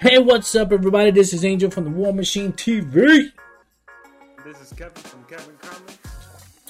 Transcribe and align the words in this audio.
Hey, 0.00 0.18
what's 0.18 0.54
up, 0.54 0.72
everybody? 0.72 1.10
This 1.10 1.34
is 1.34 1.44
Angel 1.44 1.70
from 1.70 1.84
the 1.84 1.90
War 1.90 2.12
Machine 2.12 2.52
TV. 2.52 3.32
This 4.44 4.60
is 4.62 4.72
Kevin 4.72 4.94
from 4.94 5.24
Kevin 5.24 5.54
Comics. 5.60 5.98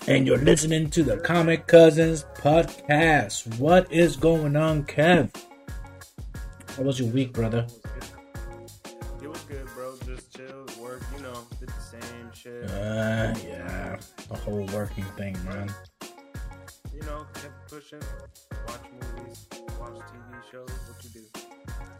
And 0.08 0.26
you're 0.26 0.38
listening 0.38 0.90
to 0.90 1.04
the 1.04 1.18
Comic 1.18 1.68
Cousins 1.68 2.24
podcast. 2.34 3.58
What 3.58 3.92
is 3.92 4.16
going 4.16 4.56
on, 4.56 4.84
Kev? 4.84 5.30
How 6.76 6.82
was 6.82 6.98
your 6.98 7.08
week, 7.10 7.32
brother? 7.32 7.66
It 9.22 9.28
was 9.28 9.40
good, 9.42 9.66
bro. 9.74 9.94
Just 10.04 10.36
chill, 10.36 10.66
work, 10.82 11.02
you 11.16 11.22
know, 11.22 11.46
did 11.60 11.68
the 11.68 11.80
same 11.80 12.32
shit. 12.34 12.70
Uh, 12.70 13.34
yeah. 13.46 13.96
The 14.28 14.36
whole 14.36 14.66
working 14.74 15.04
thing, 15.16 15.36
man. 15.44 15.72
You 16.92 17.02
know, 17.02 17.26
kept 17.34 17.70
pushing, 17.70 18.00
watch 18.66 18.80
movies, 18.92 19.46
watch 19.80 19.94
TV 19.94 20.50
shows, 20.52 20.68
what 20.68 21.04
you 21.04 21.10
do. 21.10 21.26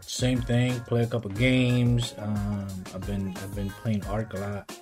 Same 0.01 0.41
thing. 0.41 0.79
Play 0.81 1.03
a 1.03 1.07
couple 1.07 1.31
games. 1.31 2.13
Um, 2.17 2.67
I've 2.93 3.05
been 3.07 3.35
I've 3.37 3.55
been 3.55 3.69
playing 3.69 4.05
Ark 4.05 4.33
a 4.33 4.37
lot. 4.37 4.77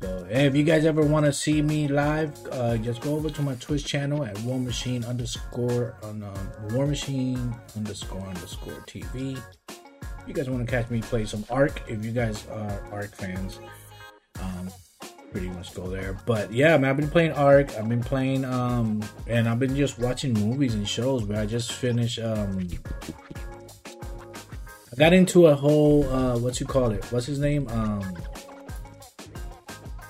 So 0.00 0.24
hey, 0.30 0.46
if 0.46 0.54
you 0.54 0.64
guys 0.64 0.84
ever 0.84 1.02
want 1.02 1.26
to 1.26 1.32
see 1.32 1.62
me 1.62 1.88
live, 1.88 2.38
uh, 2.52 2.76
just 2.76 3.00
go 3.00 3.16
over 3.16 3.30
to 3.30 3.42
my 3.42 3.54
Twitch 3.56 3.84
channel 3.84 4.24
at 4.24 4.38
War 4.40 4.58
Machine 4.58 5.04
underscore 5.04 5.96
on 6.02 6.22
um, 6.22 6.74
War 6.74 6.86
Machine 6.86 7.54
underscore 7.76 8.20
underscore 8.20 8.84
TV. 8.86 9.40
If 9.68 10.28
you 10.28 10.34
guys 10.34 10.48
want 10.48 10.66
to 10.66 10.70
catch 10.70 10.90
me 10.90 11.00
play 11.00 11.24
some 11.24 11.44
Ark, 11.50 11.82
if 11.88 12.04
you 12.04 12.12
guys 12.12 12.46
are 12.48 12.82
Ark 12.92 13.14
fans, 13.14 13.58
um, 14.40 14.70
pretty 15.34 15.48
much 15.48 15.74
go 15.74 15.88
there. 15.90 16.16
But 16.26 16.52
yeah, 16.52 16.78
man, 16.78 16.90
I've 16.90 16.96
been 16.96 17.10
playing 17.10 17.32
Ark. 17.32 17.76
I've 17.76 17.88
been 17.88 18.04
playing 18.04 18.44
um, 18.44 19.02
and 19.26 19.48
I've 19.48 19.58
been 19.58 19.74
just 19.74 19.98
watching 19.98 20.32
movies 20.32 20.74
and 20.74 20.88
shows. 20.88 21.24
But 21.24 21.36
I 21.36 21.44
just 21.44 21.72
finished 21.72 22.20
um. 22.20 22.66
I 24.92 24.96
got 24.96 25.12
into 25.12 25.48
a 25.48 25.54
whole 25.56 26.08
uh 26.08 26.38
what 26.38 26.60
you 26.60 26.66
call 26.66 26.92
it? 26.92 27.04
What's 27.10 27.26
his 27.26 27.40
name? 27.40 27.66
Um 27.68 28.16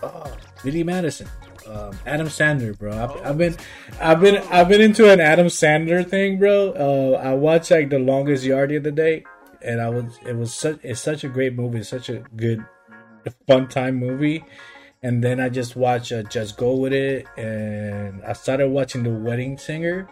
oh, 0.02 0.36
Billy 0.62 0.84
Madison. 0.84 1.26
Um, 1.66 1.98
Adam 2.04 2.26
Sandler, 2.26 2.78
bro. 2.78 2.92
I've, 2.92 3.26
I've 3.26 3.38
been, 3.38 3.56
I've 3.98 4.20
been, 4.20 4.36
I've 4.50 4.68
been 4.68 4.82
into 4.82 5.10
an 5.10 5.18
Adam 5.18 5.46
Sandler 5.46 6.06
thing, 6.06 6.38
bro. 6.38 6.72
Uh, 6.72 7.18
I 7.18 7.32
watched 7.32 7.70
like 7.70 7.88
the 7.88 7.98
longest 7.98 8.44
yard 8.44 8.68
the 8.68 8.76
other 8.76 8.90
day, 8.90 9.24
and 9.62 9.80
I 9.80 9.88
was, 9.88 10.18
it 10.26 10.36
was 10.36 10.52
such, 10.54 10.78
it's 10.82 11.00
such 11.00 11.24
a 11.24 11.28
great 11.28 11.54
movie, 11.54 11.78
it's 11.78 11.88
such 11.88 12.10
a 12.10 12.22
good, 12.36 12.62
fun 13.46 13.66
time 13.68 13.96
movie. 13.96 14.44
And 15.04 15.22
then 15.22 15.38
I 15.38 15.50
just 15.50 15.76
watched 15.76 16.12
uh, 16.12 16.22
Just 16.22 16.56
Go 16.56 16.76
with 16.76 16.94
It, 16.94 17.26
and 17.36 18.24
I 18.24 18.32
started 18.32 18.70
watching 18.70 19.02
The 19.02 19.10
Wedding 19.10 19.58
Singer. 19.58 20.08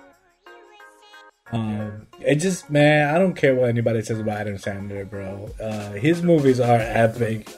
Um, 1.51 2.07
it 2.21 2.35
just 2.37 2.69
man, 2.69 3.15
I 3.15 3.19
don't 3.19 3.33
care 3.33 3.55
what 3.55 3.71
anybody 3.71 4.03
says 4.03 4.21
about 4.21 4.43
Adam 4.43 4.57
Sandler, 4.57 5.09
bro. 5.09 5.49
Uh, 5.59 5.93
his 5.93 6.23
movies 6.23 6.61
are 6.61 6.77
epic. 6.79 7.49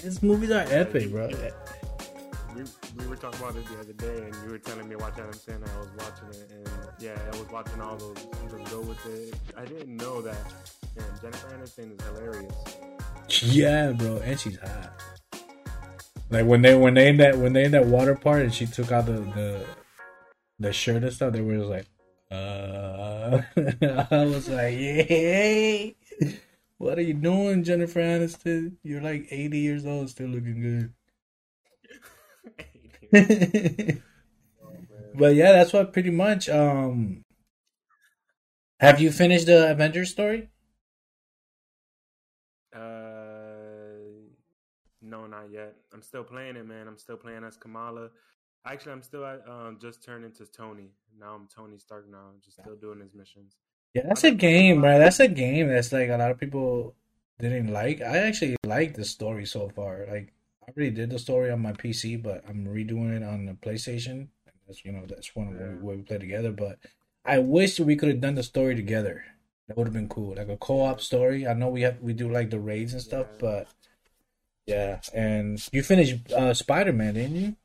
His 0.00 0.22
movies 0.22 0.52
are 0.52 0.64
epic, 0.68 1.10
bro. 1.10 1.28
We, 2.54 2.62
we 2.96 3.06
were 3.08 3.16
talking 3.16 3.40
about 3.40 3.56
it 3.56 3.66
the 3.66 3.80
other 3.80 3.92
day, 3.94 4.26
and 4.26 4.36
you 4.44 4.50
were 4.52 4.58
telling 4.58 4.88
me 4.88 4.94
watch 4.94 5.14
Adam 5.14 5.32
Sandler. 5.32 5.74
I 5.74 5.78
was 5.80 5.88
watching 5.98 6.28
it, 6.28 6.48
and 6.52 6.68
yeah, 7.00 7.18
I 7.32 7.36
was 7.38 7.48
watching 7.50 7.80
all 7.80 7.96
those. 7.96 8.24
Just 8.50 8.70
go 8.70 8.80
with 8.82 9.04
it. 9.06 9.34
I 9.56 9.64
didn't 9.64 9.96
know 9.96 10.22
that. 10.22 10.52
Man, 10.96 11.06
Jennifer 11.20 11.48
Aniston 11.48 11.98
is 11.98 12.06
hilarious. 12.06 12.54
Yeah, 13.42 13.90
bro, 13.90 14.18
and 14.18 14.38
she's 14.38 14.58
hot. 14.60 15.17
Like 16.30 16.46
when 16.46 16.62
they 16.62 16.74
when 16.74 16.94
they 16.94 17.08
in 17.08 17.16
that 17.18 17.38
when 17.38 17.52
they 17.54 17.64
in 17.64 17.72
that 17.72 17.86
water 17.86 18.14
part 18.14 18.42
and 18.42 18.54
she 18.54 18.66
took 18.66 18.92
out 18.92 19.06
the 19.06 19.12
the, 19.12 19.66
the 20.58 20.72
shirt 20.72 21.02
and 21.02 21.12
stuff, 21.12 21.32
they 21.32 21.40
were 21.40 21.56
just 21.56 21.70
like, 21.70 21.86
uh, 22.30 23.40
I 24.10 24.24
was 24.24 24.48
like, 24.48 24.74
yeah. 24.78 25.90
What 26.76 26.98
are 26.98 27.02
you 27.02 27.14
doing, 27.14 27.64
Jennifer 27.64 28.00
Aniston? 28.00 28.76
You're 28.84 29.00
like 29.00 29.26
80 29.30 29.58
years 29.58 29.84
old, 29.84 30.10
still 30.10 30.28
looking 30.28 30.60
good. 30.60 30.92
but 35.14 35.34
yeah, 35.34 35.52
that's 35.52 35.72
what 35.72 35.92
pretty 35.92 36.10
much. 36.10 36.48
Um, 36.48 37.24
have 38.78 39.00
you 39.00 39.10
finished 39.10 39.46
the 39.46 39.72
Avengers 39.72 40.10
story? 40.10 40.50
No, 45.08 45.26
not 45.26 45.50
yet. 45.50 45.74
I'm 45.92 46.02
still 46.02 46.24
playing 46.24 46.56
it, 46.56 46.66
man. 46.66 46.86
I'm 46.88 46.98
still 46.98 47.16
playing 47.16 47.44
as 47.44 47.56
Kamala. 47.56 48.10
Actually, 48.66 48.92
I'm 48.92 49.02
still 49.02 49.24
at 49.24 49.42
um 49.48 49.78
just 49.80 50.02
turned 50.04 50.24
into 50.24 50.44
Tony. 50.46 50.90
Now 51.18 51.34
I'm 51.34 51.48
Tony 51.54 51.78
Stark. 51.78 52.08
Now, 52.10 52.30
just 52.44 52.58
still 52.60 52.76
doing 52.76 53.00
his 53.00 53.14
missions. 53.14 53.56
Yeah, 53.94 54.02
that's 54.06 54.24
a 54.24 54.30
game, 54.30 54.80
bro. 54.82 54.98
That's 54.98 55.20
a 55.20 55.28
game 55.28 55.68
that's 55.68 55.92
like 55.92 56.10
a 56.10 56.16
lot 56.16 56.30
of 56.30 56.38
people 56.38 56.94
didn't 57.38 57.68
like. 57.72 58.00
I 58.02 58.18
actually 58.18 58.56
like 58.66 58.94
the 58.94 59.04
story 59.04 59.46
so 59.46 59.68
far. 59.70 60.06
Like 60.10 60.32
I 60.66 60.72
already 60.76 60.90
did 60.90 61.10
the 61.10 61.18
story 61.18 61.50
on 61.50 61.60
my 61.62 61.72
PC, 61.72 62.22
but 62.22 62.44
I'm 62.48 62.66
redoing 62.66 63.16
it 63.16 63.22
on 63.22 63.46
the 63.46 63.54
PlayStation. 63.54 64.28
That's 64.66 64.84
you 64.84 64.92
know 64.92 65.04
that's 65.06 65.34
one 65.34 65.56
Yeah. 65.58 65.82
where 65.82 65.96
we 65.96 66.02
play 66.02 66.18
together. 66.18 66.52
But 66.52 66.78
I 67.24 67.38
wish 67.38 67.80
we 67.80 67.96
could 67.96 68.08
have 68.10 68.20
done 68.20 68.34
the 68.34 68.42
story 68.42 68.74
together. 68.74 69.24
That 69.68 69.76
would 69.76 69.86
have 69.86 69.94
been 69.94 70.08
cool, 70.08 70.34
like 70.34 70.48
a 70.48 70.56
co-op 70.56 71.00
story. 71.00 71.46
I 71.46 71.52
know 71.54 71.68
we 71.68 71.82
have 71.82 72.00
we 72.00 72.12
do 72.12 72.30
like 72.30 72.50
the 72.50 72.60
raids 72.60 72.92
and 72.92 73.02
stuff, 73.02 73.26
Yeah. 73.32 73.38
but 73.40 73.68
yeah. 74.68 75.00
And 75.14 75.66
you 75.72 75.82
finished 75.82 76.30
uh, 76.32 76.52
Spider 76.52 76.92
Man, 76.92 77.14
didn't 77.14 77.36
you? 77.36 77.56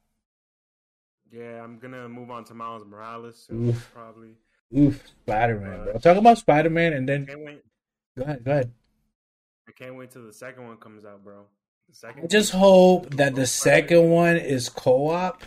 Yeah, 1.31 1.63
I'm 1.63 1.77
gonna 1.79 2.07
move 2.07 2.31
on 2.31 2.45
to 2.45 2.53
Miles 2.53 2.85
Morales 2.85 3.43
soon, 3.45 3.69
Oof. 3.69 3.91
probably. 3.93 4.35
Oof, 4.77 5.05
Spider 5.23 5.59
Man, 5.59 5.83
bro. 5.83 5.93
Talk 5.99 6.17
about 6.17 6.37
Spider 6.37 6.69
Man, 6.69 6.93
and 6.93 7.07
then 7.07 7.25
go 7.25 8.23
ahead, 8.23 8.43
go 8.45 8.51
ahead. 8.51 8.71
I 9.67 9.71
can't 9.71 9.95
wait 9.97 10.11
till 10.11 10.25
the 10.25 10.33
second 10.33 10.65
one 10.67 10.77
comes 10.77 11.03
out, 11.05 11.23
bro. 11.23 11.45
The 11.89 11.95
second. 11.95 12.23
I 12.23 12.27
just 12.27 12.51
hope 12.51 13.15
that 13.15 13.35
the 13.35 13.47
second 13.47 14.09
one 14.09 14.37
is 14.37 14.69
co-op. 14.69 15.43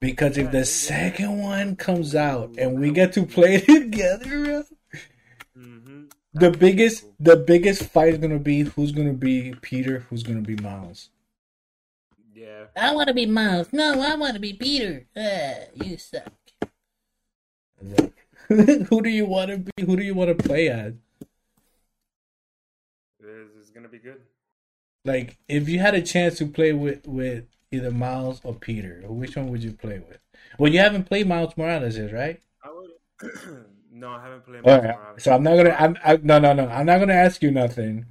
Because 0.00 0.36
if 0.36 0.50
the 0.50 0.64
second 0.66 1.38
one 1.38 1.76
comes 1.76 2.14
out 2.14 2.56
and 2.58 2.78
we 2.78 2.90
get 2.90 3.14
to 3.14 3.24
play 3.24 3.60
together, 3.60 4.44
bro, 4.44 4.62
hmm 5.56 6.04
the 6.34 6.50
biggest 6.50 7.06
the 7.20 7.36
biggest 7.36 7.84
fight 7.84 8.14
is 8.14 8.18
gonna 8.18 8.38
be 8.38 8.62
who's 8.62 8.92
gonna 8.92 9.12
be 9.12 9.54
Peter, 9.62 10.00
who's 10.10 10.22
gonna 10.22 10.42
be 10.42 10.56
Miles. 10.56 11.10
Yeah. 12.34 12.64
I 12.76 12.92
want 12.92 13.08
to 13.08 13.14
be 13.14 13.26
Miles. 13.26 13.72
No, 13.72 14.02
I 14.02 14.16
want 14.16 14.34
to 14.34 14.40
be 14.40 14.52
Peter. 14.52 15.06
Uh, 15.16 15.66
you 15.74 15.96
suck. 15.96 16.32
who 18.48 19.02
do 19.02 19.08
you 19.08 19.26
want 19.26 19.50
to 19.50 19.58
be? 19.58 19.84
Who 19.84 19.96
do 19.96 20.02
you 20.02 20.14
want 20.14 20.36
to 20.36 20.44
play 20.44 20.68
as? 20.68 20.94
It's, 23.20 23.50
it's 23.58 23.70
gonna 23.70 23.88
be 23.88 23.98
good. 23.98 24.20
Like, 25.04 25.38
if 25.48 25.68
you 25.68 25.78
had 25.78 25.94
a 25.94 26.02
chance 26.02 26.38
to 26.38 26.46
play 26.46 26.72
with 26.72 27.06
with 27.06 27.44
either 27.70 27.90
Miles 27.90 28.40
or 28.42 28.54
Peter, 28.54 29.02
which 29.06 29.36
one 29.36 29.48
would 29.48 29.62
you 29.62 29.72
play 29.72 29.98
with? 29.98 30.18
Well, 30.58 30.72
you 30.72 30.80
haven't 30.80 31.04
played 31.04 31.28
Miles 31.28 31.56
Morales, 31.56 31.96
yet, 31.96 32.12
right? 32.12 32.40
I 32.62 32.70
would. 32.70 33.64
no, 33.94 34.10
I 34.10 34.22
haven't 34.22 34.44
played. 34.44 34.64
All 34.64 34.72
Miles 34.72 34.84
right. 34.84 34.96
Morales. 34.96 35.22
So 35.22 35.32
I'm 35.34 35.42
not 35.42 35.56
gonna. 35.56 35.76
I'm 35.78 35.96
I, 36.04 36.16
no, 36.22 36.38
no, 36.38 36.52
no. 36.52 36.68
I'm 36.68 36.86
not 36.86 36.98
gonna 36.98 37.12
ask 37.14 37.42
you 37.42 37.50
nothing 37.50 38.06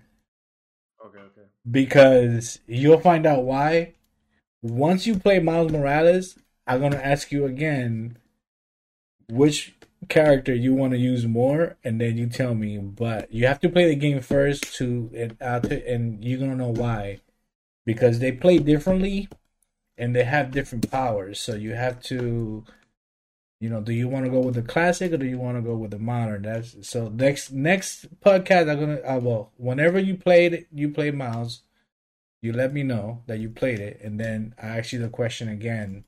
Okay, 1.05 1.19
okay. 1.19 1.47
because 1.69 2.59
you'll 2.67 2.99
find 2.99 3.25
out 3.25 3.43
why. 3.43 3.93
Once 4.61 5.05
you 5.05 5.15
play 5.15 5.39
Miles 5.39 5.71
Morales, 5.71 6.37
I'm 6.65 6.79
gonna 6.79 6.95
ask 6.95 7.31
you 7.33 7.45
again 7.45 8.17
which 9.29 9.75
character 10.09 10.53
you 10.53 10.73
want 10.73 10.93
to 10.93 10.97
use 10.97 11.25
more, 11.25 11.75
and 11.83 11.99
then 11.99 12.17
you 12.17 12.27
tell 12.27 12.55
me. 12.55 12.77
But 12.77 13.31
you 13.33 13.45
have 13.47 13.59
to 13.61 13.69
play 13.69 13.87
the 13.87 13.95
game 13.95 14.21
first 14.21 14.73
to 14.75 15.09
and 15.15 15.37
uh, 15.41 15.59
to, 15.61 15.87
and 15.87 16.23
you're 16.23 16.39
gonna 16.39 16.55
know 16.55 16.69
why 16.69 17.19
because 17.85 18.19
they 18.19 18.31
play 18.31 18.59
differently 18.59 19.27
and 19.97 20.15
they 20.15 20.23
have 20.23 20.51
different 20.51 20.89
powers. 20.89 21.39
So 21.39 21.55
you 21.55 21.73
have 21.73 22.01
to. 22.03 22.63
You 23.63 23.69
know, 23.69 23.79
do 23.79 23.93
you 23.93 24.09
want 24.09 24.25
to 24.25 24.29
go 24.29 24.41
with 24.41 24.55
the 24.55 24.61
classic 24.61 25.13
or 25.13 25.17
do 25.17 25.25
you 25.25 25.39
want 25.39 25.55
to 25.55 25.61
go 25.61 25.77
with 25.77 25.91
the 25.91 25.97
modern? 25.97 26.41
That's 26.41 26.85
so 26.85 27.07
next 27.07 27.53
next 27.53 28.19
podcast. 28.19 28.69
I'm 28.69 28.77
gonna 28.77 28.99
uh, 28.99 29.21
well, 29.23 29.53
whenever 29.55 29.97
you 29.99 30.17
played 30.17 30.65
you 30.73 30.89
play 30.89 31.11
Miles, 31.11 31.61
you 32.41 32.51
let 32.51 32.73
me 32.73 32.83
know 32.83 33.23
that 33.27 33.39
you 33.39 33.49
played 33.49 33.79
it, 33.79 34.01
and 34.03 34.19
then 34.19 34.53
I 34.61 34.79
ask 34.79 34.91
you 34.91 34.99
the 34.99 35.07
question 35.07 35.47
again: 35.47 36.03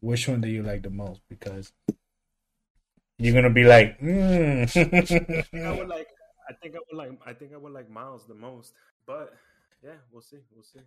which 0.00 0.26
one 0.26 0.40
do 0.40 0.48
you 0.48 0.64
like 0.64 0.82
the 0.82 0.90
most? 0.90 1.20
Because 1.28 1.72
you're 3.18 3.34
gonna 3.34 3.54
be 3.54 3.62
like, 3.62 3.90
I 4.02 4.66
think 4.66 4.92
I 4.92 5.06
mm. 5.52 5.78
would 5.78 5.86
like. 5.86 6.08
I 6.48 6.54
think 6.54 6.74
I 6.74 6.78
would 6.90 6.98
like. 6.98 7.20
I 7.24 7.32
think 7.34 7.52
I 7.54 7.56
would 7.56 7.72
like 7.72 7.88
Miles 7.88 8.26
the 8.26 8.34
most. 8.34 8.74
But 9.06 9.32
yeah, 9.80 10.02
we'll 10.10 10.22
see. 10.22 10.38
We'll 10.52 10.64
see. 10.64 10.80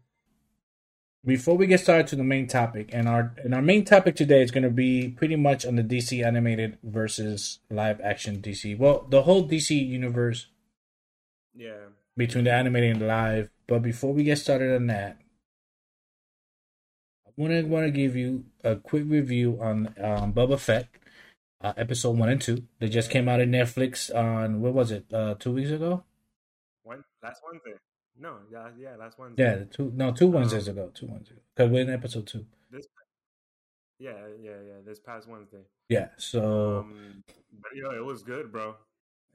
Before 1.26 1.56
we 1.56 1.68
get 1.68 1.80
started 1.80 2.08
to 2.08 2.16
the 2.16 2.24
main 2.24 2.48
topic, 2.48 2.90
and 2.94 3.08
our 3.08 3.34
and 3.44 3.54
our 3.56 3.62
main 3.62 3.86
topic 3.86 4.16
today 4.16 4.42
is 4.42 4.52
going 4.52 4.64
to 4.64 4.70
be 4.70 5.10
pretty 5.10 5.36
much 5.36 5.66
on 5.66 5.76
the 5.76 5.84
DC 5.84 6.26
animated 6.26 6.78
versus 6.84 7.60
live 7.70 8.02
action 8.02 8.42
DC. 8.42 8.78
Well, 8.78 9.06
the 9.10 9.24
whole 9.24 9.48
DC 9.48 9.72
universe 9.88 10.48
Yeah. 11.56 11.88
between 12.18 12.44
the 12.46 12.52
animated 12.54 12.92
and 12.92 13.02
the 13.02 13.06
live. 13.08 13.50
But 13.68 13.80
before 13.82 14.14
we 14.14 14.24
get 14.24 14.38
started 14.38 14.76
on 14.76 14.88
that, 14.88 15.18
I 17.26 17.30
want 17.38 17.52
to 17.54 17.64
want 17.64 17.86
to 17.86 17.92
give 17.92 18.16
you 18.16 18.46
a 18.64 18.76
quick 18.76 19.04
review 19.08 19.58
on 19.62 19.94
um, 20.00 20.34
Boba 20.34 20.60
Fett. 20.60 20.88
uh, 21.62 21.72
episode 21.78 22.18
one 22.18 22.28
and 22.30 22.42
two. 22.42 22.64
They 22.80 22.90
just 22.90 23.10
came 23.10 23.30
out 23.30 23.40
in 23.40 23.50
Netflix 23.52 24.14
on 24.14 24.60
what 24.60 24.74
was 24.74 24.92
it? 24.92 25.06
Uh, 25.14 25.36
two 25.40 25.54
weeks 25.54 25.72
ago. 25.72 26.04
One 26.84 27.04
last 27.24 27.42
Wednesday. 27.50 27.80
No, 28.20 28.38
yeah, 28.52 28.70
yeah, 28.80 28.96
last 28.96 29.18
Wednesday. 29.18 29.44
Yeah, 29.44 29.64
two 29.72 29.92
no 29.96 30.12
two 30.12 30.28
Wednesdays 30.28 30.68
ago. 30.68 30.92
Two 30.94 31.08
Wednesdays 31.08 31.40
because 31.56 31.72
we're 31.72 31.82
in 31.82 31.90
episode 31.90 32.28
two. 32.28 32.46
This. 32.72 32.86
Yeah, 34.00 34.12
yeah, 34.42 34.52
yeah. 34.68 34.74
This 34.86 35.00
past 35.00 35.28
Wednesday. 35.28 35.64
Yeah. 35.90 36.10
So, 36.18 36.80
Um, 36.80 37.24
but 37.62 37.72
yo, 37.76 37.90
it 37.92 38.04
was 38.06 38.22
good, 38.24 38.52
bro. 38.52 38.76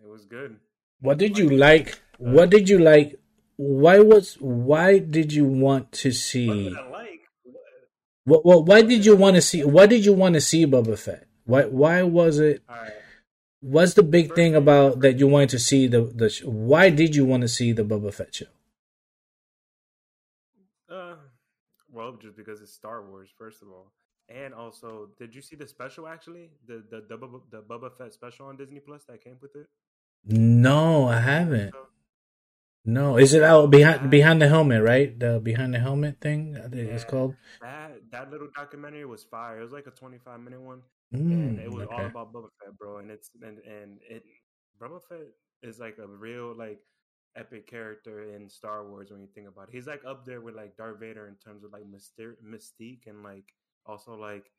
It 0.03 0.09
was 0.09 0.25
good. 0.27 0.59
what 1.01 1.19
did 1.19 1.37
you 1.39 1.51
like? 1.51 2.01
What 2.19 2.51
did 2.51 2.69
you 2.69 2.79
like? 2.79 3.19
Why 3.57 3.99
was 3.99 4.35
why 4.41 4.99
did 5.01 5.33
you 5.33 5.45
want 5.45 5.91
to 5.93 6.09
What 6.11 6.15
see? 6.15 6.69
I 6.77 6.89
like? 6.89 7.21
What- 7.45 8.45
What, 8.45 8.45
what 8.45 8.67
why 8.67 8.83
did 8.83 9.05
you 9.07 9.17
want 9.17 9.37
to 9.37 9.43
see? 9.43 9.65
Why 9.65 9.87
did 9.87 10.05
you 10.05 10.13
want 10.13 10.35
to 10.35 10.41
see 10.41 10.67
Boba 10.67 10.97
Fett? 10.99 11.27
Why 11.45 11.65
why 11.65 12.03
was 12.03 12.39
it? 12.39 12.63
Right. 12.69 12.93
What's 13.61 13.95
the 13.95 14.03
big 14.05 14.35
thing 14.37 14.55
about 14.55 15.01
that 15.01 15.19
you 15.19 15.27
wanted 15.27 15.49
to 15.51 15.59
see 15.59 15.89
the 15.89 16.03
the? 16.03 16.29
sh- 16.31 16.45
Why 16.45 16.91
did 16.91 17.17
you 17.17 17.25
want 17.25 17.41
to 17.43 17.49
see 17.49 17.73
the 17.73 17.83
Boba 17.85 18.13
Fett 18.15 18.35
show? 18.35 18.47
Uh, 20.91 21.17
well, 21.99 22.13
just 22.25 22.37
because 22.37 22.63
it's 22.63 22.73
Star 22.83 22.99
Wars, 23.09 23.29
first 23.43 23.61
of 23.63 23.69
all, 23.69 23.93
and 24.29 24.55
also, 24.55 24.91
did 25.19 25.35
you 25.35 25.43
see 25.43 25.57
the 25.57 25.67
special? 25.67 26.07
Actually, 26.07 26.51
the 26.67 26.77
the 26.93 26.99
the, 27.11 27.17
Bubba, 27.19 27.41
the 27.51 27.61
Boba 27.71 27.91
Fett 27.99 28.13
special 28.13 28.47
on 28.47 28.57
Disney 28.57 28.81
Plus 28.81 29.05
that 29.09 29.23
came 29.25 29.39
with 29.43 29.55
it. 29.57 29.67
No, 30.25 31.09
I 31.09 31.21
haven't. 31.21 31.75
No, 32.85 33.19
is 33.19 33.35
it 33.35 33.43
out 33.43 33.71
behind 33.71 34.11
behind 34.11 34.41
the 34.41 34.49
helmet? 34.49 34.83
Right, 34.83 35.19
the 35.19 35.41
behind 35.41 35.75
the 35.75 35.79
helmet 35.79 36.21
thing. 36.21 36.57
I 36.57 36.69
think 36.69 36.89
It's 36.91 37.05
called. 37.05 37.35
that 37.61 37.93
that 38.13 38.31
little 38.31 38.49
documentary 38.57 39.05
was 39.05 39.25
fire. 39.25 39.59
It 39.61 39.63
was 39.63 39.73
like 39.73 39.87
a 39.87 39.91
twenty 39.91 40.19
five 40.19 40.41
minute 40.41 40.61
one, 40.61 40.83
Mm, 41.15 41.33
and 41.33 41.59
it 41.61 41.71
was 41.71 41.89
all 41.91 42.07
about 42.07 42.33
Boba 42.33 42.49
Fett, 42.61 42.77
bro. 42.79 42.99
And 42.99 43.11
it's 43.11 43.31
and 43.43 43.59
and 43.77 43.99
it 44.09 44.23
Boba 44.81 45.01
Fett 45.09 45.29
is 45.63 45.79
like 45.79 45.99
a 45.99 46.07
real 46.07 46.55
like 46.57 46.81
epic 47.37 47.67
character 47.69 48.35
in 48.35 48.49
Star 48.49 48.89
Wars 48.89 49.11
when 49.11 49.21
you 49.21 49.29
think 49.35 49.49
about 49.49 49.69
it. 49.69 49.75
He's 49.75 49.87
like 49.87 50.03
up 50.07 50.25
there 50.25 50.41
with 50.41 50.55
like 50.55 50.77
Darth 50.77 50.99
Vader 51.01 51.29
in 51.29 51.35
terms 51.37 51.65
of 51.65 51.73
like 51.73 51.85
myster- 51.85 52.37
mystique 52.45 53.07
and 53.07 53.23
like 53.23 53.45
also 53.87 54.15
like 54.15 54.51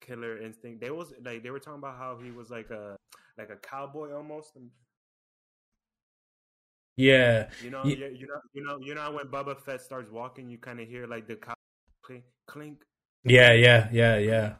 killer 0.00 0.38
instinct. 0.38 0.80
They 0.80 0.90
was 0.90 1.12
like 1.24 1.42
they 1.42 1.50
were 1.50 1.58
talking 1.58 1.78
about 1.80 1.96
how 1.98 2.18
he 2.22 2.30
was 2.30 2.50
like 2.50 2.70
a 2.70 2.96
like 3.38 3.50
a 3.50 3.56
cowboy 3.56 4.12
almost. 4.14 4.54
And, 4.56 4.70
Yeah, 6.96 7.48
you 7.62 7.70
know, 7.70 7.84
Ye- 7.84 7.96
you, 7.96 8.26
know, 8.28 8.40
you 8.52 8.62
know, 8.64 8.78
you 8.80 8.94
know 8.94 9.10
when 9.12 9.26
Boba 9.26 9.58
Fett 9.58 9.80
starts 9.82 10.10
walking, 10.10 10.48
you 10.48 10.58
kind 10.58 10.78
of 10.80 10.86
hear 10.88 11.06
like 11.08 11.26
the 11.26 11.34
cow 11.36 11.54
clink, 12.02 12.22
clink. 12.46 12.84
yeah, 13.24 13.52
yeah, 13.52 13.88
yeah, 13.92 14.18
yeah. 14.18 14.52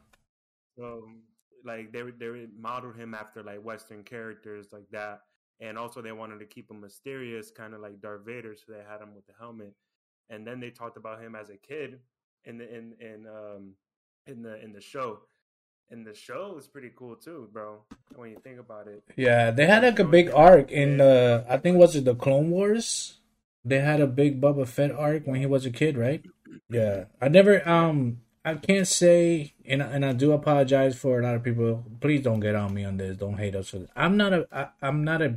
So 0.76 1.08
like 1.64 1.92
they 1.92 2.02
were- 2.02 2.12
they 2.18 2.28
were- 2.28 2.46
modeled 2.58 2.96
him 2.96 3.14
after 3.14 3.42
like 3.42 3.62
Western 3.62 4.02
characters 4.02 4.66
like 4.72 4.88
that, 4.90 5.20
and 5.60 5.78
also 5.78 6.02
they 6.02 6.12
wanted 6.12 6.38
to 6.40 6.46
keep 6.46 6.70
him 6.70 6.80
mysterious, 6.80 7.50
kind 7.50 7.74
of 7.74 7.80
like 7.80 8.00
Darth 8.00 8.24
Vader, 8.26 8.54
so 8.54 8.72
they 8.72 8.82
had 8.88 9.00
him 9.00 9.14
with 9.14 9.26
the 9.26 9.32
helmet. 9.38 9.74
And 10.30 10.46
then 10.46 10.60
they 10.60 10.70
talked 10.70 10.96
about 10.96 11.22
him 11.22 11.34
as 11.34 11.50
a 11.50 11.56
kid 11.56 12.00
in 12.44 12.58
the 12.58 12.68
in 12.74 12.94
in 13.00 13.26
um 13.26 13.74
in 14.26 14.42
the 14.42 14.62
in 14.62 14.72
the 14.72 14.80
show. 14.80 15.20
And 15.90 16.06
the 16.06 16.14
show 16.14 16.52
was 16.54 16.66
pretty 16.66 16.90
cool 16.96 17.14
too, 17.14 17.48
bro. 17.52 17.82
When 18.16 18.30
you 18.30 18.38
think 18.42 18.58
about 18.58 18.88
it, 18.88 19.04
Yeah, 19.16 19.50
they 19.50 19.66
had 19.66 19.82
like 19.82 19.98
a 19.98 20.04
big 20.04 20.30
arc 20.30 20.70
in 20.70 20.96
the. 20.96 21.44
I 21.48 21.58
think 21.58 21.76
was 21.76 21.94
it 21.94 22.04
the 22.04 22.14
Clone 22.14 22.50
Wars. 22.50 23.18
They 23.64 23.80
had 23.80 24.00
a 24.00 24.06
big 24.06 24.40
Boba 24.40 24.66
Fett 24.66 24.92
arc 24.92 25.26
when 25.26 25.40
he 25.40 25.46
was 25.46 25.66
a 25.66 25.70
kid, 25.70 25.96
right? 25.96 26.24
Yeah, 26.70 27.04
I 27.20 27.28
never. 27.28 27.66
Um, 27.68 28.20
I 28.44 28.54
can't 28.56 28.86
say, 28.86 29.54
and 29.66 29.80
and 29.82 30.04
I 30.04 30.12
do 30.12 30.32
apologize 30.32 30.96
for 30.98 31.18
a 31.18 31.22
lot 31.22 31.34
of 31.34 31.42
people. 31.42 31.84
Please 32.00 32.22
don't 32.22 32.40
get 32.40 32.54
on 32.54 32.74
me 32.74 32.84
on 32.84 32.96
this. 32.98 33.16
Don't 33.16 33.38
hate 33.38 33.54
us 33.56 33.70
for 33.70 33.78
this. 33.78 33.90
I'm 33.96 34.16
not 34.16 34.32
a. 34.34 34.46
I, 34.52 34.68
I'm 34.82 35.02
not 35.04 35.22
a 35.22 35.36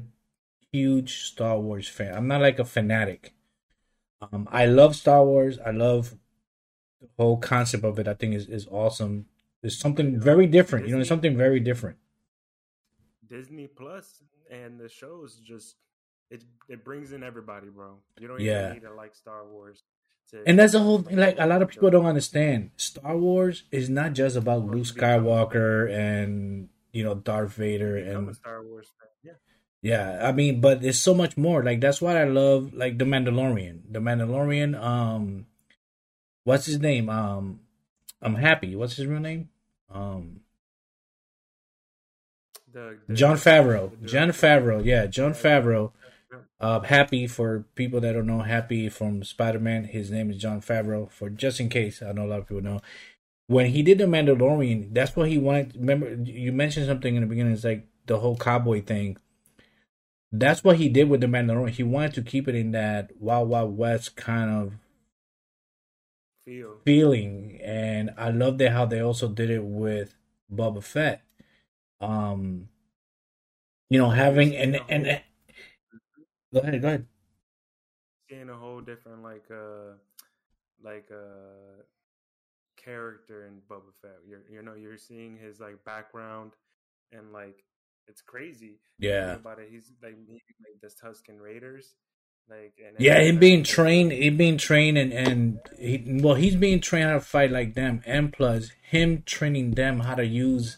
huge 0.71 1.23
Star 1.23 1.59
Wars 1.59 1.87
fan. 1.87 2.13
I'm 2.13 2.27
not 2.27 2.41
like 2.41 2.59
a 2.59 2.65
fanatic. 2.65 3.33
Um, 4.21 4.47
I 4.51 4.65
love 4.67 4.95
Star 4.95 5.25
Wars. 5.25 5.59
I 5.59 5.71
love 5.71 6.15
the 7.01 7.09
whole 7.23 7.37
concept 7.37 7.83
of 7.83 7.99
it. 7.99 8.07
I 8.07 8.13
think 8.13 8.35
is 8.35 8.47
is 8.47 8.67
awesome. 8.69 9.27
It's 9.63 9.77
something 9.77 10.19
very 10.19 10.47
different. 10.47 10.87
You 10.87 10.95
know, 10.95 10.99
it's 11.01 11.09
something 11.09 11.37
very 11.37 11.59
different. 11.59 11.97
Disney 13.27 13.67
Plus 13.67 14.23
and 14.49 14.79
the 14.79 14.89
shows 14.89 15.35
just 15.37 15.75
it 16.29 16.43
it 16.69 16.83
brings 16.83 17.11
in 17.11 17.23
everybody, 17.23 17.67
bro. 17.69 17.97
You 18.17 18.27
don't 18.27 18.41
Yeah. 18.41 18.63
even 18.67 18.69
need 18.69 18.81
to 18.83 18.93
like 18.93 19.15
Star 19.15 19.47
Wars. 19.47 19.83
And 20.45 20.59
that's 20.59 20.73
the 20.73 20.79
whole 20.79 20.99
thing. 20.99 21.17
Like 21.17 21.37
a 21.39 21.47
lot 21.47 21.61
of 21.61 21.69
people 21.69 21.89
don't 21.89 22.05
understand. 22.05 22.71
Star 22.77 23.17
Wars 23.17 23.63
is 23.71 23.89
not 23.89 24.13
just 24.13 24.35
about 24.35 24.65
Luke 24.65 24.85
Skywalker 24.85 25.89
and 25.91 26.69
you 26.91 27.03
know 27.03 27.15
Darth 27.15 27.53
Vader 27.53 27.95
and 27.97 28.35
Star 28.35 28.63
Wars 28.63 28.87
fan. 28.99 29.35
Yeah. 29.81 30.19
yeah. 30.19 30.27
I 30.27 30.31
mean, 30.33 30.59
but 30.59 30.83
it's 30.83 30.99
so 30.99 31.13
much 31.13 31.37
more. 31.37 31.63
Like 31.63 31.79
that's 31.79 32.01
why 32.01 32.19
I 32.19 32.25
love 32.25 32.73
like 32.73 32.97
the 32.97 33.05
Mandalorian. 33.05 33.81
The 33.89 33.99
Mandalorian. 33.99 34.79
Um, 34.81 35.45
what's 36.43 36.65
his 36.65 36.79
name? 36.79 37.09
Um, 37.09 37.61
I'm 38.21 38.35
happy. 38.35 38.75
What's 38.75 38.97
his 38.97 39.05
real 39.05 39.19
name? 39.19 39.49
Um, 39.89 40.41
The, 42.77 42.97
the 43.07 43.13
Jon 43.15 43.37
Favreau. 43.37 43.91
Jon 44.05 44.29
Favreau. 44.29 44.83
Yeah, 44.83 45.07
Jon 45.07 45.31
Favreau. 45.33 45.91
Uh, 46.59 46.79
happy 46.79 47.27
for 47.27 47.65
people 47.75 48.01
that 48.01 48.13
don't 48.13 48.25
know 48.25 48.41
Happy 48.41 48.89
from 48.89 49.23
Spider 49.23 49.59
Man. 49.59 49.83
His 49.83 50.09
name 50.09 50.31
is 50.31 50.37
Jon 50.37 50.61
Favreau. 50.61 51.09
For 51.11 51.29
just 51.29 51.59
in 51.59 51.69
case, 51.69 52.01
I 52.01 52.11
know 52.13 52.25
a 52.25 52.27
lot 52.27 52.39
of 52.39 52.47
people 52.47 52.63
know. 52.63 52.81
When 53.45 53.67
he 53.67 53.83
did 53.83 53.99
the 53.99 54.05
Mandalorian, 54.05 54.93
that's 54.93 55.15
what 55.15 55.29
he 55.29 55.37
wanted. 55.37 55.75
Remember, 55.75 56.13
you 56.13 56.51
mentioned 56.51 56.87
something 56.87 57.15
in 57.15 57.21
the 57.21 57.27
beginning. 57.27 57.53
It's 57.53 57.63
like 57.63 57.87
the 58.07 58.19
whole 58.19 58.35
cowboy 58.35 58.83
thing. 58.83 59.17
That's 60.31 60.63
what 60.63 60.77
he 60.77 60.89
did 60.89 61.09
with 61.09 61.21
the 61.21 61.27
Mandalorian. 61.27 61.69
He 61.69 61.83
wanted 61.83 62.15
to 62.15 62.21
keep 62.23 62.47
it 62.47 62.55
in 62.55 62.71
that 62.71 63.11
Wild 63.19 63.49
Wild 63.49 63.77
West 63.77 64.15
kind 64.15 64.49
of 64.49 64.73
feel. 66.43 66.77
feeling, 66.83 67.61
and 67.63 68.11
I 68.17 68.31
love 68.31 68.59
it 68.59 68.71
how 68.71 68.85
they 68.85 68.99
also 68.99 69.29
did 69.29 69.49
it 69.49 69.63
with 69.63 70.15
Boba 70.53 70.83
Fett. 70.83 71.21
Um, 72.01 72.67
you 73.89 73.99
know, 73.99 74.09
having 74.09 74.55
and 74.55 74.79
and 74.89 75.21
go 76.53 76.59
ahead, 76.59 76.81
go 76.81 76.87
ahead. 76.87 77.05
seeing 78.29 78.49
a 78.49 78.55
whole 78.57 78.81
different 78.81 79.23
like 79.23 79.45
uh 79.51 79.93
like 80.83 81.09
uh 81.11 81.83
character 82.77 83.45
in 83.45 83.61
Boba 83.69 83.93
Fett. 84.01 84.19
You're 84.27 84.43
you 84.49 84.61
know 84.61 84.75
you're 84.75 84.97
seeing 84.97 85.37
his 85.37 85.59
like 85.59 85.83
background 85.85 86.53
and 87.11 87.31
like 87.33 87.63
it's 88.07 88.21
crazy. 88.21 88.79
Yeah. 88.99 89.35
about 89.35 89.59
it. 89.59 89.69
He's 89.71 89.91
like 90.01 90.17
maybe 90.27 90.41
like 90.63 90.81
the 90.81 90.87
Tusken 90.87 91.41
Raiders, 91.41 91.95
like 92.49 92.73
and 92.85 92.97
Yeah, 92.97 93.19
him 93.19 93.39
being 93.39 93.63
trained, 93.63 94.11
him 94.11 94.37
being 94.37 94.57
trained, 94.57 94.97
and 94.97 95.13
and 95.13 95.59
he, 95.77 96.19
well, 96.21 96.35
he's 96.35 96.55
being 96.55 96.79
trained 96.81 97.07
how 97.07 97.13
to 97.13 97.21
fight 97.21 97.51
like 97.51 97.73
them, 97.75 98.01
and 98.05 98.33
plus 98.33 98.71
him 98.89 99.23
training 99.25 99.71
them 99.71 99.99
how 100.01 100.15
to 100.15 100.25
use 100.25 100.77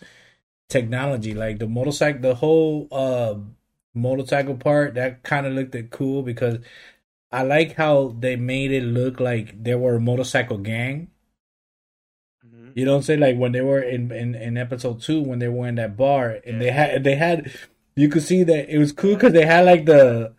technology, 0.69 1.33
like 1.33 1.59
the 1.59 1.67
motorcycle, 1.67 2.21
the 2.21 2.35
whole 2.35 2.88
uh 2.91 3.35
motorcycle 3.93 4.55
part. 4.55 4.96
That 4.96 5.24
kind 5.24 5.46
of 5.46 5.53
looked 5.53 5.75
cool 5.91 6.24
because 6.24 6.60
I 7.31 7.43
like 7.43 7.75
how 7.75 8.15
they 8.19 8.36
made 8.36 8.72
it 8.72 8.84
look 8.84 9.19
like 9.19 9.63
they 9.63 9.75
were 9.75 9.96
a 9.96 10.01
motorcycle 10.01 10.58
gang. 10.58 11.10
Mhm. 12.46 12.72
You 12.75 12.86
know 12.86 12.91
what 12.93 12.98
I'm 12.98 13.03
saying? 13.03 13.19
Like 13.19 13.38
when 13.38 13.51
they 13.51 13.62
were 13.62 13.81
in 13.81 14.12
in, 14.12 14.36
in 14.36 14.58
episode 14.58 15.01
two, 15.01 15.22
when 15.22 15.39
they 15.39 15.48
were 15.48 15.67
in 15.67 15.75
that 15.75 15.98
bar, 15.98 16.39
and 16.46 16.62
they 16.62 16.72
had 16.72 17.03
they 17.03 17.15
had, 17.15 17.51
you 17.96 18.10
could 18.10 18.24
see 18.24 18.43
that 18.43 18.69
it 18.74 18.77
was 18.77 18.91
cool 18.91 19.15
because 19.15 19.34
they 19.34 19.46
had 19.46 19.65
like 19.65 19.86
the. 19.86 20.34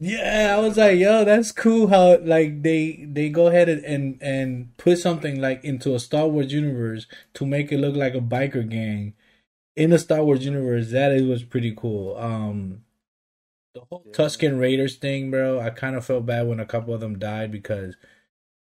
Yeah, 0.00 0.56
I 0.56 0.60
was 0.60 0.76
like, 0.76 0.98
yo, 0.98 1.24
that's 1.24 1.52
cool 1.52 1.86
how 1.88 2.18
like 2.18 2.62
they 2.62 3.06
they 3.08 3.28
go 3.28 3.46
ahead 3.46 3.68
and, 3.68 3.84
and 3.84 4.18
and 4.22 4.76
put 4.76 4.98
something 4.98 5.40
like 5.40 5.62
into 5.64 5.94
a 5.94 6.00
Star 6.00 6.26
Wars 6.26 6.52
universe 6.52 7.06
to 7.34 7.46
make 7.46 7.70
it 7.70 7.78
look 7.78 7.94
like 7.94 8.14
a 8.14 8.20
biker 8.20 8.68
gang 8.68 9.14
in 9.76 9.90
the 9.90 9.98
Star 9.98 10.24
Wars 10.24 10.44
universe. 10.44 10.90
That 10.90 11.12
it 11.12 11.26
was 11.26 11.44
pretty 11.44 11.74
cool. 11.76 12.16
Um, 12.16 12.84
the 13.74 13.80
whole 13.80 14.02
Yeah. 14.06 14.12
Tusken 14.12 14.60
Raiders 14.60 14.96
thing, 14.96 15.30
bro. 15.30 15.60
I 15.60 15.70
kind 15.70 15.96
of 15.96 16.04
felt 16.04 16.26
bad 16.26 16.46
when 16.46 16.60
a 16.60 16.66
couple 16.66 16.92
of 16.92 17.00
them 17.00 17.18
died 17.18 17.50
because 17.50 17.96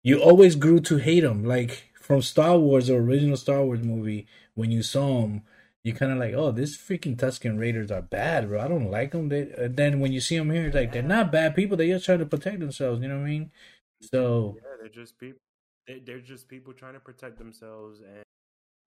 you 0.03 0.21
always 0.21 0.55
grew 0.55 0.79
to 0.81 0.97
hate 0.97 1.21
them. 1.21 1.43
Like 1.43 1.91
from 2.01 2.21
Star 2.21 2.57
Wars, 2.57 2.87
the 2.87 2.95
original 2.95 3.37
Star 3.37 3.63
Wars 3.63 3.83
movie, 3.83 4.27
when 4.55 4.71
you 4.71 4.81
saw 4.81 5.21
them, 5.21 5.43
you 5.83 5.93
kind 5.93 6.11
of 6.11 6.17
like, 6.17 6.33
oh, 6.33 6.51
this 6.51 6.75
freaking 6.77 7.15
Tusken 7.15 7.59
Raiders 7.59 7.91
are 7.91 8.01
bad, 8.01 8.49
bro. 8.49 8.59
I 8.59 8.67
don't 8.67 8.91
like 8.91 9.11
them. 9.11 9.29
They, 9.29 9.53
uh, 9.53 9.69
then 9.69 9.99
when 9.99 10.11
you 10.11 10.19
see 10.19 10.37
them 10.37 10.51
here, 10.51 10.65
it's 10.65 10.75
like 10.75 10.91
they're 10.91 11.03
not 11.03 11.31
bad 11.31 11.55
people. 11.55 11.77
They 11.77 11.89
just 11.89 12.05
trying 12.05 12.19
to 12.19 12.25
protect 12.25 12.59
themselves. 12.59 13.01
You 13.01 13.07
know 13.07 13.19
what 13.19 13.25
I 13.25 13.29
mean? 13.29 13.51
So 14.01 14.57
Yeah, 14.57 14.69
they're 14.79 14.89
just 14.89 15.17
people. 15.17 15.39
They, 15.85 15.99
they're 15.99 16.19
just 16.19 16.47
people 16.47 16.73
trying 16.73 16.95
to 16.95 16.99
protect 16.99 17.37
themselves, 17.37 18.01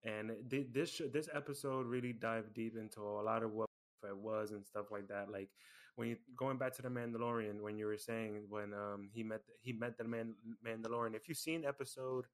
and 0.04 0.33
th- 0.49 0.69
this 0.73 0.90
sh- 0.90 1.12
this 1.12 1.28
episode 1.35 1.87
really 1.87 2.12
dived 2.12 2.54
deep 2.54 2.76
into 2.76 3.00
a 3.00 3.23
lot 3.23 3.42
of 3.42 3.52
what 3.52 3.69
it 4.04 4.16
was 4.16 4.52
and 4.52 4.66
stuff 4.66 4.87
like 4.90 5.09
that. 5.09 5.30
Like 5.30 5.49
when 5.97 6.09
you 6.09 6.16
going 6.37 6.59
back 6.59 6.75
to 6.76 6.83
the 6.83 6.88
Mandalorian, 6.88 7.61
when 7.61 7.76
you 7.76 7.87
were 7.87 7.99
saying 7.99 8.47
when 8.49 8.73
um 8.73 9.11
he 9.12 9.23
met 9.23 9.42
he 9.61 9.73
met 9.73 9.99
the 9.99 10.04
man 10.04 10.35
Mandalorian. 10.66 11.14
If 11.14 11.28
you've 11.28 11.38
seen 11.38 11.64
episode 11.64 12.26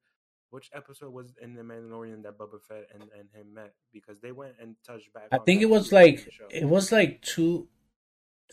which 0.49 0.69
episode 0.73 1.13
was 1.13 1.33
in 1.41 1.55
the 1.55 1.61
Mandalorian 1.61 2.23
that 2.23 2.37
Boba 2.37 2.61
Fett 2.67 2.87
and, 2.93 3.03
and 3.17 3.29
him 3.33 3.53
met? 3.53 3.73
Because 3.91 4.19
they 4.21 4.31
went 4.31 4.53
and 4.61 4.75
touched 4.85 5.11
back. 5.13 5.27
I 5.31 5.39
think 5.39 5.61
it 5.61 5.69
was 5.69 5.91
like 5.91 6.27
it 6.49 6.65
was 6.65 6.91
like 6.91 7.21
two 7.21 7.67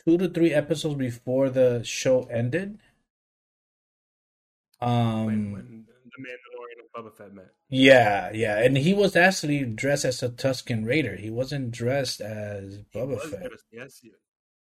two 0.04 0.18
to 0.18 0.28
three 0.28 0.52
episodes 0.52 0.96
before 0.96 1.50
the 1.50 1.82
show 1.84 2.24
ended. 2.24 2.78
Um 4.80 5.26
when, 5.26 5.52
when 5.52 5.86
the 5.86 6.22
Boba 6.94 7.12
Fett 7.16 7.32
met. 7.34 7.52
yeah, 7.68 8.30
yeah, 8.32 8.58
and 8.62 8.76
he 8.78 8.94
was 8.94 9.16
actually 9.16 9.64
dressed 9.64 10.04
as 10.04 10.22
a 10.22 10.28
Tusken 10.28 10.86
Raider. 10.86 11.16
He 11.16 11.30
wasn't 11.30 11.70
dressed 11.72 12.20
as 12.20 12.78
Boba 12.94 13.20
Fett. 13.20 13.48
dressed- 13.48 13.64
Yes. 13.72 14.00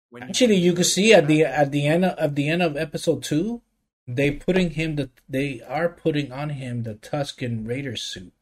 when 0.10 0.24
Actually, 0.24 0.56
you 0.58 0.74
could 0.74 0.86
see 0.86 1.14
at 1.14 1.28
the 1.28 1.44
at 1.46 1.72
the 1.72 1.86
end 1.86 2.04
of, 2.06 2.18
at 2.20 2.36
the 2.36 2.50
end 2.50 2.62
of 2.62 2.76
episode 2.76 3.24
two, 3.24 3.62
they 4.08 4.32
putting 4.32 4.72
him 4.72 4.96
the 4.96 5.10
they 5.30 5.62
are 5.62 5.90
putting 5.90 6.32
on 6.32 6.50
him 6.52 6.84
the 6.84 6.96
Tusken 6.96 7.68
Raider 7.68 7.96
suit. 7.96 8.34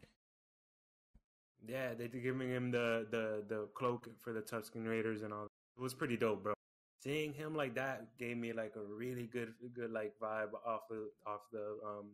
Yeah, 1.67 1.93
they 1.97 2.07
did 2.07 2.21
giving 2.21 2.49
him 2.49 2.71
the, 2.71 3.07
the 3.09 3.43
the 3.47 3.67
cloak 3.73 4.07
for 4.19 4.33
the 4.33 4.41
Tusken 4.41 4.87
Raiders 4.87 5.21
and 5.23 5.33
all. 5.33 5.47
It 5.77 5.81
was 5.81 5.93
pretty 5.93 6.17
dope, 6.17 6.43
bro. 6.43 6.53
Seeing 7.03 7.33
him 7.33 7.55
like 7.55 7.75
that 7.75 8.17
gave 8.17 8.37
me 8.37 8.53
like 8.53 8.73
a 8.75 8.81
really 8.93 9.23
good 9.31 9.53
good 9.73 9.91
like 9.91 10.13
vibe 10.21 10.53
off 10.65 10.81
the 10.89 11.09
off 11.25 11.41
the 11.51 11.77
um 11.85 12.05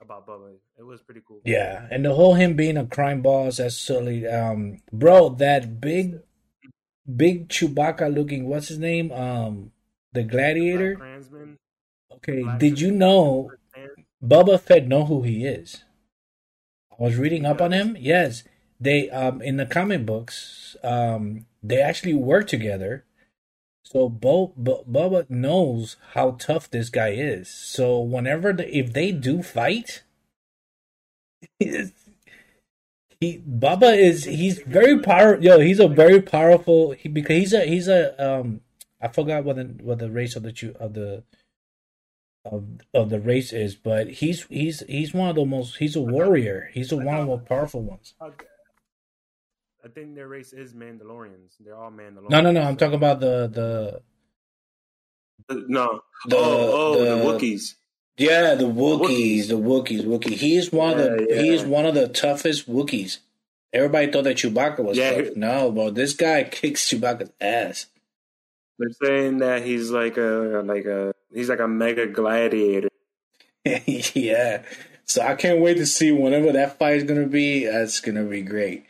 about 0.00 0.26
Bubba. 0.26 0.54
It 0.78 0.82
was 0.82 1.00
pretty 1.02 1.22
cool. 1.26 1.40
Yeah, 1.44 1.86
and 1.90 2.04
the 2.04 2.14
whole 2.14 2.34
him 2.34 2.54
being 2.54 2.76
a 2.76 2.86
crime 2.86 3.22
boss, 3.22 3.58
that's 3.58 3.78
silly. 3.78 4.26
Um, 4.26 4.78
bro, 4.92 5.30
that 5.30 5.80
big, 5.80 6.20
big 7.16 7.48
Chewbacca 7.48 8.12
looking, 8.14 8.46
what's 8.46 8.68
his 8.68 8.78
name? 8.78 9.12
Um, 9.12 9.72
the 10.12 10.22
Gladiator. 10.22 10.96
Black 10.96 11.20
Okay, 12.16 12.42
Black 12.42 12.58
did 12.58 12.80
you 12.80 12.90
know. 12.90 13.50
Bubba 14.22 14.60
Fett 14.60 14.86
know 14.86 15.04
who 15.04 15.22
he 15.22 15.44
is? 15.44 15.82
I 16.92 17.02
was 17.02 17.16
reading 17.16 17.44
up 17.44 17.60
on 17.60 17.72
him. 17.72 17.96
Yes, 17.98 18.44
they 18.78 19.10
um 19.10 19.42
in 19.42 19.56
the 19.56 19.66
comic 19.66 20.06
books 20.06 20.76
um 20.84 21.46
they 21.62 21.80
actually 21.80 22.14
work 22.14 22.46
together. 22.46 23.04
So 23.92 24.08
Bo, 24.08 24.54
Bo, 24.56 24.84
Bubba 24.90 25.28
knows 25.28 25.96
how 26.14 26.30
tough 26.38 26.70
this 26.70 26.88
guy 26.88 27.10
is. 27.10 27.50
So 27.50 28.00
whenever 28.00 28.54
the, 28.54 28.74
if 28.74 28.94
they 28.94 29.12
do 29.12 29.42
fight, 29.42 30.02
he 31.60 31.92
Bubba 33.20 33.94
is 33.94 34.24
he's 34.24 34.60
very 34.60 34.98
power. 34.98 35.38
Yo, 35.38 35.60
he's 35.60 35.78
a 35.78 35.88
very 35.88 36.22
powerful. 36.22 36.92
He 36.92 37.10
because 37.10 37.36
he's 37.36 37.52
a 37.52 37.66
he's 37.66 37.86
a 37.86 38.14
um 38.18 38.62
I 38.98 39.08
forgot 39.08 39.44
what 39.44 39.56
the 39.56 39.64
what 39.82 39.98
the 39.98 40.10
race 40.10 40.36
of 40.36 40.42
the 40.42 40.74
of 40.80 40.94
the 40.94 41.22
of 42.46 42.64
of 42.94 43.10
the 43.10 43.20
race 43.20 43.52
is, 43.52 43.74
but 43.74 44.08
he's 44.08 44.44
he's 44.44 44.82
he's 44.88 45.12
one 45.12 45.28
of 45.28 45.36
the 45.36 45.44
most 45.44 45.76
he's 45.76 45.96
a 45.96 46.00
warrior. 46.00 46.70
He's 46.72 46.92
a, 46.92 46.96
one 46.96 47.16
of 47.16 47.26
the 47.26 47.36
powerful 47.36 47.82
ones. 47.82 48.14
Okay. 48.22 48.46
I 49.84 49.88
think 49.88 50.14
their 50.14 50.28
race 50.28 50.52
is 50.52 50.74
Mandalorians. 50.74 51.52
They're 51.60 51.76
all 51.76 51.90
Mandalorians. 51.90 52.30
No, 52.30 52.40
no, 52.40 52.52
no. 52.52 52.62
I'm 52.62 52.76
talking 52.76 52.94
about 52.94 53.20
the 53.20 53.48
the 55.48 55.54
uh, 55.54 55.60
No. 55.68 56.00
The- 56.28 56.36
oh, 56.36 56.70
oh, 56.72 56.98
the, 57.04 57.16
the- 57.16 57.24
Wookiees. 57.24 57.74
yeah 58.16 58.54
the 58.54 58.64
Wookiees. 58.64 59.48
The 59.48 59.54
Wookiees, 59.58 60.04
Wookie. 60.04 60.34
He 60.34 60.56
is 60.56 60.70
one 60.72 60.92
of 60.92 60.98
the 60.98 61.26
Yeah, 61.28 61.42
he 61.42 61.48
is 61.54 61.64
one 61.64 61.86
of 61.86 61.94
the 61.94 62.08
toughest 62.08 62.70
Wookiees. 62.70 63.18
Everybody 63.72 64.12
thought 64.12 64.24
that 64.24 64.36
Chewbacca 64.36 64.80
was 64.84 64.98
Yeah. 64.98 65.20
tough. 65.22 65.36
No, 65.36 65.72
bro, 65.72 65.90
this 65.90 66.12
guy 66.14 66.44
kicks 66.50 66.88
Chewbacca's 66.88 67.32
ass. 67.40 67.86
They're 68.78 68.90
saying 69.02 69.38
that 69.38 69.62
he's 69.64 69.90
like 69.90 70.16
a 70.16 70.62
like 70.64 70.84
a 70.86 71.12
he's 71.34 71.48
like 71.48 71.60
a 71.60 71.68
mega 71.68 72.06
gladiator. 72.06 72.88
yeah. 73.64 74.62
So 75.04 75.22
I 75.22 75.34
can't 75.34 75.60
wait 75.60 75.76
to 75.78 75.86
see 75.86 76.10
whenever 76.12 76.52
that 76.52 76.78
fight 76.78 76.96
is 76.96 77.04
gonna 77.04 77.26
be. 77.26 77.66
That's 77.66 78.00
gonna 78.00 78.24
be 78.24 78.42
great. 78.42 78.86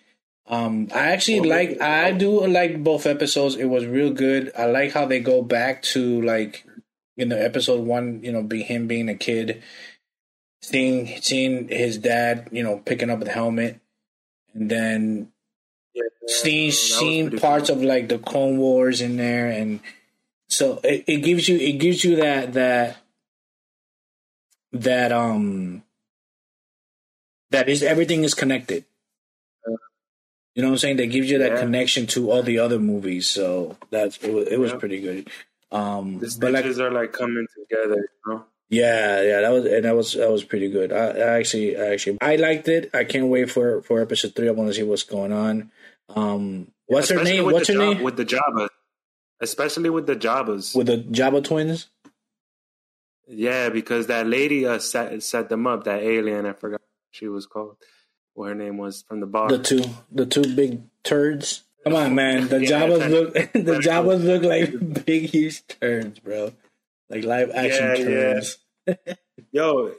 Um, 0.46 0.88
I 0.94 1.08
actually 1.12 1.40
Well, 1.40 1.50
like. 1.50 1.80
I 1.80 2.12
do 2.12 2.46
like 2.46 2.82
both 2.82 3.06
episodes. 3.06 3.56
It 3.56 3.66
was 3.66 3.86
real 3.86 4.12
good. 4.12 4.52
I 4.56 4.66
like 4.66 4.92
how 4.92 5.06
they 5.06 5.20
go 5.20 5.42
back 5.42 5.82
to 5.94 6.20
like, 6.22 6.64
you 7.16 7.26
know, 7.26 7.36
episode 7.36 7.80
one. 7.86 8.22
You 8.22 8.32
know, 8.32 8.42
be 8.42 8.62
him 8.62 8.86
being 8.86 9.08
a 9.08 9.14
kid, 9.14 9.62
seeing 10.60 11.06
seeing 11.22 11.68
his 11.68 11.98
dad. 11.98 12.48
You 12.52 12.62
know, 12.64 12.78
picking 12.78 13.08
up 13.10 13.20
the 13.20 13.30
helmet, 13.30 13.80
and 14.52 14.70
then 14.70 15.32
Yeah, 15.94 16.02
seeing 16.26 16.72
seeing 16.72 17.30
parts 17.38 17.68
cool. 17.68 17.78
of 17.78 17.84
like 17.84 18.08
the 18.08 18.18
Clone 18.18 18.58
Wars 18.58 19.00
in 19.00 19.16
there, 19.16 19.48
and 19.48 19.80
so 20.48 20.80
it, 20.84 21.04
it 21.06 21.16
gives 21.18 21.48
you 21.48 21.56
it 21.56 21.78
gives 21.78 22.04
you 22.04 22.16
that 22.16 22.52
that 22.54 22.96
that 24.72 25.12
um 25.12 25.82
that 27.50 27.68
is 27.68 27.82
everything 27.82 28.24
is 28.24 28.34
connected. 28.34 28.84
You 30.54 30.62
know 30.62 30.68
what 30.68 30.72
I'm 30.74 30.78
saying? 30.78 30.96
That 30.98 31.06
gives 31.06 31.30
you 31.30 31.38
that 31.38 31.52
Yeah. 31.52 31.60
connection 31.60 32.06
to 32.08 32.30
all 32.30 32.42
the 32.42 32.58
other 32.58 32.78
movies. 32.78 33.26
So 33.26 33.76
that's 33.90 34.18
it 34.18 34.32
was, 34.32 34.48
it 34.48 34.58
was 34.60 34.72
Yeah. 34.72 34.78
pretty 34.78 35.00
good. 35.00 35.30
Um, 35.70 36.18
the 36.18 36.36
but 36.40 36.52
like 36.52 36.66
are 36.66 36.90
like 36.90 37.12
coming 37.12 37.46
together. 37.58 37.96
You 38.26 38.32
know? 38.32 38.44
yeah, 38.68 39.22
yeah, 39.22 39.40
that 39.40 39.50
was 39.50 39.64
and 39.64 39.84
that 39.86 39.96
was 39.96 40.12
that 40.14 40.30
was 40.30 40.44
pretty 40.44 40.68
good. 40.68 40.92
I, 40.92 41.06
I 41.06 41.38
actually, 41.38 41.76
I 41.78 41.86
actually, 41.92 42.18
I 42.20 42.36
liked 42.36 42.68
it. 42.68 42.90
I 42.94 43.04
can't 43.04 43.28
wait 43.28 43.50
for 43.50 43.80
for 43.82 44.00
episode 44.02 44.34
three. 44.34 44.48
I 44.48 44.52
want 44.52 44.68
to 44.68 44.74
see 44.74 44.82
what's 44.82 45.02
going 45.04 45.32
on. 45.32 45.70
Um, 46.10 46.70
what's 46.86 47.08
her 47.08 47.24
name? 47.24 47.44
What's 47.44 47.68
her 47.68 47.74
Jab- 47.74 47.94
name? 47.96 48.02
With 48.02 48.16
the 48.18 48.26
Jabba, 48.26 48.68
especially 49.40 49.88
with 49.88 50.06
the 50.06 50.16
Jabbas. 50.16 50.74
With 50.74 50.88
the 50.88 50.98
Jabba 50.98 51.42
twins. 51.42 51.88
yeah, 53.26 53.70
because 53.70 54.08
that 54.08 54.26
lady 54.26 54.66
uh, 54.66 54.78
set 54.78 55.22
set 55.22 55.48
them 55.48 55.66
up. 55.66 55.84
That 55.84 56.02
alien, 56.02 56.44
I 56.44 56.52
forgot 56.52 56.80
what 56.82 57.12
she 57.12 57.28
was 57.28 57.46
called. 57.46 57.76
What 58.34 58.48
her 58.48 58.54
name 58.54 58.78
was 58.78 59.02
from 59.02 59.20
the 59.20 59.26
bar. 59.26 59.48
The 59.48 59.58
two, 59.58 59.84
the 60.10 60.26
two 60.26 60.54
big 60.54 60.82
turds. 61.04 61.62
Come 61.84 61.94
on, 61.94 62.14
man. 62.14 62.48
The 62.48 62.60
Yeah, 62.60 62.68
Jabbas 62.68 63.06
look, 63.10 63.34
the 63.52 63.62
that's 63.62 63.84
Jabbas 63.84 64.22
look 64.22 64.42
like 64.42 65.04
big, 65.04 65.30
huge 65.30 65.66
turds, 65.66 66.18
bro. 66.20 66.52
Like 67.10 67.24
live 67.24 67.50
action 67.50 67.84
Yeah, 67.84 67.94
yeah. 67.94 68.40
turds. 68.40 68.58
Yo, 69.52 69.92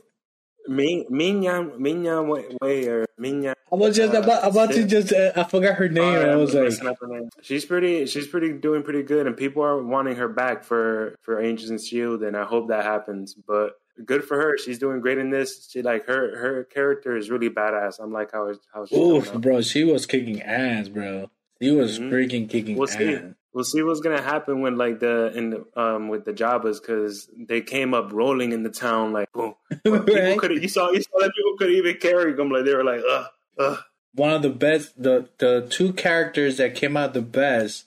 Min 0.68 1.06
Minyan 1.10 1.74
Minyan 1.82 2.28
Way 2.62 2.88
or 2.88 3.06
Minyan. 3.18 3.54
I 3.72 3.76
was 3.76 3.96
just 3.98 4.14
about 4.14 4.48
about 4.50 4.72
to 4.72 4.86
just, 4.86 5.12
uh, 5.12 5.34
I 5.36 5.44
forgot 5.44 5.76
her 5.76 5.90
name. 5.90 6.16
and 6.16 6.32
I 6.32 6.36
was 6.36 6.54
like, 6.56 6.82
up 6.86 6.98
her 7.02 7.08
name. 7.08 7.30
she's 7.42 7.66
pretty. 7.66 8.06
She's 8.06 8.28
pretty 8.28 8.54
doing 8.54 8.82
pretty 8.84 9.04
good, 9.04 9.28
and 9.28 9.36
people 9.36 9.62
are 9.64 9.84
wanting 9.84 10.16
her 10.16 10.28
back 10.30 10.64
for 10.64 11.16
for 11.22 11.42
Angels 11.42 11.70
and 11.70 11.82
Shield, 11.82 12.24
and 12.24 12.38
I 12.38 12.46
hope 12.46 12.70
that 12.70 12.84
happens. 12.86 13.34
But 13.34 13.74
good 14.06 14.24
for 14.24 14.38
her. 14.38 14.58
She's 14.58 14.80
doing 14.80 15.00
great 15.02 15.18
in 15.18 15.30
this. 15.30 15.68
She 15.70 15.82
like 15.82 16.06
her 16.08 16.38
her 16.38 16.64
character 16.66 17.16
is 17.18 17.30
really 17.30 17.50
badass. 17.50 18.00
I'm 18.00 18.12
like 18.12 18.32
how 18.32 18.54
how 18.74 18.86
she's 18.86 18.98
oof, 18.98 19.34
bro. 19.34 19.62
She 19.62 19.84
was 19.84 20.06
kicking 20.06 20.42
ass, 20.42 20.88
bro. 20.90 21.30
She 21.62 21.72
was 21.72 22.00
Mhm. 22.00 22.12
freaking 22.12 22.50
kicking 22.50 22.78
We'll 22.78 22.88
see. 22.88 23.16
ass. 23.16 23.24
We'll 23.54 23.64
see 23.64 23.84
what's 23.84 24.00
gonna 24.00 24.22
happen 24.22 24.62
when 24.62 24.78
like 24.78 25.00
the 25.00 25.32
in 25.36 25.52
the 25.52 25.66
um 25.80 26.08
with 26.10 26.26
the 26.26 26.34
Jabbas 26.34 26.80
because 26.80 27.30
they 27.38 27.62
came 27.62 27.94
up 27.94 28.12
rolling 28.12 28.52
in 28.52 28.64
the 28.64 28.70
town 28.72 29.14
like 29.14 29.32
boom. 29.32 29.54
People 29.84 30.00
Right? 30.00 30.38
could 30.40 30.52
you 30.62 30.68
saw 30.68 30.90
you 30.92 31.02
saw 31.02 31.20
that 31.20 31.32
people 31.36 31.58
could 31.60 31.70
even 31.70 31.98
carry 31.98 32.34
them 32.34 32.50
like 32.50 32.66
they 32.66 32.74
were 32.74 32.84
like 32.84 33.02
ugh 33.08 33.28
ugh. 33.60 33.80
One 34.16 34.32
of 34.34 34.42
the 34.44 34.50
best, 34.50 35.02
the 35.02 35.30
the 35.38 35.68
two 35.70 35.94
characters 35.94 36.58
that 36.58 36.76
came 36.76 36.98
out 36.98 37.14
the 37.14 37.22
best 37.22 37.86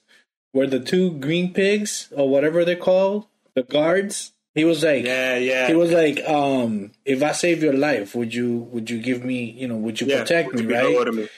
were 0.55 0.67
the 0.67 0.81
two 0.81 1.11
green 1.19 1.53
pigs 1.53 2.09
or 2.17 2.29
whatever 2.29 2.65
they're 2.65 2.77
called, 2.77 3.27
the 3.55 3.63
guards. 3.65 4.33
He 4.57 4.65
was 4.65 4.83
like, 4.83 5.05
Yeah, 5.05 5.37
yeah. 5.37 5.69
He 5.69 5.75
was 5.75 5.93
like, 5.93 6.19
um, 6.25 6.91
if 7.05 7.23
I 7.23 7.33
save 7.33 7.63
your 7.63 7.75
life, 7.75 8.15
would 8.17 8.35
you 8.35 8.59
would 8.73 8.91
you 8.91 9.01
give 9.01 9.25
me, 9.25 9.51
you 9.53 9.69
know, 9.69 9.77
would 9.77 10.01
you 10.01 10.09
yeah, 10.09 10.21
protect 10.21 10.49
would 10.53 10.65
me, 10.67 10.75
you 10.75 11.03
right? 11.03 11.15
me? 11.15 11.29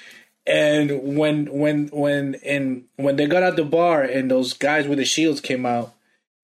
And 0.46 1.16
when 1.18 1.46
when 1.52 1.88
when 1.88 2.36
and 2.44 2.84
when 2.96 3.16
they 3.16 3.26
got 3.26 3.42
out 3.42 3.56
the 3.56 3.64
bar 3.64 4.02
and 4.02 4.30
those 4.30 4.54
guys 4.54 4.88
with 4.88 4.98
the 4.98 5.04
shields 5.04 5.40
came 5.42 5.66
out 5.66 5.92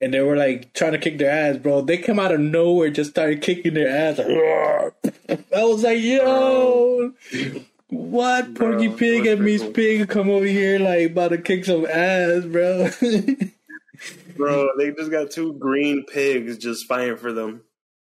and 0.01 0.13
they 0.13 0.21
were 0.21 0.37
like 0.37 0.75
trying 0.75 0.93
to 0.93 0.99
kick 0.99 1.17
their 1.17 1.31
ass, 1.31 1.57
bro, 1.57 1.81
they 1.81 1.97
come 1.97 2.19
out 2.19 2.33
of 2.35 2.41
nowhere 2.41 2.91
just 2.91 3.11
started 3.13 3.41
kicking 3.41 3.75
their 3.75 3.89
ass. 3.89 4.19
Like, 4.19 5.41
I 5.57 5.65
was 5.65 5.83
like, 5.85 6.03
yo, 6.03 7.15
what 7.89 8.53
Bro, 8.53 8.71
Porky 8.73 8.89
Pig 8.91 9.27
and 9.27 9.43
Miss. 9.43 9.65
Pig 9.73 10.09
come 10.09 10.29
over 10.29 10.45
here 10.45 10.79
like 10.79 11.11
about 11.13 11.29
to 11.29 11.39
kick 11.39 11.65
some 11.65 11.87
ass, 11.87 12.45
bro. 12.45 12.91
Bro, 14.37 14.69
they 14.79 14.91
just 14.93 15.11
got 15.11 15.31
two 15.31 15.55
green 15.55 16.05
pigs 16.05 16.59
just 16.59 16.87
fighting 16.87 17.17
for 17.17 17.33
them. 17.33 17.63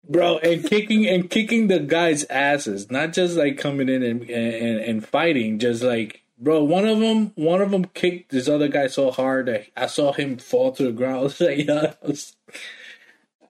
bro 0.09 0.39
and 0.39 0.65
kicking 0.65 1.07
and 1.07 1.29
kicking 1.31 1.69
the 1.69 1.79
guys 1.81 2.25
asses. 2.25 2.91
Not 2.91 3.13
just 3.13 3.37
like 3.37 3.59
coming 3.59 3.89
in 3.89 4.03
and, 4.03 4.23
and 4.31 4.81
and 4.81 5.07
fighting 5.07 5.59
just 5.59 5.83
like 5.83 6.23
bro 6.39 6.65
one 6.65 6.87
of 6.89 6.99
them 7.01 7.33
one 7.35 7.61
of 7.61 7.71
them 7.71 7.85
kicked 7.87 8.31
this 8.33 8.49
other 8.49 8.69
guy 8.69 8.87
so 8.87 9.11
hard 9.11 9.45
that 9.47 9.67
i 9.77 9.87
saw 9.87 10.11
him 10.13 10.39
fall 10.39 10.73
to 10.73 10.85
the 10.85 10.93
ground. 10.93 11.19
I 11.19 11.23
was 11.23 11.41
like 11.41 11.59
yeah 11.67 11.93
was, 12.03 12.35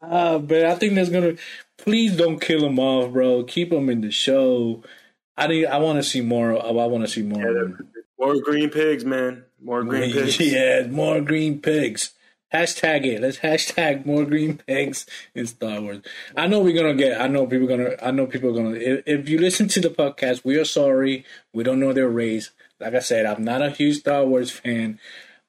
ah 0.02 0.38
but 0.38 0.64
i 0.66 0.74
think 0.74 0.94
that's 0.94 1.08
gonna 1.10 1.34
please 1.78 2.16
don't 2.16 2.40
kill 2.40 2.64
him 2.66 2.78
off 2.80 3.12
bro. 3.12 3.44
Keep 3.44 3.72
him 3.72 3.88
in 3.88 4.00
the 4.00 4.10
show. 4.10 4.82
I 5.36 5.46
need 5.46 5.66
i 5.66 5.78
want 5.78 5.98
to 5.98 6.02
see 6.02 6.20
more 6.20 6.60
i 6.64 6.70
want 6.70 7.04
to 7.04 7.08
see 7.08 7.22
more 7.22 7.40
Yeah, 7.42 7.68
More 8.18 8.40
green 8.42 8.70
pigs, 8.70 9.04
man. 9.04 9.44
More 9.62 9.84
green 9.84 10.12
pigs. 10.14 10.40
yeah 10.40 10.86
more 10.88 11.20
green 11.20 11.60
pigs 11.60 12.12
Hashtag 12.52 13.06
it. 13.06 13.20
Let's 13.20 13.38
hashtag 13.38 14.04
more 14.04 14.24
green 14.24 14.56
pegs 14.66 15.06
in 15.34 15.46
Star 15.46 15.80
Wars. 15.80 16.00
I 16.36 16.48
know 16.48 16.60
we're 16.60 16.74
gonna 16.74 16.94
get. 16.94 17.20
I 17.20 17.28
know 17.28 17.46
people 17.46 17.68
gonna. 17.68 17.94
I 18.02 18.10
know 18.10 18.26
people 18.26 18.50
are 18.50 18.62
gonna. 18.62 18.76
If, 18.76 19.02
if 19.06 19.28
you 19.28 19.38
listen 19.38 19.68
to 19.68 19.80
the 19.80 19.90
podcast, 19.90 20.44
we 20.44 20.56
are 20.56 20.64
sorry. 20.64 21.24
We 21.52 21.62
don't 21.62 21.78
know 21.78 21.92
their 21.92 22.08
race. 22.08 22.50
Like 22.80 22.94
I 22.94 23.00
said, 23.00 23.26
I'm 23.26 23.44
not 23.44 23.62
a 23.62 23.70
huge 23.70 23.98
Star 23.98 24.24
Wars 24.24 24.50
fan, 24.50 24.98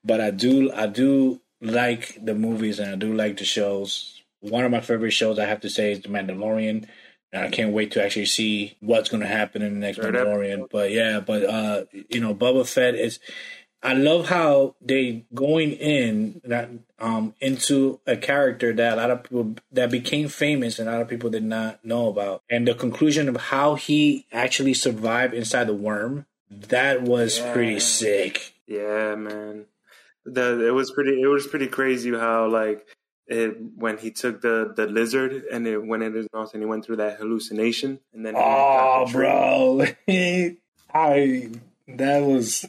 but 0.03 0.21
I 0.21 0.29
do. 0.29 0.71
I 0.71 0.85
do 0.87 1.41
like 1.61 2.17
the 2.23 2.35
movies 2.35 2.79
and 2.79 2.91
I 2.91 2.95
do 2.95 3.13
like 3.13 3.37
the 3.37 3.45
shows. 3.45 4.21
One 4.41 4.65
of 4.65 4.71
my 4.71 4.81
favorite 4.81 5.11
shows, 5.11 5.39
I 5.39 5.45
have 5.45 5.61
to 5.61 5.69
say, 5.69 5.91
is 5.91 6.01
The 6.01 6.09
Mandalorian. 6.09 6.87
And 7.33 7.45
I 7.45 7.49
can't 7.49 7.71
wait 7.71 7.91
to 7.91 8.03
actually 8.03 8.25
see 8.25 8.75
what's 8.81 9.07
going 9.07 9.21
to 9.21 9.27
happen 9.27 9.61
in 9.61 9.75
the 9.75 9.79
next 9.79 9.99
Mandalorian. 9.99 10.67
But 10.69 10.91
yeah, 10.91 11.21
but 11.21 11.45
uh, 11.45 11.85
you 12.09 12.19
know, 12.19 12.35
Bubba 12.35 12.67
Fett 12.67 12.93
is. 12.93 13.19
I 13.83 13.93
love 13.93 14.29
how 14.29 14.75
they 14.81 15.25
going 15.33 15.71
in 15.71 16.39
that 16.43 16.69
um 16.99 17.33
into 17.41 17.99
a 18.05 18.15
character 18.15 18.71
that 18.73 18.93
a 18.93 18.95
lot 18.95 19.09
of 19.11 19.23
people 19.23 19.55
that 19.71 19.89
became 19.89 20.27
famous 20.27 20.77
and 20.79 20.87
a 20.87 20.91
lot 20.91 21.01
of 21.01 21.07
people 21.07 21.29
did 21.31 21.43
not 21.43 21.83
know 21.83 22.07
about, 22.07 22.43
and 22.49 22.67
the 22.67 22.75
conclusion 22.75 23.27
of 23.27 23.37
how 23.37 23.75
he 23.75 24.25
actually 24.31 24.73
survived 24.75 25.33
inside 25.33 25.65
the 25.65 25.73
worm. 25.73 26.25
That 26.49 27.01
was 27.03 27.39
Yeah. 27.39 27.53
pretty 27.53 27.79
sick. 27.79 28.53
Yeah, 28.67 29.15
man. 29.15 29.65
The 30.25 30.67
it 30.67 30.71
was 30.71 30.91
pretty 30.91 31.19
it 31.21 31.27
was 31.27 31.47
pretty 31.47 31.67
crazy 31.67 32.11
how 32.11 32.47
like 32.47 32.85
it 33.27 33.55
when 33.75 33.97
he 33.97 34.11
took 34.11 34.41
the 34.41 34.73
the 34.75 34.85
lizard 34.85 35.45
and 35.51 35.65
it 35.65 35.79
went 35.83 36.03
in 36.03 36.13
his 36.13 36.27
mouth 36.33 36.53
and 36.53 36.61
he 36.61 36.67
went 36.67 36.85
through 36.85 36.97
that 36.97 37.17
hallucination 37.17 37.99
and 38.13 38.25
then 38.25 38.35
he 38.35 38.41
Oh, 38.41 39.05
got 39.05 39.05
the 39.07 39.11
tree. 39.13 39.21
bro, 40.07 40.51
I 40.93 41.49
that 41.87 42.19
was 42.19 42.67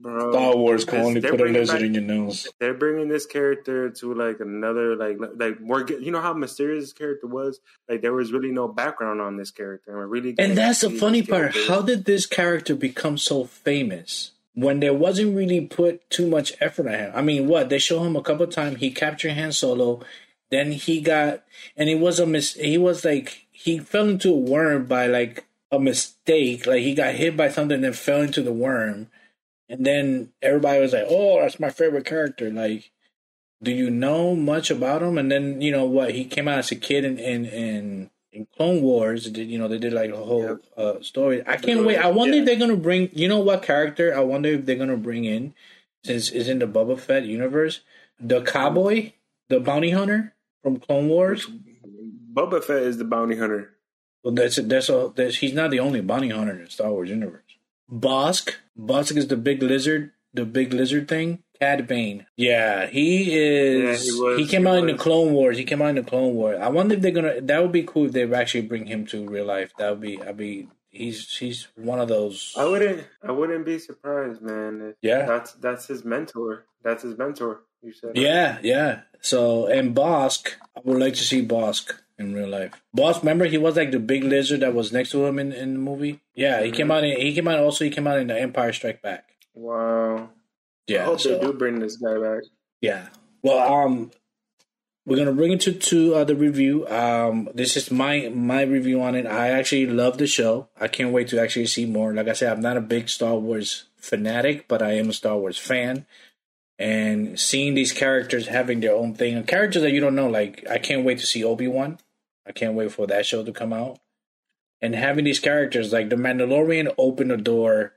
bro 0.00 0.30
Star 0.32 0.56
Wars 0.56 0.84
can 0.84 1.00
only 1.00 1.20
put 1.20 1.40
a 1.40 1.44
lizard 1.44 1.76
back- 1.76 1.82
in 1.84 1.94
your 1.94 2.02
nose. 2.02 2.46
they're 2.60 2.74
bringing 2.74 3.08
this 3.08 3.26
character 3.26 3.90
to 3.90 4.14
like 4.14 4.40
another 4.40 4.96
like 4.96 5.16
like 5.36 5.58
we're 5.60 5.82
get- 5.84 6.00
you 6.00 6.10
know 6.10 6.20
how 6.20 6.32
mysterious 6.32 6.84
this 6.84 6.92
character 6.92 7.26
was 7.26 7.60
like 7.88 8.00
there 8.02 8.12
was 8.12 8.32
really 8.32 8.50
no 8.52 8.68
background 8.68 9.20
on 9.20 9.36
this 9.36 9.50
character 9.50 9.90
and 9.90 9.98
we're 9.98 10.06
really 10.06 10.34
And 10.38 10.56
that's 10.56 10.80
the 10.82 10.90
funny 10.90 11.22
part. 11.22 11.52
character. 11.52 11.72
How 11.72 11.82
did 11.82 12.04
this 12.04 12.26
character 12.26 12.74
become 12.74 13.18
so 13.18 13.44
famous 13.44 14.32
when 14.54 14.80
there 14.80 14.94
wasn't 14.94 15.36
really 15.36 15.60
put 15.66 16.08
too 16.10 16.26
much 16.28 16.52
effort 16.60 16.86
on 16.86 16.94
him? 16.94 17.12
I 17.14 17.22
mean, 17.22 17.46
what 17.48 17.68
they 17.68 17.78
show 17.78 18.02
him 18.04 18.16
a 18.16 18.22
couple 18.22 18.46
times. 18.46 18.78
He 18.80 18.90
captured 18.90 19.32
Han 19.34 19.52
Solo, 19.52 20.00
then 20.50 20.72
he 20.72 21.00
got, 21.00 21.44
and 21.76 21.88
it 21.88 21.96
was 22.00 22.18
a 22.18 22.26
mis. 22.26 22.54
He 22.54 22.78
was 22.78 23.04
like 23.04 23.46
he 23.52 23.78
fell 23.78 24.08
into 24.08 24.30
a 24.30 24.36
worm 24.36 24.86
by 24.86 25.06
like 25.06 25.44
a 25.70 25.78
mistake. 25.78 26.66
Like 26.66 26.82
he 26.82 26.94
got 26.94 27.14
hit 27.14 27.36
by 27.36 27.48
something 27.50 27.84
and 27.84 27.94
fell 27.96 28.22
into 28.22 28.42
the 28.42 28.52
worm, 28.52 29.08
and 29.68 29.84
then 29.84 30.32
everybody 30.42 30.80
was 30.80 30.92
like, 30.92 31.06
"Oh, 31.08 31.40
that's 31.40 31.60
my 31.60 31.70
favorite 31.70 32.06
character." 32.06 32.50
Like. 32.50 32.90
Do 33.60 33.72
you 33.72 33.90
know 33.90 34.36
much 34.36 34.70
about 34.70 35.02
him? 35.02 35.18
And 35.18 35.32
then 35.32 35.60
you 35.60 35.72
know 35.72 35.84
what 35.84 36.14
he 36.14 36.24
came 36.24 36.46
out 36.46 36.60
as 36.60 36.70
a 36.70 36.76
kid 36.76 37.04
in 37.04 37.18
in, 37.18 37.44
in 37.44 38.10
in 38.32 38.46
Clone 38.56 38.82
Wars, 38.82 39.28
did- 39.30 39.48
you 39.50 39.58
know, 39.58 39.66
they 39.66 39.78
did 39.78 39.92
like 39.92 40.12
a 40.12 40.16
whole 40.16 40.58
uh, 40.76 41.00
story. 41.00 41.42
I 41.44 41.56
can't 41.56 41.84
wait. 41.84 41.96
I 41.96 42.06
wonder 42.08 42.36
if 42.36 42.44
they're 42.44 42.54
gonna 42.54 42.76
bring. 42.76 43.10
You 43.12 43.26
know 43.26 43.40
what 43.40 43.64
character? 43.64 44.16
I 44.16 44.20
wonder 44.20 44.50
if 44.50 44.64
they're 44.64 44.76
gonna 44.76 44.96
bring 44.96 45.24
in, 45.24 45.54
since 46.04 46.30
is 46.30 46.48
in 46.48 46.60
the 46.60 46.66
Boba 46.66 47.00
Fett 47.00 47.24
universe, 47.24 47.80
the 48.20 48.42
cowboy, 48.42 49.12
the 49.48 49.58
bounty 49.58 49.90
hunter 49.90 50.34
from 50.62 50.78
Clone 50.78 51.08
Wars. 51.08 51.48
Boba 52.32 52.62
Fett 52.62 52.82
is 52.82 52.98
the 52.98 53.04
bounty 53.04 53.36
hunter 53.38 53.74
Well, 54.22 54.34
that's 54.34 54.58
a, 54.58 54.62
that's 54.62 54.88
a 54.88 55.12
that's, 55.16 55.38
he's 55.38 55.52
not 55.54 55.70
the 55.72 55.80
only 55.80 56.00
bounty 56.00 56.28
hunter 56.28 56.52
in 56.52 56.64
the 56.64 56.70
Star 56.70 56.90
Wars 56.92 57.08
universe. 57.10 57.47
Bossk, 57.90 58.54
Bossk 58.78 59.16
is 59.16 59.28
the 59.28 59.36
big 59.36 59.62
lizard, 59.62 60.12
the 60.34 60.44
big 60.44 60.72
lizard 60.72 61.08
thing. 61.08 61.42
Cad 61.60 61.88
Bane. 61.88 62.26
Yeah, 62.36 62.86
he 62.86 63.36
is. 63.36 64.06
Yeah, 64.06 64.36
he, 64.36 64.42
he 64.44 64.48
came 64.48 64.62
he 64.62 64.68
out 64.68 64.78
in 64.78 64.86
the. 64.86 64.94
Clone 64.94 65.32
Wars. 65.32 65.58
He 65.58 65.64
came 65.64 65.82
out 65.82 65.88
in 65.88 65.96
the 65.96 66.04
Clone 66.04 66.34
Wars. 66.34 66.58
I 66.60 66.68
wonder 66.68 66.94
if 66.94 67.00
they're 67.00 67.10
gonna. 67.10 67.40
That 67.40 67.60
would 67.62 67.72
be 67.72 67.82
cool 67.82 68.06
if 68.06 68.12
they 68.12 68.32
actually 68.32 68.62
bring 68.62 68.86
him 68.86 69.06
to 69.06 69.28
real 69.28 69.46
life. 69.46 69.72
That 69.78 69.90
would 69.90 70.00
be. 70.00 70.22
I'd 70.22 70.36
be. 70.36 70.68
He's 70.90 71.36
he's 71.36 71.68
one 71.76 72.00
of 72.00 72.08
those. 72.08 72.54
I 72.56 72.64
wouldn't 72.64 73.04
I 73.22 73.30
wouldn't 73.30 73.66
be 73.66 73.78
surprised 73.78 74.40
man 74.40 74.94
Yeah. 75.02 75.26
that's 75.26 75.52
that's 75.52 75.86
his 75.86 76.02
mentor 76.04 76.64
that's 76.82 77.02
his 77.02 77.16
mentor 77.18 77.60
you 77.82 77.92
said 77.92 78.16
Yeah, 78.16 78.58
yeah. 78.62 79.02
So 79.20 79.66
and 79.66 79.94
Bossk, 79.94 80.54
I 80.76 80.80
would 80.84 80.98
like 80.98 81.14
to 81.14 81.22
see 81.22 81.46
Bossk 81.46 81.92
in 82.18 82.34
real 82.34 82.48
life. 82.48 82.72
Boss, 82.92 83.20
remember 83.20 83.44
he 83.46 83.58
was 83.58 83.76
like 83.76 83.90
the 83.92 83.98
big 84.00 84.24
lizard 84.24 84.60
that 84.60 84.74
was 84.74 84.92
next 84.92 85.10
to 85.10 85.24
him 85.26 85.38
in, 85.38 85.52
in 85.52 85.74
the 85.74 85.78
movie. 85.78 86.20
Yeah, 86.34 86.62
he 86.62 86.70
came 86.72 86.90
out. 86.90 87.04
In, 87.04 87.18
he 87.20 87.34
came 87.34 87.48
out. 87.48 87.58
Also, 87.60 87.84
he 87.84 87.90
came 87.90 88.06
out 88.06 88.18
in 88.18 88.26
the 88.26 88.38
Empire 88.40 88.72
Strike 88.72 89.02
Back. 89.02 89.30
wow 89.54 90.16
I 90.16 90.28
Yeah, 90.92 91.04
hope 91.04 91.20
so- 91.20 91.38
they 91.38 91.40
do 91.46 91.52
bring 91.52 91.78
this 91.80 91.96
guy 91.96 92.18
back 92.18 92.42
yeah. 92.80 93.08
Well, 93.42 93.58
um, 93.72 94.10
we're 95.06 95.16
gonna 95.16 95.32
bring 95.32 95.52
it 95.52 95.60
to 95.62 95.72
to 95.72 96.14
uh, 96.16 96.24
the 96.24 96.36
review. 96.36 96.86
Um, 96.88 97.48
this 97.54 97.76
is 97.76 97.90
my 97.90 98.28
my 98.34 98.62
review 98.62 99.00
on 99.02 99.14
it. 99.14 99.26
I 99.26 99.48
actually 99.50 99.86
love 99.86 100.18
the 100.18 100.26
show. 100.26 100.68
I 100.78 100.86
can't 100.88 101.12
wait 101.12 101.28
to 101.28 101.40
actually 101.40 101.66
see 101.66 101.86
more. 101.86 102.12
Like 102.12 102.28
I 102.28 102.34
said, 102.34 102.52
I'm 102.52 102.60
not 102.60 102.76
a 102.76 102.80
big 102.80 103.08
Star 103.08 103.34
Wars 103.36 103.84
fanatic, 103.96 104.66
but 104.68 104.82
I 104.82 104.92
am 104.92 105.08
a 105.08 105.12
Star 105.12 105.36
Wars 105.38 105.56
fan. 105.58 106.04
And 106.78 107.40
seeing 107.40 107.74
these 107.74 107.92
characters 107.92 108.46
having 108.46 108.78
their 108.80 108.94
own 108.94 109.14
thing, 109.14 109.34
and 109.36 109.46
characters 109.46 109.82
that 109.82 109.90
you 109.92 110.00
don't 110.00 110.14
know, 110.14 110.28
like 110.28 110.64
I 110.70 110.78
can't 110.78 111.04
wait 111.04 111.18
to 111.18 111.26
see 111.26 111.42
Obi 111.42 111.66
Wan. 111.66 111.98
I 112.48 112.52
can't 112.52 112.74
wait 112.74 112.92
for 112.92 113.06
that 113.06 113.26
show 113.26 113.44
to 113.44 113.52
come 113.52 113.72
out. 113.72 113.98
And 114.80 114.94
having 114.94 115.24
these 115.24 115.40
characters 115.40 115.92
like 115.92 116.08
the 116.08 116.16
Mandalorian 116.16 116.94
open 116.96 117.28
the 117.28 117.36
door 117.36 117.94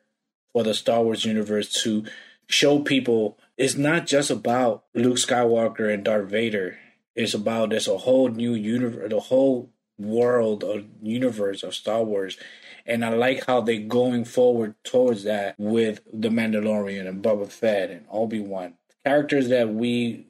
for 0.51 0.63
the 0.63 0.73
Star 0.73 1.03
Wars 1.03 1.25
universe 1.25 1.71
to 1.83 2.05
show 2.47 2.79
people 2.79 3.37
it's 3.57 3.75
not 3.75 4.07
just 4.07 4.31
about 4.31 4.85
Luke 4.93 5.17
Skywalker 5.17 5.93
and 5.93 6.03
Darth 6.03 6.29
Vader. 6.29 6.79
It's 7.15 7.33
about 7.33 7.69
there's 7.69 7.87
a 7.87 7.99
whole 7.99 8.29
new 8.29 8.53
universe, 8.53 9.09
the 9.09 9.19
whole 9.19 9.69
world 9.99 10.63
of 10.63 10.85
universe 11.01 11.61
of 11.61 11.75
Star 11.75 12.03
Wars. 12.03 12.37
And 12.85 13.05
I 13.05 13.09
like 13.09 13.45
how 13.45 13.61
they're 13.61 13.79
going 13.79 14.25
forward 14.25 14.73
towards 14.83 15.23
that 15.25 15.55
with 15.59 16.01
the 16.11 16.29
Mandalorian 16.29 17.07
and 17.07 17.23
Boba 17.23 17.51
Fett 17.51 17.91
and 17.91 18.05
Obi 18.09 18.39
Wan 18.39 18.73
characters 19.05 19.49
that 19.49 19.69
we, 19.69 20.27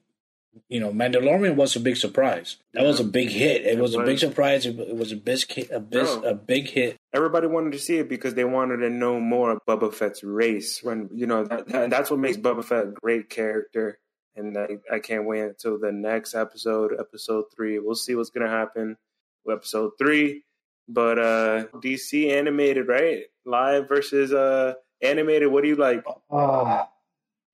you 0.67 0.79
know, 0.79 0.91
Mandalorian 0.91 1.55
was 1.55 1.75
a 1.75 1.79
big 1.79 1.95
surprise. 1.97 2.57
That 2.73 2.83
was 2.83 2.99
a 2.99 3.03
big 3.05 3.29
hit. 3.29 3.61
It, 3.61 3.77
It 3.77 3.79
was, 3.79 3.95
a 3.95 4.03
big 4.03 4.19
surprise. 4.19 4.65
It, 4.65 4.77
it 4.79 4.95
was 4.95 5.11
a 5.11 5.15
big, 5.15 5.39
hit- 5.51 5.71
a 5.71 5.79
big, 5.79 6.03
No. 6.03 6.21
a 6.23 6.33
big 6.33 6.67
hit. 6.69 6.97
everybody 7.13 7.47
wanted 7.47 7.71
to 7.73 7.79
see 7.79 7.97
it 7.97 8.09
because 8.09 8.33
they 8.35 8.43
wanted 8.45 8.77
to 8.77 8.89
know 8.89 9.19
more 9.19 9.51
of 9.51 9.59
Boba 9.67 9.93
Fett's 9.93 10.23
race. 10.23 10.81
When 10.83 11.09
you 11.13 11.25
know 11.25 11.43
that, 11.45 11.67
that- 11.67 11.89
that's 11.89 12.09
what 12.11 12.19
makes 12.19 12.37
Boba 12.37 12.63
Fett 12.65 12.85
a 12.87 12.91
great 12.91 13.29
character, 13.29 13.99
and 14.35 14.57
I, 14.57 14.77
I 14.91 14.99
can't 14.99 15.25
wait 15.25 15.41
until 15.41 15.79
the 15.79 15.91
next 15.91 16.35
episode, 16.35 16.91
episode 16.99 17.45
three. 17.55 17.79
We'll 17.79 17.95
see 17.95 18.15
what's 18.15 18.29
gonna 18.29 18.49
happen 18.49 18.97
with 19.45 19.57
episode 19.57 19.91
three. 19.97 20.43
But 20.87 21.19
uh 21.19 21.65
DC 21.75 22.29
animated, 22.31 22.87
right? 22.89 23.23
Live 23.45 23.87
versus 23.87 24.33
uh 24.33 24.73
animated. 25.01 25.49
What 25.51 25.63
do 25.63 25.69
you 25.69 25.75
like? 25.77 26.03
Oh 26.29 26.87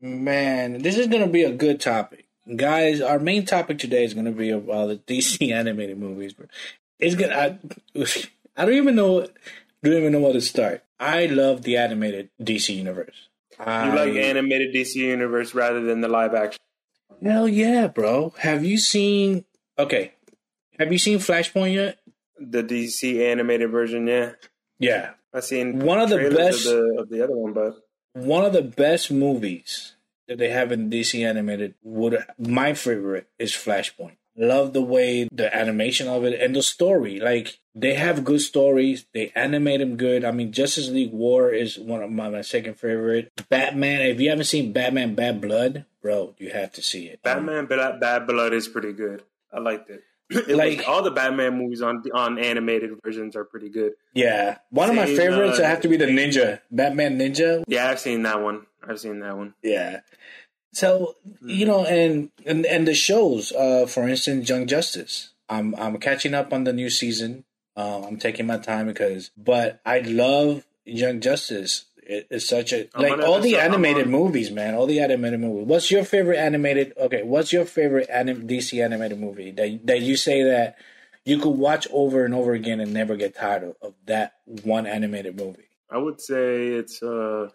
man, 0.02 0.80
this 0.82 0.98
is 0.98 1.08
gonna 1.08 1.28
be 1.28 1.44
a 1.44 1.52
good 1.52 1.80
topic, 1.80 2.27
guys. 2.56 3.02
Our 3.02 3.20
main 3.20 3.46
topic 3.46 3.80
today 3.80 4.04
is 4.04 4.14
gonna 4.14 4.32
be 4.32 4.50
about 4.50 4.88
the 4.88 4.96
DC 4.98 5.52
animated 5.54 5.98
movies. 5.98 6.34
It's 7.00 7.16
gonna. 7.16 7.36
I, 7.36 7.60
I 8.58 8.66
don't 8.66 8.76
even 8.76 8.96
know. 8.96 9.28
Don't 9.84 9.94
even 9.94 10.12
know 10.12 10.20
where 10.20 10.34
to 10.34 10.42
start. 10.42 10.84
I 11.00 11.28
love 11.28 11.62
the 11.62 11.78
animated 11.78 12.30
DC 12.42 12.76
universe. 12.76 13.30
You 13.60 13.66
I, 13.66 13.94
like 13.94 14.16
animated 14.16 14.74
DC 14.74 14.96
universe 14.96 15.54
rather 15.54 15.82
than 15.82 16.02
the 16.02 16.08
live 16.08 16.34
action? 16.34 16.60
Hell 17.24 17.48
yeah, 17.48 17.88
bro. 17.88 18.34
Have 18.40 18.64
you 18.64 18.78
seen? 18.78 19.46
Okay, 19.80 20.14
have 20.80 20.92
you 20.92 21.00
seen 21.00 21.20
Flashpoint 21.20 21.74
yet? 21.74 22.00
The 22.40 22.64
DC 22.64 23.20
animated 23.20 23.72
version, 23.72 24.08
yeah. 24.08 24.34
Yeah, 24.80 25.12
I 25.34 25.40
seen 25.40 25.80
One 25.80 26.00
of 26.00 26.10
the 26.10 26.18
best- 26.30 26.68
of 26.68 26.72
the, 26.72 26.96
of 27.00 27.10
the 27.10 27.24
other 27.24 27.36
one, 27.36 27.54
but 27.54 27.76
one 28.14 28.46
of 28.46 28.54
the 28.54 28.62
best 28.62 29.12
movies 29.12 29.96
that 30.28 30.38
they 30.38 30.50
have 30.50 30.72
in 30.72 30.90
DC 30.90 31.26
animated 31.26 31.76
would 31.84 32.24
my 32.38 32.74
favorite 32.74 33.28
is 33.40 33.52
Flashpoint. 33.54 34.18
Love 34.40 34.74
the 34.74 34.82
way 34.84 35.28
the 35.32 35.54
animation 35.56 36.08
of 36.08 36.24
it 36.24 36.40
and 36.40 36.56
the 36.56 36.62
story. 36.62 37.20
Like 37.20 37.58
they 37.74 37.96
have 37.96 38.24
good 38.24 38.42
stories. 38.42 39.06
They 39.14 39.32
animate 39.36 39.80
them 39.80 39.98
good. 39.98 40.24
I 40.24 40.32
mean, 40.32 40.52
Justice 40.52 40.90
League 40.90 41.12
War 41.12 41.52
is 41.52 41.80
one 41.80 42.04
of 42.04 42.12
my, 42.12 42.30
my 42.30 42.42
second 42.42 42.76
favorite. 42.76 43.32
Batman. 43.50 44.02
If 44.02 44.20
you 44.20 44.30
haven't 44.30 44.46
seen 44.46 44.74
Batman 44.74 45.16
Bad 45.16 45.42
Blood, 45.42 45.86
bro, 46.04 46.36
you 46.38 46.52
have 46.52 46.72
to 46.74 46.84
see 46.84 47.08
it. 47.08 47.24
Batman 47.24 47.66
Bad, 47.66 48.00
Bad 48.00 48.28
Blood 48.28 48.54
is 48.54 48.68
pretty 48.68 48.94
good. 48.94 49.24
I 49.52 49.60
liked 49.60 49.90
it. 49.90 50.04
It 50.30 50.50
Like- 50.56 50.80
was, 50.80 50.86
all 50.88 51.02
the 51.04 51.12
Batman 51.12 51.58
movies 51.58 51.82
on 51.82 52.04
on 52.14 52.38
animated 52.38 52.92
versions 53.04 53.36
are 53.36 53.46
pretty 53.46 53.70
good. 53.70 53.94
Yeah, 54.14 54.58
one 54.70 54.90
of 54.90 54.96
my 54.96 55.06
favorites. 55.08 55.58
uh, 55.60 55.64
I 55.64 55.68
have 55.68 55.82
to 55.82 55.88
be 55.88 55.98
the 55.98 56.06
Ninja 56.06 56.60
Batman 56.70 57.18
Ninja. 57.18 57.64
Yeah, 57.66 57.90
I've 57.90 58.00
seen 58.00 58.22
that 58.24 58.42
one. 58.42 58.66
I've 58.88 59.00
seen 59.00 59.20
that 59.20 59.38
one. 59.38 59.54
Yeah. 59.62 60.02
So 60.74 61.16
you 61.42 61.66
know, 61.66 61.86
and 61.86 62.30
and 62.46 62.66
and 62.66 62.88
the 62.88 62.94
shows, 62.94 63.52
uh, 63.52 63.86
for 63.88 64.08
instance, 64.08 64.50
Young 64.50 64.68
Justice. 64.68 65.32
I'm 65.50 65.76
I'm 65.76 65.98
catching 65.98 66.34
up 66.34 66.54
on 66.54 66.66
the 66.66 66.74
new 66.74 66.90
season. 66.90 67.46
Uh, 67.76 68.04
I'm 68.06 68.18
taking 68.18 68.48
my 68.48 68.58
time 68.58 68.88
because, 68.88 69.32
but 69.38 69.82
I 69.86 70.00
love 70.00 70.66
Young 70.86 71.20
Justice. 71.20 71.86
It, 72.04 72.28
it's 72.30 72.48
such 72.48 72.74
a 72.74 72.88
I'm 72.96 73.04
like 73.04 73.20
all 73.20 73.40
the 73.40 73.58
animated 73.58 74.08
movies, 74.08 74.52
man. 74.52 74.76
All 74.76 74.86
the 74.86 75.00
animated 75.00 75.40
movies. 75.40 75.66
What's 75.68 75.92
your 75.92 76.04
favorite 76.04 76.38
animated? 76.38 76.94
Okay, 76.98 77.24
what's 77.24 77.52
your 77.52 77.66
favorite 77.66 78.10
anim, 78.10 78.48
DC 78.48 78.84
animated 78.84 79.20
movie 79.20 79.52
that 79.52 79.86
that 79.86 80.02
you 80.02 80.16
say 80.16 80.44
that 80.44 80.78
you 81.26 81.40
could 81.40 81.58
watch 81.58 81.88
over 81.92 82.24
and 82.24 82.34
over 82.34 82.54
again 82.54 82.80
and 82.80 82.94
never 82.94 83.16
get 83.16 83.36
tired 83.36 83.64
of, 83.64 83.76
of 83.82 83.94
that 84.06 84.34
one 84.64 84.86
animated 84.86 85.38
movie? 85.38 85.68
I 85.90 85.98
would 85.98 86.22
say 86.22 86.68
it's 86.68 87.02
uh 87.02 87.50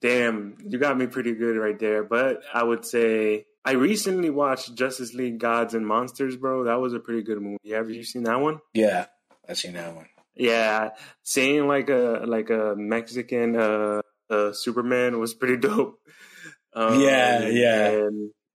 damn, 0.00 0.56
you 0.66 0.78
got 0.78 0.96
me 0.96 1.06
pretty 1.06 1.34
good 1.34 1.56
right 1.56 1.78
there. 1.78 2.04
But 2.04 2.42
I 2.52 2.62
would 2.62 2.84
say 2.84 3.46
I 3.64 3.72
recently 3.72 4.30
watched 4.30 4.74
Justice 4.74 5.14
League 5.14 5.38
Gods 5.38 5.74
and 5.74 5.86
Monsters, 5.86 6.36
bro. 6.36 6.64
That 6.64 6.80
was 6.80 6.94
a 6.94 7.00
pretty 7.00 7.22
good 7.22 7.40
movie. 7.40 7.70
Have 7.72 7.90
you 7.90 8.04
seen 8.04 8.24
that 8.24 8.40
one? 8.40 8.60
Yeah, 8.74 9.06
I've 9.48 9.58
seen 9.58 9.74
that 9.74 9.94
one. 9.94 10.06
Yeah. 10.34 10.90
Seeing 11.24 11.66
like 11.66 11.90
a 11.90 12.22
like 12.26 12.50
a 12.50 12.74
Mexican 12.76 13.56
uh, 13.56 14.00
uh 14.30 14.52
Superman 14.52 15.18
was 15.18 15.34
pretty 15.34 15.56
dope. 15.68 15.98
Um, 16.74 17.00
Yeah, 17.00 17.48
yeah. 17.48 18.08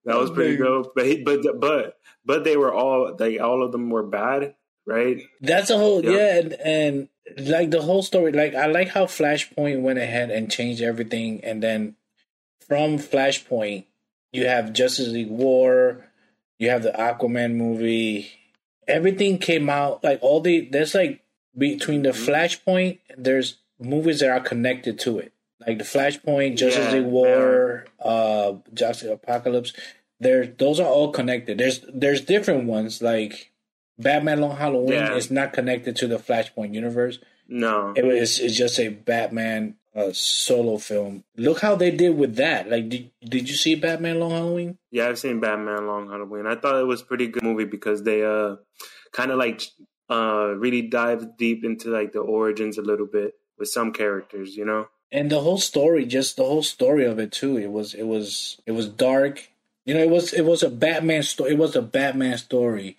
That 0.05 0.17
was 0.17 0.31
pretty 0.31 0.57
dope. 0.57 0.93
But 0.95 1.05
he, 1.05 1.23
but 1.23 1.41
but 1.59 1.95
but 2.25 2.43
they 2.43 2.57
were 2.57 2.73
all 2.73 3.15
like 3.19 3.39
all 3.41 3.63
of 3.63 3.71
them 3.71 3.89
were 3.89 4.03
bad, 4.03 4.55
right? 4.85 5.21
That's 5.41 5.69
a 5.69 5.77
whole 5.77 6.03
Yeah. 6.03 6.11
yeah, 6.11 6.39
and, 6.39 6.53
and 6.53 7.09
like 7.37 7.71
the 7.71 7.81
whole 7.81 8.03
story. 8.03 8.31
Like 8.31 8.55
I 8.55 8.67
like 8.67 8.89
how 8.89 9.05
Flashpoint 9.05 9.81
went 9.81 9.99
ahead 9.99 10.29
and 10.29 10.51
changed 10.51 10.81
everything, 10.81 11.43
and 11.43 11.61
then 11.63 11.95
from 12.67 12.97
Flashpoint, 12.97 13.85
you 14.31 14.47
have 14.47 14.73
Justice 14.73 15.07
League 15.09 15.29
War, 15.29 16.05
you 16.59 16.69
have 16.69 16.83
the 16.83 16.91
Aquaman 16.91 17.55
movie. 17.55 18.31
Everything 18.87 19.37
came 19.37 19.69
out 19.69 20.03
like 20.03 20.19
all 20.21 20.41
the 20.41 20.67
there's 20.69 20.93
like 20.95 21.23
between 21.57 22.03
the 22.03 22.09
Mm-hmm. 22.09 22.31
Flashpoint, 22.31 22.99
there's 23.17 23.57
movies 23.79 24.19
that 24.19 24.29
are 24.29 24.39
connected 24.39 24.99
to 24.99 25.19
it, 25.19 25.33
like 25.65 25.77
the 25.77 25.83
Flashpoint, 25.83 26.57
Justice 26.57 26.85
Yeah, 26.85 26.99
League 26.99 27.05
War, 27.05 27.85
uh, 27.99 28.53
Justice 28.73 29.09
Apocalypse. 29.11 29.73
There, 30.19 30.45
those 30.47 30.79
are 30.79 30.87
all 30.87 31.11
connected. 31.11 31.57
There's 31.57 31.81
there's 31.93 32.21
different 32.21 32.65
ones 32.65 33.01
like 33.01 33.51
Batman 33.99 34.41
Long 34.41 34.55
Halloween 34.57 34.93
Yeah. 34.93 35.15
is 35.15 35.29
not 35.31 35.53
connected 35.53 35.95
to 35.97 36.07
the 36.07 36.17
Flashpoint 36.17 36.73
universe. 36.73 37.19
No. 37.47 37.93
It 37.95 38.05
was 38.05 38.39
it's 38.39 38.55
just 38.55 38.79
a 38.79 38.89
Batman 38.89 39.75
uh, 39.95 40.09
solo 40.13 40.77
film. 40.77 41.23
Look 41.37 41.59
how 41.61 41.75
they 41.75 41.91
did 41.91 42.17
with 42.17 42.35
that. 42.37 42.69
Like, 42.69 42.89
did 42.89 43.11
did 43.23 43.49
you 43.49 43.55
see 43.55 43.75
Batman 43.75 44.19
Long 44.19 44.31
Halloween? 44.31 44.77
Yeah, 44.91 45.07
I've 45.09 45.19
seen 45.19 45.39
Batman 45.39 45.85
Long 45.85 46.09
Halloween. 46.09 46.47
I 46.47 46.55
thought 46.55 46.79
it 46.81 46.85
was 46.87 47.01
a 47.01 47.05
pretty 47.05 47.27
good 47.27 47.43
movie 47.43 47.65
because 47.65 48.03
they 48.03 48.23
uh 48.23 48.55
kind 49.11 49.29
of 49.31 49.37
like 49.37 49.61
uh 50.09 50.53
really 50.57 50.81
dive 50.83 51.37
deep 51.37 51.63
into 51.63 51.89
like 51.89 52.13
the 52.13 52.19
origins 52.19 52.77
a 52.77 52.81
little 52.81 53.05
bit 53.05 53.35
with 53.59 53.69
some 53.69 53.93
characters, 53.93 54.55
you 54.55 54.65
know. 54.65 54.87
And 55.11 55.29
the 55.29 55.41
whole 55.41 55.59
story, 55.59 56.05
just 56.05 56.37
the 56.37 56.43
whole 56.43 56.63
story 56.63 57.05
of 57.05 57.19
it 57.19 57.31
too. 57.31 57.57
It 57.57 57.71
was 57.71 57.93
it 57.93 58.07
was 58.07 58.59
it 58.65 58.71
was 58.71 58.87
dark. 58.89 59.49
You 59.85 59.93
know, 59.93 59.99
it 59.99 60.09
was 60.09 60.33
it 60.33 60.41
was 60.41 60.63
a 60.63 60.69
Batman 60.69 61.21
story. 61.21 61.51
It 61.51 61.57
was 61.59 61.75
a 61.75 61.81
Batman 61.83 62.37
story. 62.39 62.97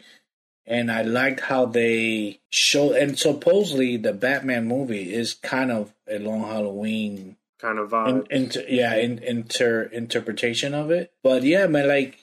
And 0.66 0.90
I 0.90 1.02
liked 1.02 1.40
how 1.40 1.66
they 1.66 2.40
show 2.50 2.92
and 2.92 3.18
supposedly 3.18 3.96
the 3.98 4.12
Batman 4.14 4.66
movie 4.66 5.12
is 5.12 5.34
kind 5.34 5.70
of 5.70 5.92
a 6.08 6.18
long 6.18 6.42
Halloween 6.42 7.36
Kind 7.60 7.78
of 7.78 7.92
in, 7.92 7.98
vibe. 7.98 8.26
inter, 8.30 8.64
yeah, 8.68 8.94
in, 8.94 9.18
inter 9.22 9.82
interpretation 9.82 10.74
of 10.74 10.90
it. 10.90 11.12
But 11.22 11.42
yeah, 11.42 11.66
man, 11.66 11.88
like 11.88 12.18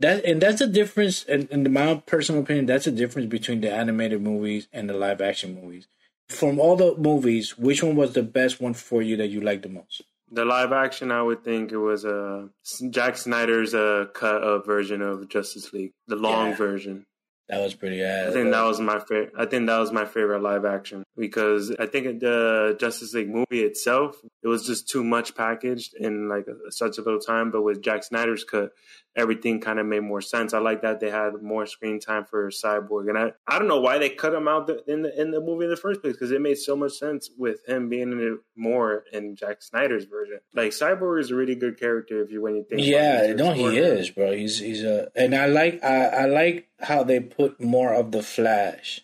that, 0.00 0.24
and 0.24 0.40
that's 0.40 0.60
the 0.60 0.66
difference. 0.66 1.24
In, 1.24 1.48
in 1.50 1.72
my 1.72 1.96
personal 2.06 2.42
opinion, 2.42 2.66
that's 2.66 2.84
the 2.84 2.90
difference 2.92 3.28
between 3.28 3.60
the 3.60 3.72
animated 3.72 4.22
movies 4.22 4.68
and 4.72 4.88
the 4.88 4.94
live 4.94 5.20
action 5.20 5.60
movies. 5.60 5.88
From 6.28 6.60
all 6.60 6.76
the 6.76 6.94
movies, 6.96 7.56
which 7.58 7.82
one 7.82 7.96
was 7.96 8.12
the 8.12 8.22
best 8.22 8.60
one 8.60 8.74
for 8.74 9.02
you 9.02 9.16
that 9.16 9.28
you 9.28 9.40
liked 9.40 9.62
the 9.62 9.68
most? 9.68 10.02
the 10.30 10.44
live 10.44 10.72
action, 10.72 11.10
I 11.10 11.22
would 11.22 11.42
think 11.42 11.72
it 11.72 11.78
was 11.78 12.04
uh, 12.04 12.48
Zack 12.92 13.16
Snyder's 13.16 13.74
uh, 13.74 14.04
cut 14.12 14.42
of 14.42 14.66
version 14.66 15.00
of 15.00 15.26
Justice 15.30 15.72
League, 15.72 15.92
the 16.06 16.16
long 16.16 16.50
Yeah. 16.50 16.56
version. 16.56 17.06
That 17.48 17.60
was 17.62 17.74
pretty. 17.74 18.04
I 18.04 18.26
Uh, 18.26 18.32
think 18.32 18.50
that 18.50 18.62
was 18.64 18.78
my 18.80 18.98
favorite. 18.98 19.32
I 19.36 19.46
think 19.46 19.66
that 19.68 19.78
was 19.78 19.90
my 19.92 20.04
favorite 20.04 20.42
live 20.42 20.64
action 20.64 21.02
because 21.16 21.74
I 21.78 21.86
think 21.86 22.20
the 22.20 22.76
Justice 22.78 23.14
League 23.14 23.30
movie 23.30 23.62
itself 23.64 24.16
it 24.42 24.48
was 24.48 24.66
just 24.66 24.88
too 24.88 25.02
much 25.02 25.34
packaged 25.34 25.94
in 25.98 26.28
like 26.28 26.46
such 26.70 26.98
a 26.98 27.02
little 27.02 27.20
time. 27.20 27.50
But 27.50 27.62
with 27.62 27.82
Zack 27.84 28.04
Snyder's 28.04 28.44
cut, 28.44 28.70
everything 29.16 29.60
kind 29.60 29.78
of 29.78 29.86
made 29.86 30.00
more 30.00 30.20
sense. 30.20 30.54
I 30.54 30.58
like 30.58 30.82
that 30.82 31.00
they 31.00 31.10
had 31.10 31.42
more 31.42 31.66
screen 31.66 31.98
time 32.00 32.24
for 32.24 32.50
Cyborg, 32.50 33.08
and 33.08 33.18
I 33.18 33.32
I 33.46 33.58
don't 33.58 33.68
know 33.68 33.80
why 33.80 33.98
they 33.98 34.10
cut 34.10 34.34
him 34.34 34.46
out 34.46 34.66
the, 34.66 34.82
in 34.86 35.02
the 35.02 35.20
in 35.20 35.30
the 35.30 35.40
movie 35.40 35.64
in 35.64 35.70
the 35.70 35.76
first 35.76 36.02
place 36.02 36.12
because 36.14 36.30
it 36.30 36.40
made 36.40 36.58
so 36.58 36.76
much 36.76 36.92
sense 36.92 37.30
with 37.36 37.66
him 37.66 37.88
being 37.88 38.12
in 38.12 38.20
it 38.20 38.38
more 38.56 39.04
in 39.12 39.36
Zack 39.36 39.62
Snyder's 39.62 40.04
version. 40.04 40.38
Like 40.54 40.70
Cyborg 40.72 41.20
is 41.20 41.30
a 41.30 41.34
really 41.34 41.54
good 41.56 41.78
character 41.80 42.22
if 42.22 42.30
you 42.30 42.42
when 42.42 42.56
you 42.56 42.64
think. 42.68 42.82
yeah, 42.86 43.32
no, 43.34 43.52
he 43.52 43.78
is, 43.78 44.10
bro. 44.10 44.32
He's 44.32 44.58
he's 44.58 44.82
a, 44.84 45.08
and 45.16 45.34
I 45.34 45.46
like 45.46 45.82
I, 45.82 46.04
I 46.06 46.24
like 46.26 46.68
how 46.80 47.02
they 47.02 47.20
put 47.20 47.60
more 47.60 47.92
of 47.92 48.12
the 48.12 48.22
Flash, 48.22 49.00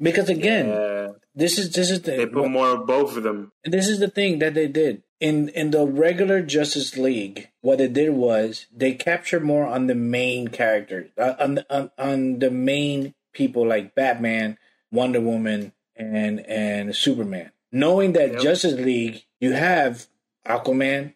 because 0.00 0.28
again, 0.28 0.68
Yeah, 0.68 1.08
this 1.34 1.58
is 1.58 1.72
this 1.72 1.90
is 1.90 2.02
the 2.02 2.12
they 2.12 2.26
put 2.26 2.50
more 2.50 2.68
of 2.68 2.86
both 2.86 3.16
of 3.16 3.22
them. 3.22 3.52
And 3.64 3.72
this 3.72 3.88
is 3.88 4.00
the 4.00 4.08
thing 4.08 4.38
that 4.40 4.54
they 4.54 4.66
did 4.68 5.02
in 5.20 5.48
in 5.50 5.70
the 5.70 5.86
regular 5.86 6.42
Justice 6.42 6.96
League. 6.96 7.48
What 7.60 7.78
they 7.78 7.88
did 7.88 8.10
was 8.10 8.66
they 8.74 8.94
captured 8.94 9.44
more 9.44 9.66
on 9.66 9.86
the 9.86 9.94
main 9.94 10.48
characters, 10.48 11.10
uh, 11.16 11.34
on, 11.38 11.54
the, 11.56 11.66
on 11.74 11.90
on 11.98 12.38
the 12.40 12.50
main 12.50 13.14
people 13.32 13.66
like 13.66 13.94
Batman, 13.94 14.58
Wonder 14.90 15.20
Woman, 15.20 15.72
and 15.96 16.40
and 16.46 16.94
Superman. 16.94 17.50
Knowing 17.72 18.12
that 18.12 18.32
Yep. 18.32 18.40
Justice 18.40 18.74
League, 18.74 19.24
you 19.40 19.52
have 19.52 20.06
Aquaman, 20.46 21.14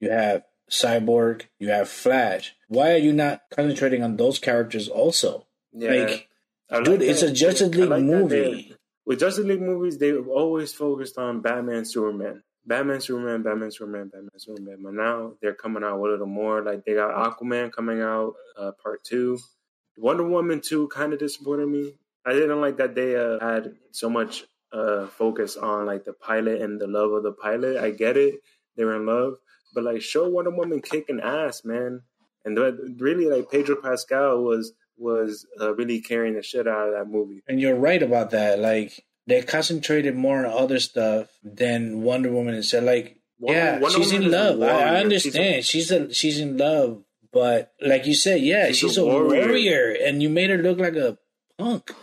you 0.00 0.10
have 0.10 0.44
Cyborg, 0.70 1.42
you 1.58 1.68
have 1.68 1.88
Flash. 1.88 2.54
Why 2.70 2.92
are 2.92 2.98
you 2.98 3.12
not 3.12 3.42
concentrating 3.50 4.04
on 4.04 4.16
those 4.16 4.38
characters 4.38 4.88
also? 4.88 5.46
Yeah. 5.72 5.90
Like, 5.90 6.28
like 6.70 6.84
dude, 6.84 7.02
it's 7.02 7.22
a 7.22 7.32
Justice 7.32 7.74
League 7.74 7.88
like 7.90 8.04
movie. 8.04 8.28
they- 8.70 8.74
With 9.04 9.18
Justice 9.18 9.44
League 9.44 9.60
movies, 9.60 9.98
they've 9.98 10.26
always 10.28 10.72
focused 10.72 11.18
on 11.18 11.40
Batman, 11.40 11.84
Superman. 11.84 12.44
Batman, 12.64 13.00
Superman, 13.00 13.42
Batman, 13.42 13.72
Superman, 13.72 14.06
Batman, 14.12 14.38
Superman. 14.38 14.78
But 14.84 14.94
now 14.94 15.32
they're 15.42 15.54
coming 15.54 15.82
out 15.82 15.98
with 15.98 16.10
a 16.10 16.12
little 16.12 16.26
more. 16.28 16.62
Like 16.62 16.84
they 16.84 16.94
got 16.94 17.10
Aquaman 17.10 17.72
coming 17.72 18.00
out, 18.02 18.34
uh, 18.56 18.70
part 18.80 19.02
two. 19.02 19.38
Wonder 19.96 20.22
Woman 20.28 20.60
2 20.60 20.86
kind 20.88 21.12
of 21.12 21.18
disappointed 21.18 21.66
me. 21.66 21.94
I 22.24 22.32
didn't 22.34 22.60
like 22.60 22.76
that 22.76 22.94
they 22.94 23.16
uh, 23.16 23.40
had 23.40 23.74
so 23.90 24.08
much 24.08 24.44
uh, 24.72 25.08
focus 25.08 25.56
on 25.56 25.86
like 25.86 26.04
the 26.04 26.12
pilot 26.12 26.62
and 26.62 26.80
the 26.80 26.86
love 26.86 27.10
of 27.10 27.24
the 27.24 27.32
pilot. 27.32 27.78
I 27.78 27.90
get 27.90 28.16
it. 28.16 28.36
They 28.76 28.84
were 28.84 28.94
in 28.94 29.06
love. 29.06 29.34
But 29.74 29.82
like 29.84 30.02
show 30.02 30.28
Wonder 30.28 30.52
Woman 30.52 30.80
kicking 30.80 31.18
ass, 31.20 31.64
man. 31.64 32.02
And 32.44 32.56
really 33.00 33.26
like 33.26 33.50
Pedro 33.50 33.76
Pascal 33.76 34.42
was 34.42 34.72
was 34.96 35.46
uh, 35.60 35.74
really 35.74 36.00
carrying 36.00 36.34
the 36.34 36.42
shit 36.42 36.68
out 36.68 36.88
of 36.88 36.94
that 36.94 37.06
movie. 37.10 37.42
And 37.48 37.60
you're 37.60 37.74
right 37.76 38.02
about 38.02 38.30
that. 38.30 38.58
Like 38.58 39.04
they 39.26 39.42
concentrated 39.42 40.14
more 40.16 40.44
on 40.44 40.46
other 40.46 40.78
stuff 40.78 41.28
than 41.42 42.02
Wonder 42.02 42.30
Woman 42.30 42.54
and 42.54 42.64
said 42.64 42.84
like 42.84 43.18
Wonder- 43.38 43.58
yeah, 43.60 43.78
Wonder 43.78 43.98
she's 43.98 44.12
Woman 44.12 44.26
in 44.26 44.32
love. 44.32 44.62
I, 44.62 44.66
I 44.66 44.96
understand. 45.00 45.64
She's 45.64 45.90
a, 45.90 46.12
she's 46.12 46.38
in 46.38 46.56
love, 46.58 47.02
but 47.32 47.72
like 47.80 48.06
you 48.06 48.14
said, 48.14 48.40
yeah, 48.42 48.68
she's, 48.68 48.78
She's 48.78 48.98
a, 48.98 49.02
a 49.02 49.04
warrior. 49.06 49.46
warrior. 49.46 49.96
and 50.04 50.22
you 50.22 50.28
made 50.28 50.50
her 50.50 50.58
look 50.58 50.78
like 50.78 50.96
a 50.96 51.16
punk. 51.58 51.94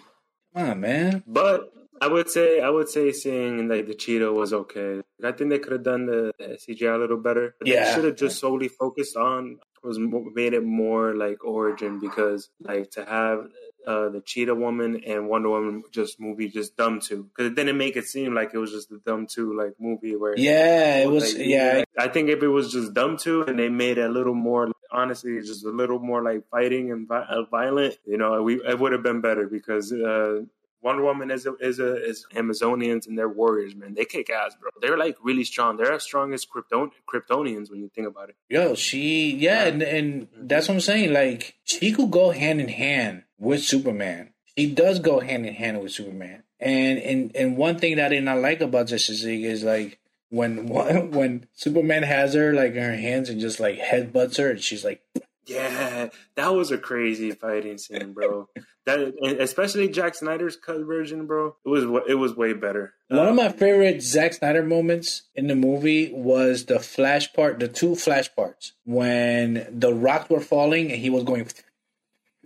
Come 0.56 0.70
on, 0.70 0.80
man. 0.82 1.24
But 1.28 1.72
I 2.02 2.08
would 2.08 2.30
say 2.30 2.62
I 2.62 2.70
would 2.70 2.90
say 2.90 3.12
seeing 3.12 3.68
like 3.68 3.86
the 3.88 3.94
cheetah 3.94 4.32
was 4.32 4.54
okay. 4.54 5.02
I 5.24 5.32
think 5.34 5.50
they 5.52 5.60
could 5.60 5.74
have 5.74 5.84
done 5.84 6.06
the 6.08 6.32
CGI 6.68 6.96
a 6.96 6.98
little 6.98 7.18
better. 7.18 7.56
But 7.60 7.68
Yeah. 7.68 7.86
they 7.86 7.94
should 7.94 8.06
have 8.06 8.16
just 8.16 8.40
solely 8.40 8.68
focused 8.68 9.16
on 9.18 9.60
was 9.84 9.98
made 10.00 10.54
it 10.54 10.64
more 10.64 11.16
like 11.16 11.44
origin 11.44 12.00
because 12.00 12.50
like 12.62 12.92
to 12.92 13.06
have 13.06 13.48
uh, 13.86 14.10
the 14.10 14.20
cheetah 14.22 14.54
woman 14.54 15.02
and 15.06 15.30
Wonder 15.30 15.50
Woman 15.50 15.84
just 15.92 16.20
movie 16.20 16.50
just 16.50 16.76
dumb 16.76 17.00
too 17.00 17.24
because 17.24 17.52
it 17.52 17.56
didn't 17.56 17.78
make 17.78 17.96
it 17.96 18.06
seem 18.06 18.34
like 18.34 18.54
it 18.54 18.58
was 18.58 18.72
just 18.72 18.90
the 18.90 19.00
dumb 19.06 19.28
two 19.28 19.56
like 19.58 19.74
movie 19.80 20.16
where 20.16 20.38
Yeah, 20.38 20.98
it 20.98 21.10
was. 21.10 21.34
like, 21.34 21.46
Yeah, 21.46 21.84
I 21.98 22.10
think 22.10 22.30
if 22.30 22.44
it 22.44 22.50
was 22.50 22.72
just 22.72 22.94
dumb 22.94 23.16
too, 23.18 23.44
and 23.44 23.58
they 23.58 23.70
made 23.70 23.98
it 23.98 24.10
a 24.10 24.10
little 24.10 24.34
more, 24.34 24.70
honestly, 24.92 25.40
just 25.40 25.66
a 25.66 25.70
little 25.70 26.00
more 26.00 26.22
like 26.22 26.44
fighting 26.50 26.92
and 26.92 27.08
vi- 27.08 27.28
uh, 27.30 27.44
violent, 27.50 27.98
you 28.06 28.18
know, 28.18 28.42
we 28.44 28.56
it 28.66 28.78
would 28.78 28.92
have 28.92 29.04
been 29.04 29.22
better 29.22 29.48
because 29.48 29.94
uh, 29.94 30.42
Wonder 30.82 31.04
Woman 31.04 31.32
is 31.32 31.46
a, 31.46 31.56
is 31.56 31.80
a 31.80 31.96
is 32.04 32.26
Amazonians 32.36 33.08
and 33.08 33.18
they're 33.18 33.30
warriors, 33.30 33.76
man. 33.76 33.96
They 33.96 34.06
kick 34.06 34.30
ass, 34.30 34.56
bro. 34.60 34.70
They're 34.82 34.98
like 34.98 35.18
really 35.22 35.44
strong. 35.44 35.78
They're 35.78 35.94
as 35.94 36.04
strong 36.04 36.34
as 36.34 36.46
Krypton- 36.46 36.92
Kryptonians 37.12 37.70
when 37.72 37.82
you 37.82 37.90
think 37.94 38.08
about 38.08 38.30
it. 38.30 38.36
yo, 38.50 38.76
she. 38.76 39.36
Yeah, 39.36 39.66
and 39.66 39.82
and 39.82 40.28
that's 40.36 40.68
what 40.68 40.76
I'm 40.76 40.82
saying. 40.82 41.14
Like 41.14 41.56
she 41.64 41.92
could 41.92 42.12
go 42.12 42.32
hand 42.32 42.62
in 42.62 42.70
hand 42.70 43.24
with 43.38 43.62
Superman. 43.64 44.34
She 44.58 44.74
does 44.74 45.00
go 45.00 45.20
hand 45.20 45.46
in 45.46 45.54
hand 45.54 45.82
with 45.82 45.92
Superman. 45.92 46.44
And 46.60 47.00
and 47.00 47.36
and 47.36 47.58
one 47.58 47.78
thing 47.78 47.98
that 47.98 48.08
I 48.08 48.10
did 48.16 48.24
not 48.24 48.40
like 48.40 48.62
about 48.62 48.88
Justice 48.88 49.24
League 49.24 49.46
is 49.46 49.64
like 49.64 50.00
when 50.30 50.68
when 51.12 51.48
Superman 51.54 52.04
has 52.04 52.34
her 52.34 52.54
like 52.54 52.74
in 52.74 52.84
her 52.84 52.96
hands 52.96 53.30
and 53.30 53.40
just 53.40 53.60
like 53.60 53.80
headbutts 53.80 54.38
her, 54.38 54.52
and 54.52 54.62
she's 54.62 54.84
like, 54.84 55.02
Yeah, 55.48 56.10
that 56.36 56.54
was 56.54 56.72
a 56.72 56.78
crazy 56.78 57.32
fighting 57.32 57.78
scene, 57.78 58.14
bro. 58.14 58.50
that 58.86 59.00
especially 59.40 59.92
Zack 59.94 60.16
Snyder's 60.16 60.56
cut 60.58 60.82
version, 60.82 61.26
bro. 61.26 61.56
It 61.66 61.70
was 61.70 61.84
it 62.08 62.16
was 62.16 62.36
way 62.36 62.54
better. 62.54 62.94
One 63.08 63.28
of 63.28 63.36
my 63.36 63.50
favorite 63.50 64.02
Zack 64.02 64.34
Snyder 64.34 64.64
moments 64.64 65.24
in 65.36 65.48
the 65.48 65.56
movie 65.56 66.12
was 66.14 66.66
the 66.66 66.80
flash 66.80 67.32
part, 67.34 67.60
the 67.60 67.68
two 67.70 67.96
flash 67.96 68.34
parts 68.36 68.74
when 68.84 69.68
the 69.72 69.94
rocks 69.94 70.30
were 70.30 70.42
falling 70.42 70.92
and 70.92 71.00
he 71.00 71.10
was 71.10 71.24
going 71.24 71.48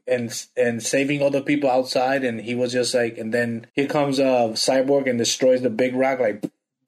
and 0.08 0.46
and 0.58 0.82
saving 0.84 1.22
all 1.22 1.30
the 1.32 1.42
people 1.42 1.70
outside, 1.70 2.24
and 2.24 2.42
he 2.42 2.56
was 2.56 2.72
just 2.74 2.94
like, 2.94 3.18
and 3.18 3.34
then 3.34 3.68
here 3.74 3.88
comes 3.88 4.20
uh 4.20 4.50
Cyborg 4.50 5.10
and 5.10 5.18
destroys 5.18 5.62
the 5.62 5.70
big 5.70 5.96
rock, 5.96 6.20
like, 6.20 6.44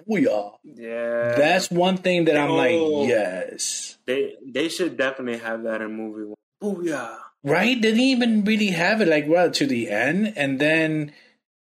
booyah. 0.07 0.53
yeah, 0.63 1.35
That's 1.35 1.69
one 1.71 1.97
thing 1.97 2.25
that 2.25 2.35
I'm 2.37 2.51
Oh. 2.51 2.55
like, 2.55 3.09
yes, 3.09 3.92
they 4.05 4.35
they 4.45 4.69
should 4.69 4.97
definitely 4.97 5.39
have 5.39 5.63
that 5.63 5.81
in 5.81 5.93
movie. 5.93 6.33
Booyah! 6.61 7.17
Oh, 7.17 7.19
right? 7.43 7.75
They 7.81 7.89
Didn't 7.89 7.99
even 8.01 8.43
really 8.45 8.71
have 8.71 9.01
it 9.01 9.07
like 9.07 9.27
well 9.27 9.51
to 9.51 9.65
the 9.65 9.89
end, 9.89 10.33
and 10.35 10.59
then 10.59 11.13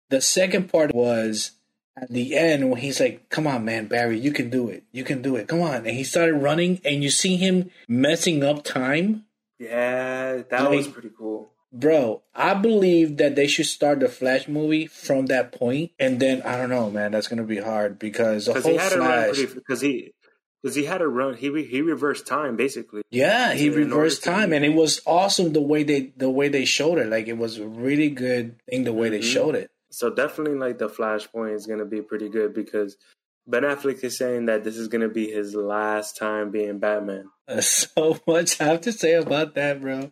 the 0.09 0.21
second 0.21 0.71
part 0.71 0.93
was 0.93 1.51
at 1.95 2.09
the 2.09 2.35
end 2.35 2.69
when 2.69 2.79
he's 2.81 2.99
like, 2.99 3.29
"Come 3.29 3.47
on, 3.47 3.65
man, 3.65 3.87
Barry, 3.87 4.19
you 4.19 4.31
can 4.31 4.49
do 4.49 4.69
it. 4.69 4.83
You 4.91 5.03
can 5.03 5.21
do 5.21 5.35
it. 5.35 5.47
Come 5.47 5.61
on!" 5.61 5.75
And 5.85 5.89
he 5.95 6.03
started 6.03 6.35
running, 6.35 6.79
and 6.85 7.03
you 7.03 7.09
see 7.09 7.37
him 7.37 7.69
messing 7.87 8.43
up 8.43 8.63
time. 8.63 9.25
Yeah, 9.59 10.43
that 10.49 10.63
Like- 10.63 10.77
was 10.77 10.87
pretty 10.87 11.11
cool. 11.17 11.51
Bro, 11.73 12.23
I 12.33 12.53
believe 12.53 13.17
that 13.17 13.35
they 13.35 13.45
should 13.45 13.65
start 13.65 13.99
the 13.99 14.07
Flash 14.07 14.47
movie 14.47 14.87
from 14.87 15.25
that 15.25 15.51
point, 15.51 15.91
and 15.99 16.17
then 16.19 16.41
I 16.43 16.55
don't 16.57 16.69
know, 16.69 16.89
man. 16.89 17.11
That's 17.11 17.27
gonna 17.27 17.43
be 17.43 17.57
hard 17.57 17.99
because 17.99 18.45
the 18.45 18.53
whole 18.53 18.71
he 18.71 18.77
had 18.77 18.93
Flash. 18.93 19.41
Because 19.53 19.81
he 19.81 20.13
because 20.61 20.75
he 20.75 20.85
had 20.85 20.99
to 20.99 21.07
run. 21.07 21.35
He 21.35 21.49
re- 21.49 21.65
he 21.67 21.81
reversed 21.81 22.27
time 22.27 22.55
basically. 22.55 23.01
Yeah, 23.11 23.53
he 23.53 23.69
reversed 23.69 24.23
time, 24.23 24.53
and 24.53 24.63
it 24.65 24.73
was 24.73 25.01
awesome 25.05 25.53
the 25.53 25.61
way 25.61 25.83
they 25.83 26.13
the 26.17 26.29
way 26.29 26.47
they 26.49 26.65
showed 26.65 26.97
it. 26.97 27.07
Like 27.07 27.27
it 27.27 27.37
was 27.37 27.57
a 27.59 27.67
really 27.67 28.09
good 28.09 28.55
thing 28.69 28.83
the 28.83 28.93
way 28.93 29.09
they 29.09 29.19
Mhm. 29.19 29.33
showed 29.33 29.55
it. 29.55 29.69
So 29.91 30.09
definitely, 30.09 30.57
like 30.57 30.77
the 30.79 30.89
Flashpoint 30.89 31.55
is 31.55 31.65
gonna 31.67 31.85
be 31.85 32.01
pretty 32.01 32.29
good 32.29 32.53
because 32.53 32.97
Ben 33.47 33.63
Affleck 33.63 34.03
is 34.03 34.17
saying 34.17 34.47
that 34.47 34.63
this 34.65 34.77
is 34.77 34.87
gonna 34.89 35.07
be 35.07 35.31
his 35.31 35.55
last 35.55 36.17
time 36.17 36.51
being 36.51 36.79
Batman. 36.79 37.29
So 37.61 38.19
much 38.27 38.59
I 38.59 38.65
have 38.65 38.81
to 38.81 38.91
say 38.91 39.13
about 39.13 39.55
that, 39.55 39.81
bro. 39.81 40.11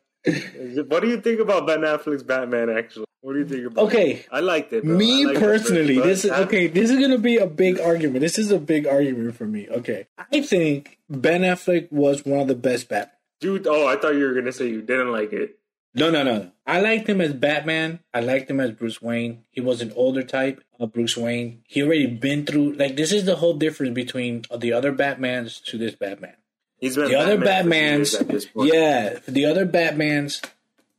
What 0.87 1.01
do 1.03 1.07
you 1.09 1.19
think 1.21 1.39
about 1.41 1.67
Ben 1.67 1.81
Affleck's 1.81 2.23
Batman? 2.23 2.69
Actually, 2.69 3.05
what 3.25 3.33
do 3.33 3.39
you 3.39 3.47
think 3.47 3.65
about? 3.65 3.85
Okay, 3.85 4.23
I 4.31 4.39
liked 4.39 4.71
it. 4.71 4.83
bro. 4.83 4.95
Me 4.95 5.33
personally, 5.35 5.99
this 5.99 6.25
is 6.25 6.31
okay. 6.31 6.67
This 6.67 6.91
is 6.91 6.99
gonna 6.99 7.17
be 7.17 7.37
a 7.37 7.47
big 7.47 7.79
argument. 7.79 8.19
This 8.21 8.37
is 8.37 8.51
a 8.51 8.59
big 8.59 8.85
argument 8.85 9.35
for 9.35 9.45
me. 9.45 9.67
Okay, 9.69 10.05
I 10.17 10.41
think 10.41 10.99
Ben 11.09 11.41
Affleck 11.41 11.91
was 11.91 12.23
one 12.25 12.39
of 12.41 12.47
the 12.47 12.55
best 12.55 12.87
Batman. 12.87 13.11
dude. 13.39 13.65
Oh, 13.67 13.87
I 13.87 13.95
thought 13.97 14.15
you 14.15 14.25
were 14.25 14.33
gonna 14.33 14.51
say 14.51 14.67
you 14.69 14.81
didn't 14.81 15.11
like 15.11 15.33
it. 15.33 15.57
No, 15.97 16.11
no, 16.11 16.23
no, 16.23 16.37
no. 16.39 16.51
I 16.67 16.81
liked 16.81 17.07
him 17.07 17.21
as 17.21 17.33
Batman. 17.33 17.99
I 18.13 18.19
liked 18.19 18.49
him 18.51 18.59
as 18.59 18.71
Bruce 18.71 19.01
Wayne. 19.01 19.45
He 19.49 19.61
was 19.61 19.81
an 19.81 19.93
older 19.95 20.23
type 20.23 20.61
of 20.79 20.91
Bruce 20.91 21.15
Wayne. 21.15 21.63
He 21.67 21.81
already 21.81 22.05
been 22.07 22.45
through 22.45 22.73
like 22.73 22.95
this 22.97 23.11
is 23.11 23.23
the 23.25 23.37
whole 23.37 23.53
difference 23.53 23.93
between 23.95 24.43
the 24.55 24.73
other 24.73 24.91
Batmans 24.93 25.63
to 25.65 25.77
this 25.77 25.95
Batman. 25.95 26.35
He's 26.77 26.95
been 26.97 27.07
The 27.07 27.15
other 27.15 27.37
Batman 27.37 28.03
for 28.03 28.17
Batmans, 28.17 28.21
at 28.21 28.27
this 28.27 28.45
point. 28.45 28.73
yeah, 28.73 29.19
the 29.27 29.45
other 29.45 29.65
Batmans 29.65 30.45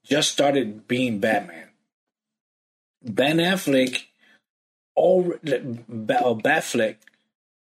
just 0.03 0.33
started 0.33 0.89
being 0.89 1.19
Batman. 1.19 1.66
Ben 3.07 3.39
Affleck, 3.39 4.05
all 4.95 5.33
oh, 5.33 5.51
uh, 5.53 6.35
Batfleck, 6.35 6.97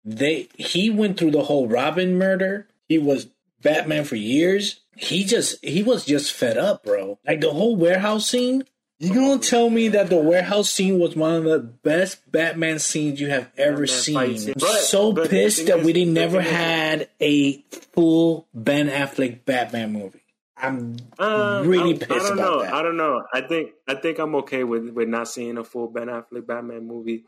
they 0.05 0.49
he 0.57 0.91
went 0.91 1.19
through 1.19 1.33
the 1.33 1.45
whole 1.45 1.69
Robin 1.69 2.17
murder. 2.17 2.67
He 2.89 2.99
was 2.99 3.29
Batman 3.63 4.05
for 4.05 4.17
years. 4.17 4.81
He 4.97 5.25
just 5.25 5.65
he 5.65 5.83
was 5.83 6.05
just 6.05 6.33
fed 6.33 6.59
up, 6.59 6.85
bro. 6.85 7.19
Like 7.27 7.41
the 7.41 7.51
whole 7.51 7.77
warehouse 7.77 8.29
scene. 8.29 8.65
You 8.99 9.15
gonna 9.15 9.39
tell 9.39 9.71
me 9.71 9.89
that 9.89 10.11
the 10.11 10.17
warehouse 10.17 10.69
scene 10.69 10.99
was 10.99 11.17
one 11.17 11.35
of 11.35 11.45
the 11.45 11.59
best 11.59 12.31
Batman 12.31 12.79
scenes 12.79 13.19
you 13.19 13.31
have 13.31 13.51
ever 13.57 13.87
Batman 13.87 14.37
seen? 14.37 14.55
But- 14.59 14.81
so 14.83 15.13
but 15.13 15.31
pissed 15.31 15.67
that 15.67 15.83
we 15.83 15.95
didn't 15.95 16.13
never 16.13 16.43
had 16.43 17.09
a 17.19 17.63
full 17.95 18.47
Ben 18.53 18.89
Affleck 18.91 19.47
Batman 19.47 19.93
movie. 19.93 20.21
I'm 20.63 20.97
Uh, 21.19 21.63
really 21.65 21.95
I, 21.95 21.99
pissed 21.99 22.11
I 22.11 22.19
don't 22.19 22.33
about 22.39 22.39
know. 22.39 22.63
that. 22.63 22.75
I 22.75 22.83
don't 22.83 22.97
know. 22.97 23.23
I 23.33 23.41
think 23.43 23.73
I 23.89 23.95
think 23.95 24.19
I'm 24.19 24.35
okay 24.37 24.65
with 24.65 24.91
with 24.91 25.09
not 25.09 25.29
seeing 25.29 25.59
a 25.59 25.65
full 25.65 25.89
Ben 25.89 26.09
Affleck 26.09 26.47
Batman 26.47 26.87
movie. 26.87 27.25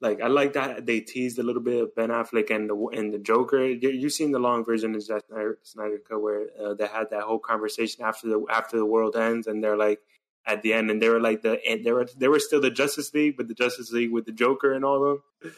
Like 0.00 0.20
I 0.20 0.26
like 0.26 0.52
that 0.54 0.84
they 0.86 1.00
teased 1.00 1.38
a 1.38 1.42
little 1.42 1.62
bit 1.62 1.82
of 1.82 1.94
Ben 1.94 2.10
Affleck 2.10 2.50
and 2.50 2.68
the 2.68 2.76
and 2.98 3.12
the 3.12 3.18
Joker. 3.18 3.64
You, 3.64 3.90
you've 3.90 4.12
seen 4.12 4.32
the 4.32 4.38
long 4.38 4.64
version 4.64 4.94
of 4.94 5.02
Zack 5.02 5.22
Snyder, 5.28 5.58
Snyder 5.62 5.98
Cut 6.06 6.20
where 6.20 6.46
uh, 6.62 6.74
they 6.74 6.86
had 6.86 7.10
that 7.10 7.22
whole 7.22 7.38
conversation 7.38 8.04
after 8.04 8.28
the 8.28 8.44
after 8.50 8.76
the 8.76 8.84
world 8.86 9.16
ends, 9.16 9.46
and 9.46 9.62
they're 9.64 9.76
like 9.78 10.00
at 10.46 10.60
the 10.62 10.74
end, 10.74 10.90
and 10.90 11.00
they 11.00 11.08
were 11.08 11.20
like 11.20 11.40
the 11.42 11.58
and 11.66 11.86
they 11.86 11.92
were 11.92 12.06
they 12.18 12.28
were 12.28 12.38
still 12.40 12.60
the 12.60 12.70
Justice 12.70 13.14
League, 13.14 13.36
but 13.38 13.48
the 13.48 13.54
Justice 13.54 13.90
League 13.92 14.12
with 14.12 14.26
the 14.26 14.32
Joker 14.32 14.72
and 14.74 14.84
all 14.84 14.96
of 15.02 15.20
them. 15.42 15.52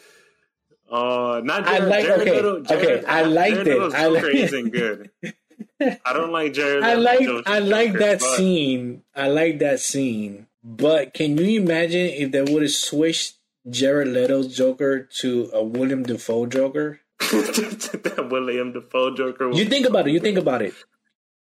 Uh, 0.89 1.41
not 1.43 1.67
I 1.67 1.79
like- 1.79 2.05
Jared 2.05 2.21
okay, 2.21 2.35
Leto, 2.37 2.61
Jared, 2.61 2.99
okay, 2.99 3.05
I 3.07 3.23
liked 3.23 3.53
Jared 3.55 3.67
it. 3.67 3.73
Leto's 3.73 3.93
I 3.93 4.05
like- 4.07 4.21
Joker 4.23 4.31
isn't 4.33 4.69
good. 4.69 5.09
I 5.79 6.13
don't 6.13 6.31
like 6.31 6.53
Jared. 6.53 6.83
I 6.83 6.95
like 6.95 7.27
I 7.45 7.59
like 7.59 7.93
Joker, 7.93 7.99
that 7.99 8.19
but- 8.19 8.35
scene. 8.37 9.03
I 9.15 9.27
like 9.27 9.59
that 9.59 9.79
scene. 9.79 10.47
But 10.63 11.13
can 11.13 11.37
you 11.37 11.61
imagine 11.61 12.07
if 12.07 12.31
they 12.31 12.41
would 12.41 12.61
have 12.61 12.71
switched 12.71 13.35
Jared 13.69 14.09
Leto's 14.09 14.53
Joker 14.53 15.03
to 15.19 15.49
a 15.53 15.63
William 15.63 16.03
Dafoe 16.03 16.45
Joker? 16.45 16.99
that 17.19 18.27
William 18.29 18.73
Dafoe 18.73 19.15
Joker. 19.15 19.51
You 19.51 19.65
think 19.65 19.85
about 19.85 20.07
it. 20.07 20.11
You 20.11 20.19
think 20.19 20.37
about 20.37 20.61
it. 20.61 20.73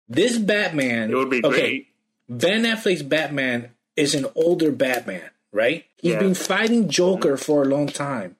This 0.09 0.37
Batman. 0.37 1.11
it 1.11 1.17
would 1.17 1.31
be 1.31 1.43
okay, 1.43 1.61
great. 1.61 1.89
Ben 2.29 2.65
Affleck's 2.65 3.03
Batman 3.03 3.71
is 3.97 4.15
an 4.15 4.27
older 4.35 4.71
Batman, 4.71 5.31
right? 5.53 5.85
He's 5.97 6.13
Yeah. 6.13 6.19
been 6.19 6.35
fighting 6.35 6.89
Joker 6.89 7.35
mm-hmm. 7.35 7.43
for 7.43 7.63
a 7.63 7.67
long 7.67 7.87
time. 7.87 8.37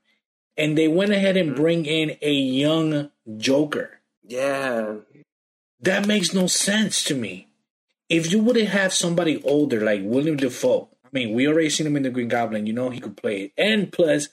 And 0.57 0.77
they 0.79 0.89
went 0.89 1.13
ahead 1.13 1.37
and 1.37 1.51
mm-hmm. 1.51 1.61
bring 1.63 1.87
in 1.87 2.17
a 2.21 2.33
young 2.33 3.11
Joker. 3.39 4.01
Yeah, 4.27 4.97
That 5.85 6.07
makes 6.07 6.33
no 6.33 6.47
sense 6.47 7.05
to 7.05 7.15
me. 7.15 7.49
If 8.09 8.33
you 8.33 8.43
would 8.43 8.57
have 8.57 8.95
somebody 8.95 9.43
older 9.45 9.83
like 9.83 10.01
William 10.03 10.37
Dafoe, 10.37 10.89
I 11.05 11.09
mean, 11.13 11.35
we 11.35 11.47
already 11.47 11.69
seen 11.69 11.87
him 11.87 11.97
in 11.97 12.05
the 12.05 12.11
Green 12.11 12.29
Goblin. 12.29 12.67
You 12.67 12.73
know 12.73 12.89
he 12.89 13.01
could 13.01 13.19
play 13.19 13.43
it. 13.43 13.53
And 13.59 13.93
plus, 13.93 14.29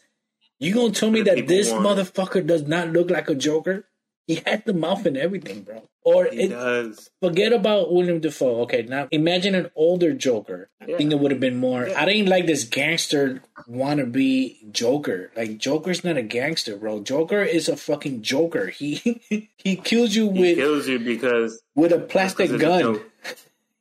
you 0.60 0.74
gonna 0.74 0.94
tell 0.94 1.12
me 1.12 1.22
that 1.24 1.48
this 1.48 1.70
want 1.70 1.86
motherfucker 1.86 2.46
does 2.46 2.64
not 2.64 2.94
look 2.94 3.10
like 3.10 3.30
a 3.30 3.36
Joker? 3.36 3.86
He 4.28 4.36
had 4.46 4.64
the 4.66 4.74
mouth 4.74 5.06
and 5.06 5.18
everything, 5.18 5.62
bro. 5.62 5.84
Or 6.04 6.26
he 6.26 6.44
it, 6.44 6.50
does. 6.50 7.10
forget 7.22 7.54
about 7.54 7.92
William 7.92 8.20
Dafoe. 8.20 8.62
Okay, 8.62 8.84
now 8.84 9.08
imagine 9.12 9.56
an 9.56 9.70
older 9.76 10.14
Joker. 10.14 10.70
I 10.82 10.86
think 10.86 11.12
it 11.12 11.20
would 11.20 11.32
have 11.32 11.40
been 11.40 11.58
more. 11.58 11.88
I 11.96 12.06
didn't 12.06 12.30
like 12.30 12.46
this 12.48 12.64
gangster 12.64 13.44
wannabe 13.70 14.72
Joker. 14.72 15.32
Like 15.36 15.58
Joker's 15.58 16.04
not 16.04 16.18
a 16.18 16.24
gangster, 16.24 16.78
bro. 16.78 17.02
Joker 17.02 17.42
is 17.42 17.70
a 17.70 17.78
fucking 17.78 18.22
Joker. 18.22 18.68
He 18.68 19.50
he 19.58 19.76
kills 19.76 20.16
you 20.16 20.32
He 20.32 20.40
with 20.42 20.58
kills 20.58 20.88
you 20.88 21.00
because 21.00 21.62
with 21.76 21.92
a 21.92 22.00
plastic 22.00 22.52
it's 22.52 22.54
a 22.54 22.66
gun. 22.66 23.02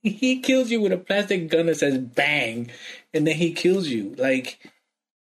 He 0.03 0.41
kills 0.41 0.71
you 0.71 0.81
with 0.81 0.93
a 0.93 0.97
plastic 0.97 1.51
gun 1.51 1.67
that 1.67 1.77
says 1.77 1.99
bang, 1.99 2.71
and 3.13 3.27
then 3.27 3.37
he 3.37 3.53
kills 3.53 3.89
you. 3.89 4.15
Like 4.17 4.59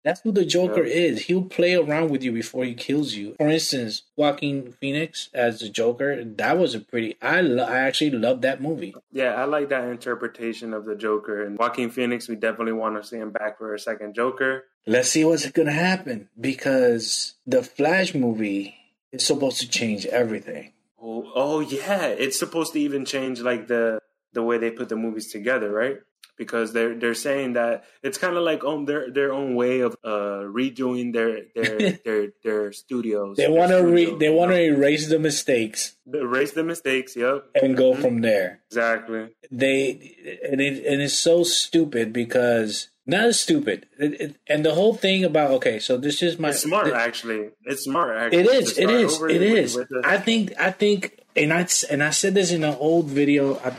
that's 0.03 0.21
who 0.21 0.31
the 0.31 0.45
Joker 0.45 0.83
Yeah. 0.85 0.93
is. 1.07 1.25
He'll 1.25 1.43
play 1.45 1.75
around 1.75 2.09
with 2.09 2.23
you 2.23 2.31
before 2.31 2.63
he 2.65 2.73
kills 2.73 3.15
you. 3.15 3.35
For 3.38 3.47
instance, 3.49 4.03
Joaquin 4.15 4.71
Phoenix 4.79 5.29
as 5.33 5.59
the 5.59 5.69
Joker, 5.69 6.23
that 6.23 6.57
was 6.57 6.73
a 6.75 6.79
pretty. 6.79 7.17
I 7.21 7.41
lo- 7.41 7.63
I 7.65 7.79
actually 7.79 8.12
loved 8.12 8.41
that 8.43 8.62
movie. 8.62 8.95
Yeah, 9.12 9.35
I 9.35 9.45
like 9.45 9.69
that 9.69 9.83
interpretation 9.89 10.73
of 10.73 10.85
the 10.85 10.95
Joker. 10.95 11.43
And 11.43 11.57
Joaquin 11.57 11.89
Phoenix, 11.89 12.27
we 12.27 12.35
definitely 12.35 12.73
want 12.73 13.01
to 13.01 13.07
see 13.07 13.17
him 13.17 13.31
back 13.31 13.57
for 13.57 13.73
a 13.73 13.79
second 13.79 14.13
Joker. 14.15 14.65
Let's 14.88 15.09
see 15.09 15.23
what's 15.25 15.49
gonna 15.51 15.71
happen 15.71 16.29
because 16.39 17.35
the 17.45 17.62
Flash 17.63 18.15
movie 18.15 18.75
is 19.12 19.25
supposed 19.25 19.59
to 19.59 19.69
change 19.69 20.05
everything. 20.05 20.71
Oh, 21.01 21.31
oh 21.35 21.59
yeah, 21.59 22.07
it's 22.07 22.38
supposed 22.39 22.73
to 22.73 22.79
even 22.79 23.05
change 23.05 23.41
like 23.41 23.67
the 23.67 23.99
the 24.33 24.43
way 24.43 24.57
they 24.57 24.69
put 24.71 24.89
the 24.89 24.95
movies 24.95 25.31
together, 25.31 25.71
right? 25.71 25.99
Because 26.39 26.71
they're 26.73 26.95
they're 26.95 27.13
saying 27.13 27.54
that 27.54 27.84
it's 28.02 28.17
kind 28.17 28.36
of 28.38 28.43
like 28.43 28.63
on 28.63 28.86
their 28.86 29.12
their 29.12 29.32
own 29.34 29.56
way 29.56 29.82
of 29.82 29.95
uh 30.06 30.47
redoing 30.47 31.12
their 31.13 31.41
their 31.54 31.99
their 32.06 32.28
their 32.45 32.71
studios. 32.71 33.36
They 33.38 33.49
want 33.49 33.71
to 33.71 33.84
re- 33.86 34.15
they 34.17 34.30
want 34.30 34.52
to 34.52 34.60
erase 34.60 35.10
the 35.10 35.19
mistakes 35.19 35.93
erase 36.12 36.54
the 36.54 36.63
mistakes. 36.63 37.15
Yep, 37.15 37.43
and 37.62 37.75
go 37.78 37.93
Mhm. 37.93 38.02
from 38.02 38.21
there. 38.21 38.62
exactly. 38.71 39.28
they 39.52 40.39
and 40.49 40.60
it 40.62 40.86
and 40.86 41.02
it's 41.02 41.13
so 41.30 41.43
stupid 41.43 42.13
because 42.13 42.88
not 43.10 43.26
as 43.26 43.39
stupid 43.39 43.88
it, 43.98 44.22
it, 44.22 44.36
and 44.48 44.63
the 44.65 44.74
whole 44.74 44.93
thing 44.93 45.24
about 45.24 45.52
okay 45.52 45.80
so 45.80 45.98
this 45.98 46.22
is 46.22 46.39
my 46.39 46.50
It's 46.50 46.62
smart, 46.62 46.86
th- 46.86 46.95
actually. 46.95 47.50
It's 47.63 47.84
smart. 47.84 48.15
Actually, 48.15 48.39
it 48.39 48.45
is 48.48 48.78
it 48.78 48.89
is 48.89 49.15
it 49.15 49.22
with- 49.22 49.41
is 49.41 49.76
with 49.76 49.88
i 50.04 50.17
think 50.17 50.54
i 50.60 50.72
think 50.72 51.19
and 51.36 51.52
i 51.54 51.67
and 51.89 52.04
i 52.04 52.10
said 52.10 52.34
this 52.34 52.52
in 52.52 52.63
an 52.63 52.76
old 52.80 53.08
video 53.08 53.43
I, 53.60 53.69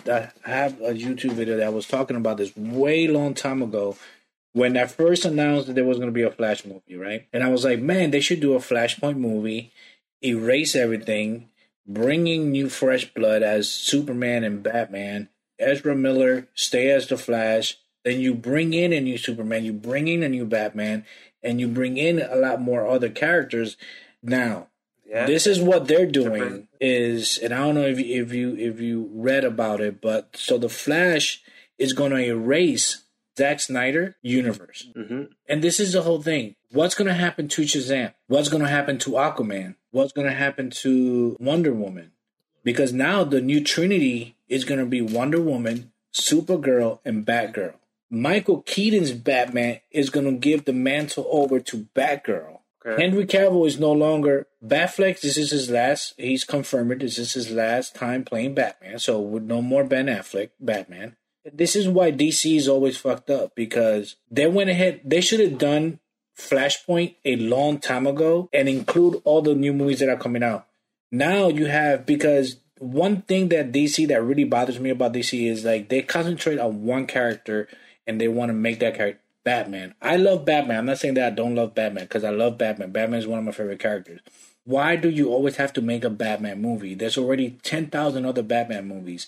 I 0.44 0.50
have 0.50 0.80
a 0.80 0.92
youtube 0.92 1.32
video 1.32 1.56
that 1.56 1.66
I 1.66 1.70
was 1.80 1.86
talking 1.86 2.16
about 2.16 2.36
this 2.38 2.56
way 2.56 3.06
long 3.08 3.34
time 3.34 3.62
ago 3.62 3.96
when 4.52 4.76
I 4.76 4.86
first 4.86 5.24
announced 5.24 5.66
that 5.68 5.74
there 5.74 5.84
was 5.84 5.98
going 5.98 6.08
to 6.08 6.12
be 6.12 6.22
a 6.22 6.30
Flash 6.30 6.64
movie, 6.64 6.96
right? 6.96 7.28
And 7.32 7.44
I 7.44 7.48
was 7.50 7.64
like, 7.64 7.78
man, 7.78 8.10
they 8.10 8.18
should 8.20 8.40
do 8.40 8.54
a 8.54 8.58
Flashpoint 8.58 9.16
movie, 9.16 9.70
erase 10.24 10.74
everything, 10.74 11.48
bringing 11.86 12.50
new 12.50 12.68
fresh 12.68 13.04
blood 13.14 13.44
as 13.44 13.68
Superman 13.70 14.42
and 14.42 14.60
Batman. 14.60 15.28
Ezra 15.60 15.94
Miller 15.94 16.48
stay 16.54 16.90
as 16.90 17.06
the 17.06 17.16
Flash. 17.16 17.78
Then 18.04 18.20
you 18.20 18.34
bring 18.34 18.72
in 18.72 18.92
a 18.92 19.00
new 19.00 19.18
Superman, 19.18 19.64
you 19.64 19.72
bring 19.72 20.08
in 20.08 20.22
a 20.22 20.28
new 20.28 20.44
Batman, 20.46 21.04
and 21.42 21.60
you 21.60 21.68
bring 21.68 21.96
in 21.96 22.20
a 22.20 22.36
lot 22.36 22.60
more 22.60 22.86
other 22.86 23.08
characters. 23.10 23.76
Now, 24.22 24.68
Yeah. 25.06 25.26
this 25.26 25.46
is 25.46 25.60
what 25.60 25.86
they're 25.88 26.06
doing 26.06 26.68
is, 26.80 27.36
and 27.38 27.52
I 27.52 27.58
don't 27.58 27.74
know 27.74 27.86
if 27.86 27.98
you, 27.98 28.22
if 28.22 28.32
you 28.32 28.56
if 28.56 28.80
you 28.80 29.10
read 29.12 29.44
about 29.44 29.80
it, 29.80 30.00
but 30.00 30.36
so 30.36 30.56
the 30.56 30.68
Flash 30.68 31.42
is 31.78 31.92
going 31.92 32.12
to 32.12 32.18
erase 32.22 33.02
Zack 33.36 33.60
Snyder 33.60 34.16
universe. 34.22 34.88
hmm 34.94 35.24
And 35.48 35.62
this 35.62 35.80
is 35.80 35.92
the 35.92 36.02
whole 36.02 36.22
thing. 36.22 36.54
What's 36.72 36.94
going 36.94 37.08
to 37.08 37.14
happen 37.14 37.48
to 37.48 37.62
Shazam? 37.62 38.12
What's 38.28 38.48
going 38.48 38.62
to 38.62 38.68
happen 38.68 38.98
to 38.98 39.10
Aquaman? 39.12 39.74
What's 39.90 40.12
going 40.12 40.28
to 40.28 40.34
happen 40.34 40.70
to 40.84 41.36
Wonder 41.40 41.72
Woman? 41.72 42.12
Because 42.62 42.92
now 42.92 43.24
the 43.24 43.40
new 43.40 43.60
Trinity 43.64 44.36
is 44.48 44.64
going 44.64 44.78
to 44.78 44.86
be 44.86 45.00
Wonder 45.00 45.40
Woman, 45.40 45.90
Supergirl, 46.12 47.00
and 47.04 47.26
Batgirl. 47.26 47.74
Michael 48.10 48.62
Keaton's 48.62 49.12
Batman 49.12 49.80
is 49.90 50.10
going 50.10 50.26
to 50.26 50.32
give 50.32 50.64
the 50.64 50.72
mantle 50.72 51.26
over 51.30 51.60
to 51.60 51.86
Batgirl. 51.94 52.58
Okay. 52.84 53.02
Henry 53.02 53.26
Cavill 53.26 53.66
is 53.66 53.78
no 53.78 53.92
longer 53.92 54.46
Batfleck. 54.64 55.20
This 55.20 55.36
is 55.36 55.50
his 55.50 55.70
last. 55.70 56.14
He's 56.16 56.44
confirmed. 56.44 57.00
This 57.00 57.18
is 57.18 57.34
his 57.34 57.50
last 57.50 57.94
time 57.94 58.24
playing 58.24 58.54
Batman. 58.54 58.98
So 58.98 59.20
with 59.20 59.44
no 59.44 59.62
more 59.62 59.84
Ben 59.84 60.06
Affleck 60.06 60.50
Batman. 60.58 61.16
This 61.52 61.76
is 61.76 61.88
why 61.88 62.12
DC 62.12 62.56
is 62.56 62.68
always 62.68 62.98
fucked 62.98 63.30
up 63.30 63.54
because 63.54 64.16
they 64.30 64.46
went 64.46 64.70
ahead. 64.70 65.00
They 65.04 65.20
should 65.20 65.40
have 65.40 65.58
done 65.58 66.00
Flashpoint 66.38 67.16
a 67.24 67.36
long 67.36 67.78
time 67.78 68.06
ago 68.06 68.48
and 68.52 68.68
include 68.68 69.20
all 69.24 69.42
the 69.42 69.54
new 69.54 69.72
movies 69.72 70.00
that 70.00 70.08
are 70.08 70.18
coming 70.18 70.42
out. 70.42 70.66
Now 71.12 71.48
you 71.48 71.66
have 71.66 72.06
because 72.06 72.56
one 72.78 73.22
thing 73.22 73.48
that 73.48 73.72
DC 73.72 74.08
that 74.08 74.22
really 74.22 74.44
bothers 74.44 74.80
me 74.80 74.90
about 74.90 75.12
DC 75.12 75.50
is 75.50 75.64
like 75.64 75.88
they 75.88 76.02
concentrate 76.02 76.58
on 76.58 76.84
one 76.84 77.06
character 77.06 77.68
and 78.10 78.20
they 78.20 78.28
want 78.28 78.50
to 78.50 78.54
make 78.54 78.80
that 78.80 78.96
character 78.96 79.22
Batman. 79.44 79.94
I 80.02 80.16
love 80.16 80.44
Batman. 80.44 80.78
I'm 80.78 80.86
not 80.86 80.98
saying 80.98 81.14
that 81.14 81.32
I 81.32 81.34
don't 81.34 81.54
love 81.54 81.74
Batman 81.74 82.04
because 82.04 82.24
I 82.24 82.30
love 82.30 82.58
Batman. 82.58 82.90
Batman 82.90 83.20
is 83.20 83.26
one 83.26 83.38
of 83.38 83.44
my 83.44 83.52
favorite 83.52 83.78
characters. 83.78 84.20
Why 84.64 84.96
do 84.96 85.08
you 85.08 85.30
always 85.30 85.56
have 85.56 85.72
to 85.74 85.80
make 85.80 86.04
a 86.04 86.10
Batman 86.10 86.60
movie? 86.60 86.94
There's 86.94 87.16
already 87.16 87.58
10,000 87.62 88.26
other 88.26 88.42
Batman 88.42 88.86
movies. 88.86 89.26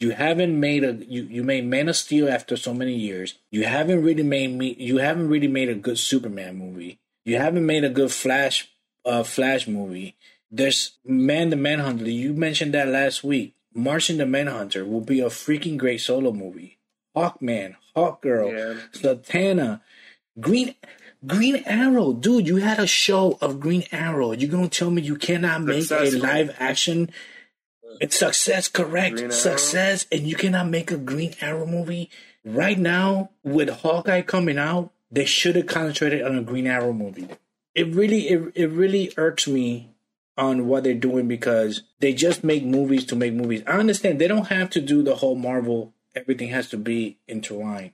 You 0.00 0.10
haven't 0.10 0.58
made 0.58 0.84
a 0.84 0.92
you, 1.06 1.22
you 1.22 1.42
made 1.42 1.64
Man 1.64 1.88
of 1.88 1.96
Steel 1.96 2.28
after 2.28 2.56
so 2.56 2.74
many 2.74 2.94
years. 2.94 3.34
You 3.50 3.64
haven't 3.64 4.02
really 4.02 4.24
made 4.24 4.50
me 4.50 4.76
you 4.78 4.98
haven't 4.98 5.28
really 5.28 5.48
made 5.48 5.70
a 5.70 5.74
good 5.74 5.98
Superman 5.98 6.56
movie. 6.56 6.98
You 7.24 7.38
haven't 7.38 7.64
made 7.64 7.84
a 7.84 7.88
good 7.88 8.12
Flash 8.12 8.70
uh 9.06 9.22
Flash 9.22 9.66
movie. 9.66 10.16
There's 10.50 10.98
Man 11.06 11.50
the 11.50 11.56
Manhunter. 11.56 12.10
You 12.10 12.34
mentioned 12.34 12.74
that 12.74 12.88
last 12.88 13.24
week. 13.24 13.54
Martian 13.72 14.18
the 14.18 14.26
Manhunter 14.26 14.84
will 14.84 15.00
be 15.00 15.20
a 15.20 15.26
freaking 15.26 15.78
great 15.78 16.00
solo 16.00 16.32
movie. 16.32 16.78
Hawkman, 17.14 17.76
Hawkgirl, 17.96 18.52
Yeah. 18.52 18.80
Zatanna, 18.92 19.80
Green 20.40 20.74
Green 21.26 21.62
Arrow, 21.64 22.12
dude. 22.12 22.46
You 22.46 22.56
had 22.56 22.78
a 22.78 22.86
show 22.86 23.38
of 23.40 23.60
Green 23.60 23.84
Arrow. 23.92 24.32
You're 24.32 24.50
gonna 24.50 24.68
tell 24.68 24.90
me 24.90 25.02
you 25.02 25.16
cannot 25.16 25.62
make 25.62 25.90
a 25.90 26.10
live 26.10 26.54
action? 26.58 27.10
It's 28.00 28.18
success, 28.18 28.68
correct? 28.68 29.14
Green 29.16 29.24
Arrow. 29.26 29.32
success, 29.32 30.06
and 30.12 30.22
you 30.26 30.34
cannot 30.36 30.68
make 30.68 30.90
a 30.90 30.96
Green 30.98 31.34
Arrow 31.40 31.66
movie 31.66 32.10
right 32.44 32.78
now 32.78 33.30
with 33.42 33.68
Hawkeye 33.70 34.22
coming 34.22 34.58
out. 34.58 34.92
They 35.10 35.24
should 35.24 35.56
have 35.56 35.66
concentrated 35.66 36.22
on 36.22 36.36
a 36.36 36.42
Green 36.42 36.66
Arrow 36.66 36.92
movie. 36.92 37.28
It 37.74 37.94
really, 37.94 38.28
it, 38.28 38.52
it 38.54 38.66
really 38.70 39.12
irks 39.16 39.46
me 39.48 39.94
on 40.36 40.66
what 40.66 40.82
they're 40.82 40.94
doing 40.94 41.28
because 41.28 41.82
they 42.00 42.12
just 42.12 42.42
make 42.42 42.64
movies 42.64 43.04
to 43.06 43.16
make 43.16 43.32
movies. 43.32 43.62
I 43.66 43.78
understand 43.78 44.18
they 44.20 44.26
don't 44.28 44.48
have 44.48 44.68
to 44.70 44.80
do 44.80 45.02
the 45.02 45.14
whole 45.14 45.36
Marvel. 45.36 45.93
Everything 46.14 46.48
has 46.50 46.68
to 46.70 46.76
be 46.76 47.18
intertwined 47.26 47.92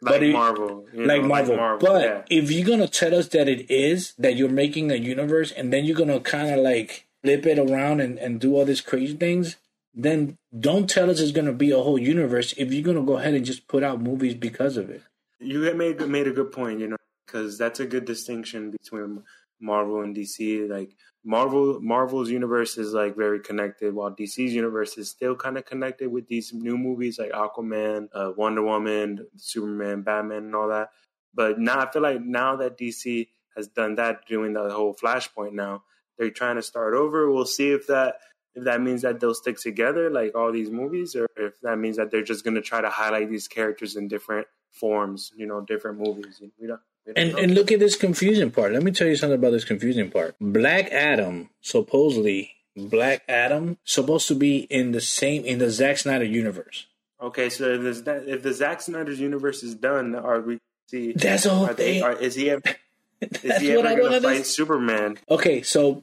Like 0.00 0.22
Marvel. 0.22 0.86
you 0.92 1.04
like 1.06 1.22
know, 1.22 1.28
Marvel. 1.28 1.78
But 1.80 2.02
yeah. 2.02 2.22
if 2.30 2.50
you're 2.50 2.66
gonna 2.66 2.88
tell 2.88 3.14
us 3.14 3.28
that 3.28 3.48
it 3.48 3.70
is 3.70 4.14
that 4.18 4.36
you're 4.36 4.48
making 4.48 4.90
a 4.92 4.96
universe, 4.96 5.50
and 5.52 5.72
then 5.72 5.84
you're 5.84 5.96
gonna 5.96 6.20
kind 6.20 6.50
of 6.54 6.60
like 6.60 7.06
flip 7.22 7.46
it 7.46 7.58
around 7.58 8.00
and, 8.00 8.18
and 8.18 8.40
do 8.40 8.54
all 8.54 8.64
these 8.64 8.80
crazy 8.80 9.16
things, 9.16 9.56
then 9.92 10.38
don't 10.58 10.88
tell 10.88 11.10
us 11.10 11.20
it's 11.20 11.32
gonna 11.32 11.52
be 11.52 11.70
a 11.72 11.78
whole 11.78 11.98
universe. 11.98 12.54
If 12.56 12.72
you're 12.72 12.84
gonna 12.84 13.04
go 13.04 13.18
ahead 13.18 13.34
and 13.34 13.44
just 13.44 13.66
put 13.66 13.82
out 13.82 14.00
movies 14.00 14.34
because 14.34 14.76
of 14.76 14.88
it, 14.90 15.02
You 15.40 15.58
made 15.74 16.00
made 16.08 16.28
a 16.28 16.32
good 16.32 16.52
point, 16.52 16.78
you 16.80 16.88
know, 16.88 16.96
because 17.26 17.58
that's 17.58 17.80
a 17.80 17.86
good 17.86 18.04
distinction 18.04 18.70
between 18.70 19.24
Marvel 19.60 20.02
and 20.02 20.14
DC. 20.14 20.68
Like 20.68 20.96
Marvel, 21.24 21.80
Marvel's 21.80 22.30
universe 22.30 22.78
is 22.78 22.92
like 22.92 23.16
very 23.16 23.40
connected, 23.40 23.94
while 23.94 24.10
DC's 24.10 24.54
universe 24.54 24.96
is 24.98 25.08
still 25.08 25.34
kind 25.34 25.58
of 25.58 25.64
connected 25.64 26.10
with 26.10 26.26
these 26.28 26.52
new 26.52 26.78
movies 26.78 27.18
like 27.18 27.32
Aquaman, 27.32 28.08
uh, 28.12 28.32
Wonder 28.36 28.62
Woman, 28.62 29.26
Superman, 29.36 30.02
Batman, 30.02 30.44
and 30.44 30.54
all 30.54 30.68
that. 30.68 30.90
But 31.34 31.58
now 31.58 31.80
I 31.80 31.90
feel 31.90 32.02
like 32.02 32.20
now 32.20 32.56
that 32.56 32.78
DC 32.78 33.28
has 33.56 33.68
done 33.68 33.96
that, 33.96 34.26
doing 34.26 34.52
the 34.52 34.70
whole 34.70 34.94
Flashpoint 34.94 35.52
now, 35.52 35.82
they're 36.16 36.30
trying 36.30 36.56
to 36.56 36.62
start 36.62 36.94
over. 36.94 37.30
We'll 37.30 37.44
see 37.44 37.70
if 37.70 37.86
that 37.88 38.16
if 38.54 38.64
that 38.64 38.80
means 38.80 39.02
that 39.02 39.20
they'll 39.20 39.34
stick 39.34 39.58
together 39.58 40.10
like 40.10 40.34
all 40.34 40.50
these 40.50 40.70
movies, 40.70 41.14
or 41.14 41.28
if 41.36 41.60
that 41.60 41.78
means 41.78 41.96
that 41.96 42.10
they're 42.10 42.22
just 42.22 42.44
going 42.44 42.54
to 42.54 42.62
try 42.62 42.80
to 42.80 42.90
highlight 42.90 43.30
these 43.30 43.46
characters 43.46 43.96
in 43.96 44.08
different 44.08 44.46
forms, 44.70 45.30
you 45.36 45.46
know, 45.46 45.60
different 45.60 45.98
movies. 45.98 46.40
We 46.60 46.66
don't 46.66 46.80
and 47.16 47.38
and 47.38 47.54
look 47.54 47.72
at 47.72 47.80
this 47.80 47.96
confusing 47.96 48.50
part. 48.50 48.72
Let 48.72 48.82
me 48.82 48.90
tell 48.90 49.06
you 49.06 49.16
something 49.16 49.38
about 49.38 49.52
this 49.52 49.64
confusing 49.64 50.10
part. 50.10 50.36
Black 50.40 50.90
Adam 50.92 51.50
supposedly 51.60 52.54
Black 52.76 53.22
Adam 53.28 53.78
supposed 53.84 54.28
to 54.28 54.34
be 54.34 54.58
in 54.70 54.92
the 54.92 55.00
same 55.00 55.44
in 55.44 55.58
the 55.58 55.70
Zack 55.70 55.98
Snyder 55.98 56.24
universe. 56.24 56.86
okay, 57.20 57.50
so 57.50 57.74
if, 57.74 57.82
this, 57.82 58.02
if 58.06 58.42
the 58.42 58.52
Zack 58.52 58.80
Snyder's 58.80 59.20
universe 59.20 59.62
is 59.62 59.74
done, 59.74 60.14
are 60.14 60.40
we 60.40 60.60
see? 60.86 61.12
That's 61.12 61.44
the 61.44 61.50
whole 61.50 61.66
are 61.66 61.74
they, 61.74 62.00
are, 62.00 62.12
is 62.12 62.34
he 62.36 62.50
ever, 62.50 62.62
is 63.20 63.58
he 63.58 63.72
ever 63.72 63.82
going 63.82 64.12
to 64.12 64.20
fight. 64.20 64.46
Superman? 64.46 65.18
Okay, 65.28 65.62
so 65.62 66.02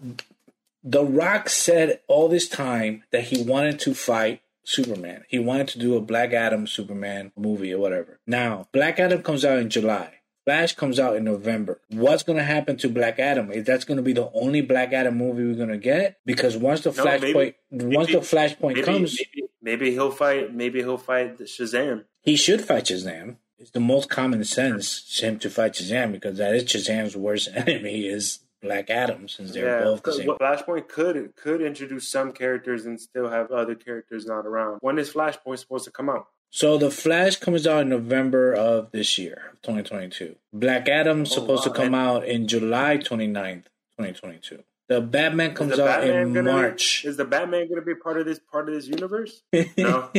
The 0.84 1.04
Rock 1.04 1.50
said 1.50 2.02
all 2.08 2.28
this 2.28 2.50
time 2.50 3.04
that 3.12 3.24
he 3.26 3.42
wanted 3.42 3.80
to 3.80 3.94
fight 3.94 4.42
Superman. 4.64 5.24
He 5.30 5.40
wanted 5.40 5.70
to 5.70 5.80
do 5.80 5.96
a 5.96 6.02
Black 6.02 6.34
Adam 6.34 6.68
Superman 6.68 7.32
movie 7.38 7.74
or 7.74 7.80
whatever. 7.80 8.20
Now, 8.28 8.68
Black 8.74 9.00
Adam 9.00 9.24
comes 9.24 9.46
out 9.46 9.60
in 9.60 9.70
July. 9.70 10.12
Flash 10.46 10.76
comes 10.76 11.00
out 11.00 11.16
in 11.16 11.24
November. 11.24 11.82
What's 11.90 12.24
going 12.24 12.38
to 12.38 12.44
happen 12.44 12.78
to 12.78 12.90
Black 12.90 13.18
Adam? 13.20 13.52
Is 13.52 13.64
that's 13.66 13.84
going 13.84 13.98
to 13.98 14.04
be 14.04 14.14
the 14.14 14.30
only 14.34 14.62
Black 14.62 14.94
Adam 14.94 15.18
movie 15.18 15.44
we're 15.46 15.56
going 15.56 15.70
to 15.70 15.78
get? 15.78 16.20
Because 16.26 16.56
once 16.56 16.82
the 16.82 16.92
No, 16.92 17.04
Flashpoint, 17.04 17.56
maybe- 17.72 17.96
once 17.96 18.12
the 18.12 18.20
Flashpoint 18.20 18.68
Maybe, 18.76 18.82
comes, 18.84 19.20
maybe 19.20 19.48
maybe 19.62 19.92
he'll 19.92 20.12
fight. 20.12 20.54
Maybe 20.54 20.80
he'll 20.82 20.98
fight 21.00 21.40
Shazam. 21.40 22.06
he 22.22 22.36
should 22.36 22.62
fight 22.62 22.86
Shazam. 22.86 23.38
It's 23.58 23.72
the 23.72 23.80
most 23.80 24.10
common 24.10 24.44
sense 24.44 25.20
him 25.20 25.40
to 25.40 25.50
fight 25.50 25.74
Shazam 25.74 26.12
because 26.12 26.38
that 26.38 26.54
is 26.54 26.66
Shazam's 26.66 27.16
worst 27.18 27.50
enemy 27.56 28.06
is 28.06 28.40
Black 28.62 28.90
Adam 28.90 29.28
since 29.28 29.54
they're 29.54 29.80
yeah, 29.80 29.84
both 29.84 30.04
the 30.04 30.14
same. 30.14 30.28
Flashpoint 30.28 30.88
could 30.90 31.36
could 31.36 31.62
introduce 31.62 32.08
some 32.08 32.32
characters 32.34 32.86
and 32.86 33.00
still 33.02 33.30
have 33.30 33.52
other 33.52 33.74
characters 33.76 34.26
not 34.26 34.46
around. 34.46 34.78
When 34.82 35.00
is 35.00 35.12
Flashpoint 35.12 35.60
supposed 35.60 35.86
to 35.86 35.92
come 35.92 36.10
out? 36.10 36.28
So 36.56 36.78
the 36.78 36.90
Flash 36.90 37.36
comes 37.36 37.68
out 37.68 37.82
in 37.82 37.90
November 37.90 38.54
of 38.54 38.90
this 38.92 39.18
year, 39.18 39.52
2022. 39.64 40.38
Black 40.54 40.88
Adam's 40.88 41.34
oh, 41.34 41.36
supposed 41.42 41.66
to 41.66 41.70
come 41.70 41.94
out 41.94 42.26
in 42.26 42.48
July 42.48 42.98
29th, 42.98 43.66
2022. 44.00 44.64
The 44.88 45.02
Batman 45.02 45.54
comes 45.54 45.76
the 45.76 45.84
out 45.84 46.00
Batman 46.00 46.28
in 46.28 46.34
gonna 46.34 46.50
be- 46.50 46.56
March. 46.56 47.04
Is 47.04 47.18
the 47.18 47.26
Batman 47.26 47.68
going 47.68 47.82
to 47.82 47.86
be 47.86 47.94
part 47.94 48.22
of 48.22 48.26
this 48.26 48.40
part 48.40 48.70
of 48.70 48.76
this 48.76 48.88
universe? 48.88 49.44
No. 49.78 50.10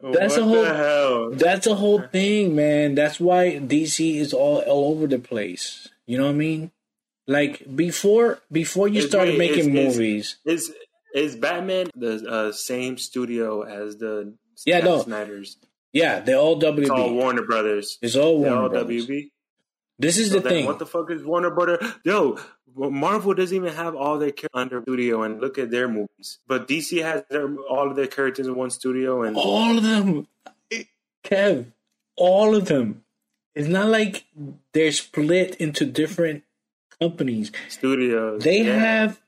That's 0.00 0.36
what 0.36 0.40
a 0.40 0.42
whole- 0.42 0.64
hell. 0.64 1.30
That's 1.30 1.68
a 1.68 1.76
whole 1.76 2.02
thing, 2.02 2.56
man. 2.56 2.96
That's 2.96 3.20
why 3.20 3.60
DC 3.60 4.16
is 4.16 4.32
all 4.32 4.62
all 4.62 4.90
over 4.90 5.06
the 5.06 5.20
place. 5.20 5.86
You 6.06 6.18
know 6.18 6.24
what 6.24 6.30
I 6.30 6.34
mean? 6.34 6.72
Like 7.28 7.76
before 7.76 8.40
before 8.50 8.88
you 8.88 9.00
started 9.02 9.38
making 9.38 9.72
movies, 9.72 10.38
Is 10.44 10.72
is 11.14 11.36
Batman 11.36 11.88
the 11.94 12.24
uh, 12.28 12.52
same 12.52 12.98
studio 12.98 13.62
as 13.62 13.96
the 13.96 14.34
Yeah, 14.66 14.76
Zack 14.80 14.84
no. 14.84 15.02
Snyder's? 15.02 15.56
yeah, 15.92 16.20
they're 16.20 16.36
all 16.36 16.56
It's 16.62 16.90
all 16.90 17.08
WB. 17.10 17.14
Warner 17.14 17.42
Brothers. 17.46 17.98
It's 18.02 18.16
all 18.16 18.40
They're 18.40 18.50
Warner 18.50 18.62
all 18.64 18.68
Brothers. 18.68 19.06
WB. 19.06 19.30
This 19.98 20.18
is 20.18 20.30
So 20.30 20.38
the 20.40 20.48
thing. 20.48 20.66
What 20.66 20.78
the 20.78 20.86
fuck 20.86 21.10
is 21.10 21.24
Warner 21.24 21.50
Brother? 21.50 21.78
Yo, 22.04 22.38
Marvel 22.76 23.34
doesn't 23.34 23.56
even 23.56 23.72
have 23.74 23.96
all 23.96 24.18
their 24.18 24.30
characters 24.30 24.50
under 24.54 24.82
studio, 24.82 25.22
and 25.22 25.40
look 25.40 25.58
at 25.58 25.70
their 25.70 25.88
movies. 25.88 26.38
But 26.46 26.68
DC 26.68 27.02
has 27.02 27.24
their, 27.30 27.52
all 27.68 27.90
of 27.90 27.96
their 27.96 28.06
characters 28.06 28.46
in 28.46 28.54
one 28.54 28.70
studio, 28.70 29.22
and 29.22 29.36
all 29.36 29.76
of 29.76 29.82
them, 29.82 30.28
Kev, 31.24 31.72
all 32.16 32.54
of 32.54 32.66
them. 32.66 33.02
It's 33.56 33.66
not 33.66 33.88
like 33.88 34.24
they're 34.72 34.92
split 34.92 35.56
into 35.56 35.84
different 35.84 36.44
companies. 37.00 37.50
studios. 37.68 38.44
They 38.44 38.62
yeah. 38.62 38.78
have 38.78 39.20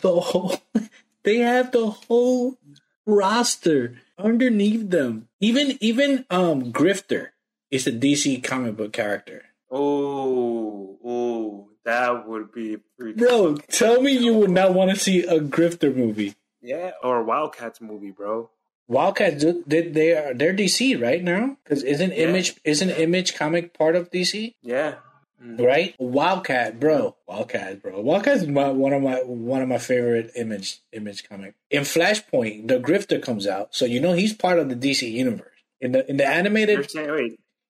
the 0.00 0.20
whole. 0.20 0.56
They 1.24 1.38
have 1.38 1.72
the 1.72 1.90
whole 1.90 2.56
roster 3.04 3.98
underneath 4.16 4.88
them. 4.90 5.28
Even 5.40 5.76
even 5.80 6.24
um 6.30 6.72
Grifter 6.72 7.30
is 7.70 7.86
a 7.86 7.92
DC 7.92 8.42
comic 8.42 8.76
book 8.76 8.92
character. 8.94 9.44
Oh, 9.70 10.98
oh, 11.04 11.68
that 11.84 12.26
would 12.26 12.52
be 12.52 12.78
freaking 12.98 13.16
Bro, 13.18 13.56
tell 13.68 14.00
me 14.00 14.16
you 14.16 14.32
would 14.34 14.50
not 14.50 14.72
want 14.72 14.90
to 14.90 14.96
see 14.96 15.24
a 15.24 15.40
Grifter 15.40 15.94
movie. 15.94 16.34
yeah, 16.62 16.92
or 17.02 17.18
a 17.20 17.24
Wildcats 17.24 17.80
movie, 17.80 18.10
bro. 18.10 18.48
Wildcats, 18.86 19.44
did 19.44 19.92
they 19.94 20.12
are 20.16 20.32
they're 20.32 20.54
DC 20.54 21.00
right 21.02 21.22
now 21.22 21.58
because 21.64 21.82
isn't 21.82 22.12
Yeah. 22.12 22.24
Image 22.28 22.54
isn't 22.64 22.88
Image 22.90 23.34
comic 23.34 23.74
part 23.76 23.96
of 23.96 24.10
DC? 24.10 24.54
Yeah, 24.62 24.94
Mm. 25.42 25.64
right? 25.64 25.94
Wildcat, 25.98 26.80
bro. 26.80 27.14
Wildcat, 27.26 27.80
bro. 27.80 28.00
Wildcat 28.00 28.38
is 28.38 28.46
my, 28.48 28.70
one 28.70 28.92
of 28.92 29.02
my 29.02 29.16
one 29.22 29.62
of 29.62 29.68
my 29.68 29.78
favorite 29.78 30.32
image 30.34 30.80
image 30.92 31.28
comic. 31.28 31.54
In 31.70 31.82
Flashpoint, 31.82 32.66
the 32.66 32.80
Grifter 32.80 33.22
comes 33.22 33.46
out, 33.46 33.74
so 33.74 33.84
you 33.84 34.00
know 34.00 34.14
he's 34.14 34.32
part 34.32 34.58
of 34.58 34.68
the 34.68 34.74
DC 34.74 35.10
universe. 35.10 35.46
In 35.80 35.92
the 35.92 36.08
in 36.10 36.16
the 36.16 36.26
animated 36.26 36.88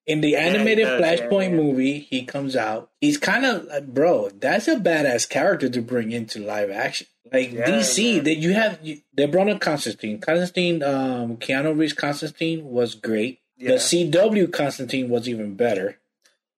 in 0.08 0.22
the 0.22 0.36
animated 0.36 0.86
does, 0.86 1.00
Flashpoint 1.00 1.30
yeah, 1.30 1.48
yeah. 1.50 1.62
movie, 1.62 1.98
he 1.98 2.24
comes 2.24 2.56
out. 2.56 2.90
He's 2.98 3.18
kind 3.18 3.44
of 3.44 3.66
like, 3.66 3.86
bro. 3.88 4.30
That's 4.30 4.66
a 4.66 4.76
badass 4.76 5.28
character 5.28 5.68
to 5.68 5.82
bring 5.82 6.12
into 6.12 6.38
live 6.40 6.70
action. 6.70 7.06
Like 7.30 7.52
Yeah, 7.52 7.66
DC, 7.68 8.24
that 8.24 8.36
you 8.36 8.54
have 8.54 8.78
you, 8.82 9.02
they 9.12 9.26
brought 9.26 9.48
in 9.48 9.58
Constantine. 9.58 10.18
Constantine, 10.18 10.82
um, 10.82 11.36
Keanu 11.36 11.78
Reeves 11.78 11.92
Constantine 11.92 12.64
was 12.64 12.94
great. 12.94 13.40
Yeah. 13.58 13.72
The 13.72 13.76
CW 13.76 14.50
Constantine 14.50 15.10
was 15.10 15.28
even 15.28 15.54
better. 15.54 15.98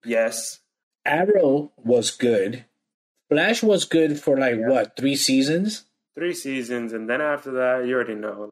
yes, 0.05 0.60
Arrow 1.05 1.73
was 1.77 2.11
good. 2.11 2.65
Flash 3.29 3.63
was 3.63 3.85
good 3.85 4.21
for 4.21 4.37
like 4.39 4.57
Yeah. 4.59 4.69
what 4.69 4.97
three 4.97 5.17
seasons. 5.17 5.85
three 6.17 6.35
seasons, 6.35 6.93
and 6.93 7.09
then 7.09 7.21
after 7.21 7.51
that, 7.53 7.87
you 7.87 7.95
already 7.95 8.15
know. 8.17 8.51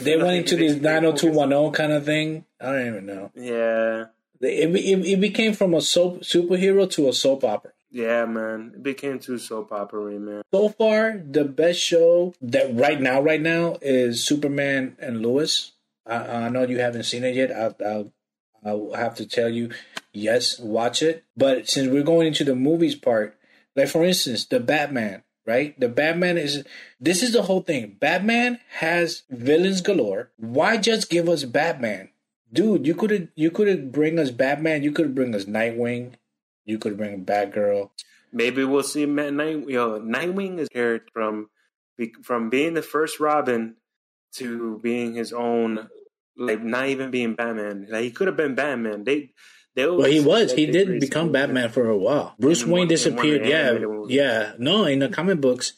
They 0.00 0.16
went 0.16 0.38
into 0.38 0.56
this 0.56 0.74
they 0.74 0.80
nine 0.80 1.02
hundred 1.02 1.18
two 1.18 1.34
focused- 1.34 1.74
kind 1.74 1.92
of 1.92 2.04
thing. 2.04 2.44
I 2.60 2.66
don't 2.72 2.86
even 2.86 3.06
know. 3.06 3.30
Yeah, 3.34 4.06
It, 4.40 4.70
it, 4.74 5.06
it 5.06 5.20
became 5.20 5.52
from 5.52 5.74
a 5.74 5.80
soap 5.80 6.20
superhero 6.20 6.88
to 6.92 7.08
a 7.08 7.12
soap 7.12 7.44
opera. 7.44 7.72
yeah, 7.90 8.24
man. 8.24 8.72
It 8.76 8.82
became 8.84 9.18
too 9.18 9.36
soap 9.38 9.72
opera, 9.72 10.12
man. 10.18 10.42
So 10.54 10.68
far, 10.70 11.18
the 11.18 11.44
best 11.44 11.80
show 11.80 12.32
that 12.40 12.74
right 12.74 13.00
now, 13.00 13.20
right 13.20 13.40
now, 13.40 13.76
is 13.82 14.24
Superman 14.24 14.96
and 15.00 15.20
Lois. 15.20 15.72
I, 16.06 16.46
I 16.46 16.48
know 16.48 16.62
you 16.62 16.78
haven't 16.78 17.02
seen 17.04 17.24
it 17.24 17.34
yet. 17.34 17.50
I'll, 17.52 17.76
I'll, 17.84 18.12
I'll 18.64 18.92
have 18.94 19.14
to 19.16 19.26
tell 19.26 19.48
you, 19.48 19.70
yes, 20.12 20.58
watch 20.58 21.02
it. 21.02 21.24
But 21.36 21.68
since 21.68 21.88
we're 21.88 22.02
going 22.02 22.26
into 22.26 22.44
the 22.44 22.54
movies 22.54 22.94
part, 22.94 23.36
like 23.76 23.88
for 23.88 24.04
instance, 24.04 24.44
the 24.44 24.60
Batman, 24.60 25.22
right? 25.46 25.78
The 25.78 25.88
Batman 25.88 26.38
is 26.38 26.64
this 27.00 27.22
is 27.22 27.32
the 27.32 27.42
whole 27.42 27.62
thing. 27.62 27.96
Batman 27.98 28.60
has 28.78 29.22
villains 29.30 29.80
galore. 29.80 30.30
Why 30.36 30.76
just 30.76 31.10
give 31.10 31.28
us 31.28 31.44
Batman, 31.44 32.10
dude? 32.52 32.86
You 32.86 32.94
could 32.94 33.28
you 33.34 33.50
could 33.50 33.92
bring 33.92 34.18
us 34.18 34.30
Batman. 34.30 34.82
You 34.82 34.92
could 34.92 35.14
bring 35.14 35.34
us 35.34 35.44
Nightwing. 35.44 36.12
You 36.64 36.78
could 36.78 36.96
bring 36.96 37.24
Batgirl. 37.24 37.90
Maybe 38.32 38.64
we'll 38.64 38.82
see 38.82 39.06
Matt 39.06 39.32
Night. 39.34 39.68
Yo, 39.68 40.00
Nightwing 40.00 40.58
is 40.58 40.68
character 40.68 41.08
from 41.12 41.50
from 42.22 42.50
being 42.50 42.74
the 42.74 42.82
first 42.82 43.20
Robin 43.20 43.76
to 44.32 44.78
being 44.78 45.14
his 45.14 45.32
own, 45.32 45.88
like 46.36 46.62
not 46.62 46.88
even 46.88 47.10
being 47.10 47.34
Batman. 47.34 47.86
Like 47.90 48.04
he 48.04 48.10
could 48.10 48.28
have 48.28 48.36
been 48.36 48.54
Batman. 48.54 49.04
They, 49.04 49.30
they. 49.74 49.86
Well, 49.86 50.04
he 50.04 50.20
was. 50.20 50.52
He 50.52 50.66
did 50.66 50.88
Dick 50.88 51.00
become 51.00 51.32
Batman 51.32 51.70
for 51.70 51.88
a 51.88 51.96
while. 51.96 52.34
Bruce 52.38 52.64
Wayne 52.64 52.70
one- 52.70 52.72
in 52.72 52.76
one 52.78 52.84
of 52.84 52.88
disappeared. 52.88 53.46
Yeah, 53.46 53.78
yeah. 54.08 54.52
No, 54.58 54.84
in 54.84 54.98
the 54.98 55.08
comic 55.08 55.40
books, 55.40 55.74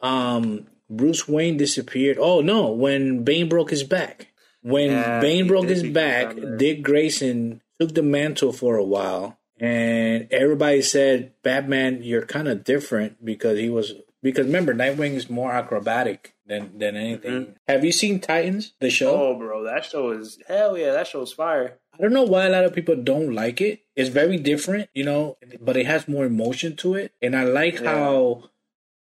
um, 0.00 0.66
Bruce 0.90 1.28
Wayne 1.28 1.56
disappeared. 1.56 2.18
Oh 2.20 2.40
no, 2.40 2.70
when 2.70 3.24
Bane 3.24 3.48
broke 3.48 3.70
his 3.70 3.84
back. 3.84 4.28
When 4.62 4.90
Yeah, 4.90 5.20
Bane 5.20 5.48
broke 5.48 5.66
his 5.68 5.82
back. 5.82 6.36
Dick 6.56 6.82
Grayson 6.82 7.62
took 7.80 7.94
the 7.94 8.02
mantle 8.02 8.52
for 8.52 8.76
a 8.76 8.84
while, 8.84 9.38
and 9.58 10.28
everybody 10.30 10.82
said, 10.82 11.32
"Batman, 11.42 12.02
you're 12.02 12.26
kind 12.26 12.46
of 12.48 12.64
different 12.64 13.24
because 13.24 13.58
he 13.58 13.68
was." 13.68 13.94
Because 14.22 14.46
remember, 14.46 14.72
Nightwing 14.74 15.14
is 15.14 15.28
more 15.28 15.52
acrobatic 15.52 16.34
than 16.46 16.78
than 16.78 16.96
anything. 16.96 17.32
Mhm. 17.32 17.54
Have 17.66 17.84
you 17.84 17.92
seen 17.92 18.20
Titans, 18.20 18.74
the 18.80 18.90
show? 18.90 19.10
Oh, 19.10 19.34
bro, 19.38 19.64
that 19.64 19.84
show 19.84 20.10
is 20.12 20.38
hell 20.46 20.78
yeah. 20.78 20.92
That 20.92 21.06
show's 21.08 21.32
fire. 21.32 21.78
I 21.94 22.00
don't 22.02 22.12
know 22.12 22.22
why 22.24 22.46
a 22.46 22.50
lot 22.50 22.64
of 22.64 22.72
people 22.74 22.96
don't 22.96 23.34
like 23.34 23.60
it. 23.60 23.80
It's 23.96 24.08
very 24.08 24.36
different, 24.38 24.88
you 24.94 25.04
know, 25.04 25.36
but 25.60 25.76
it 25.76 25.86
has 25.86 26.08
more 26.08 26.24
emotion 26.24 26.76
to 26.76 26.94
it. 26.94 27.12
And 27.20 27.36
I 27.36 27.44
like 27.44 27.80
Yeah. 27.80 27.94
how 27.94 28.50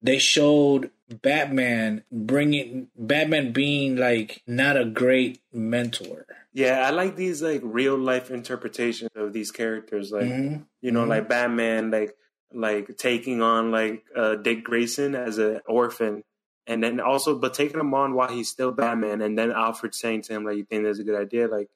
they 0.02 0.18
showed 0.20 0.92
Batman 1.22 2.04
bringing 2.12 2.90
Batman 2.96 3.52
being 3.52 3.96
like 3.98 4.42
not 4.48 4.78
a 4.78 4.86
great 4.86 5.40
mentor. 5.52 6.26
Yeah, 6.54 6.86
I 6.88 6.92
like 6.92 7.16
these 7.16 7.42
like 7.42 7.62
real 7.64 7.98
life 7.98 8.30
interpretations 8.32 9.10
of 9.16 9.34
these 9.34 9.52
characters. 9.52 10.12
Like 10.12 10.26
Mhm. 10.30 10.66
you 10.82 10.92
know, 10.92 11.04
Mhm. 11.04 11.10
like 11.10 11.28
Batman, 11.30 11.90
like 11.92 12.16
like 12.54 12.98
taking 12.98 13.42
on 13.42 13.72
like 13.72 14.04
uh, 14.16 14.36
Dick 14.36 14.64
Grayson 14.64 15.16
as 15.16 15.38
an 15.38 15.62
orphan, 15.68 16.24
and 16.68 16.84
then 16.84 17.00
also 17.00 17.38
but 17.38 17.54
taking 17.54 17.80
him 17.80 17.94
on 17.94 18.14
while 18.14 18.30
he's 18.30 18.50
still 18.50 18.72
Batman, 18.72 19.22
and 19.22 19.38
then 19.38 19.52
Alfred 19.52 19.94
saying 19.96 20.24
to 20.24 20.34
him 20.34 20.46
like, 20.46 20.58
"You 20.58 20.66
think 20.66 20.84
that's 20.84 21.00
a 21.00 21.04
good 21.04 21.20
idea?" 21.20 21.48
Like 21.48 21.70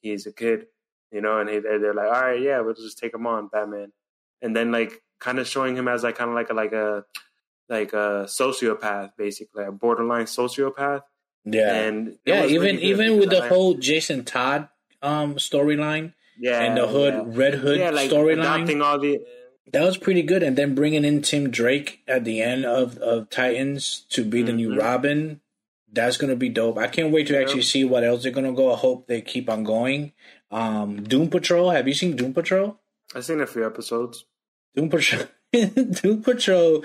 he's 0.00 0.26
a 0.26 0.32
kid, 0.32 0.66
you 1.12 1.20
know, 1.20 1.38
and 1.38 1.48
he, 1.50 1.58
they're 1.58 1.94
like, 1.94 2.06
"All 2.06 2.22
right, 2.22 2.40
yeah, 2.40 2.60
we'll 2.60 2.74
just 2.74 2.98
take 2.98 3.14
him 3.14 3.26
on, 3.26 3.48
Batman," 3.48 3.92
and 4.40 4.54
then 4.54 4.70
like 4.72 5.02
kind 5.18 5.38
of 5.38 5.46
showing 5.46 5.76
him 5.76 5.88
as 5.88 6.02
like 6.04 6.16
kind 6.16 6.30
of 6.30 6.34
like 6.36 6.50
a 6.50 6.54
like 6.54 6.72
a 6.72 7.04
like 7.68 7.92
a 7.92 8.24
sociopath, 8.26 9.12
basically 9.16 9.64
a 9.64 9.72
borderline 9.72 10.26
sociopath, 10.26 11.02
Yeah. 11.44 11.74
and 11.74 12.18
yeah, 12.24 12.44
even 12.46 12.76
really 12.76 12.82
even 12.84 13.18
with 13.20 13.30
the 13.30 13.46
whole 13.48 13.74
Jason 13.74 14.24
Todd 14.24 14.68
um 15.02 15.36
storyline 15.36 16.12
yeah 16.38 16.60
and 16.60 16.76
the 16.76 16.86
hood 16.86 17.14
yeah. 17.14 17.22
Red 17.26 17.54
Hood 17.54 17.78
yeah, 17.78 17.88
like 17.88 18.10
storyline. 18.10 18.40
adopting 18.40 18.82
all 18.82 18.98
the 18.98 19.18
That 19.72 19.82
was 19.82 19.96
pretty 19.96 20.22
good. 20.22 20.42
And 20.42 20.56
then 20.56 20.74
bringing 20.74 21.04
in 21.04 21.22
Tim 21.22 21.50
Drake 21.50 22.00
at 22.08 22.24
the 22.24 22.40
end 22.42 22.64
of, 22.64 22.98
of 22.98 23.30
Titans 23.30 24.04
to 24.10 24.24
be 24.24 24.42
the 24.42 24.52
new 24.52 24.70
Mhm. 24.70 24.78
Robin, 24.78 25.40
that's 25.92 26.16
going 26.16 26.30
to 26.30 26.36
be 26.36 26.48
dope. 26.48 26.78
I 26.78 26.86
can't 26.88 27.12
wait 27.12 27.26
to 27.28 27.34
Yep. 27.34 27.42
actually 27.42 27.62
see 27.62 27.84
what 27.84 28.04
else 28.04 28.22
they're 28.22 28.32
going 28.32 28.46
to 28.46 28.52
go. 28.52 28.72
I 28.72 28.76
hope 28.76 29.06
they 29.06 29.20
keep 29.20 29.48
on 29.48 29.64
going. 29.64 30.12
Um, 30.50 31.02
Doom 31.04 31.28
Patrol. 31.30 31.70
Have 31.70 31.86
you 31.88 31.94
seen 31.94 32.16
Doom 32.16 32.32
Patrol? 32.34 32.78
I've 33.14 33.24
seen 33.24 33.40
a 33.40 33.46
few 33.46 33.64
episodes. 33.66 34.24
Doom 34.74 34.88
Patrol. 34.88 35.22
Doom 35.52 36.22
Patrol 36.22 36.84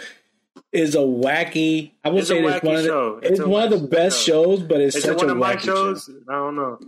is 0.72 0.96
a 0.96 1.00
wacky. 1.00 1.92
I 2.04 2.10
would 2.10 2.20
It's 2.20 2.28
say 2.30 2.44
it's 2.44 2.64
one 2.64 2.76
of 2.76 2.84
the, 2.84 2.88
show. 2.90 3.20
it's, 3.22 3.40
It's 3.40 3.48
one 3.48 3.64
of 3.64 3.80
the 3.82 3.88
best 3.88 4.24
show. 4.26 4.44
shows, 4.58 4.64
but 4.64 4.82
it's, 4.82 4.96
It's 4.96 5.06
such 5.06 5.18
one 5.18 5.30
a 5.30 5.32
of 5.34 5.38
my 5.38 5.56
wacky 5.56 5.60
shows. 5.66 6.06
show. 6.06 6.14
I 6.30 6.34
don't 6.36 6.56
know. 6.56 6.80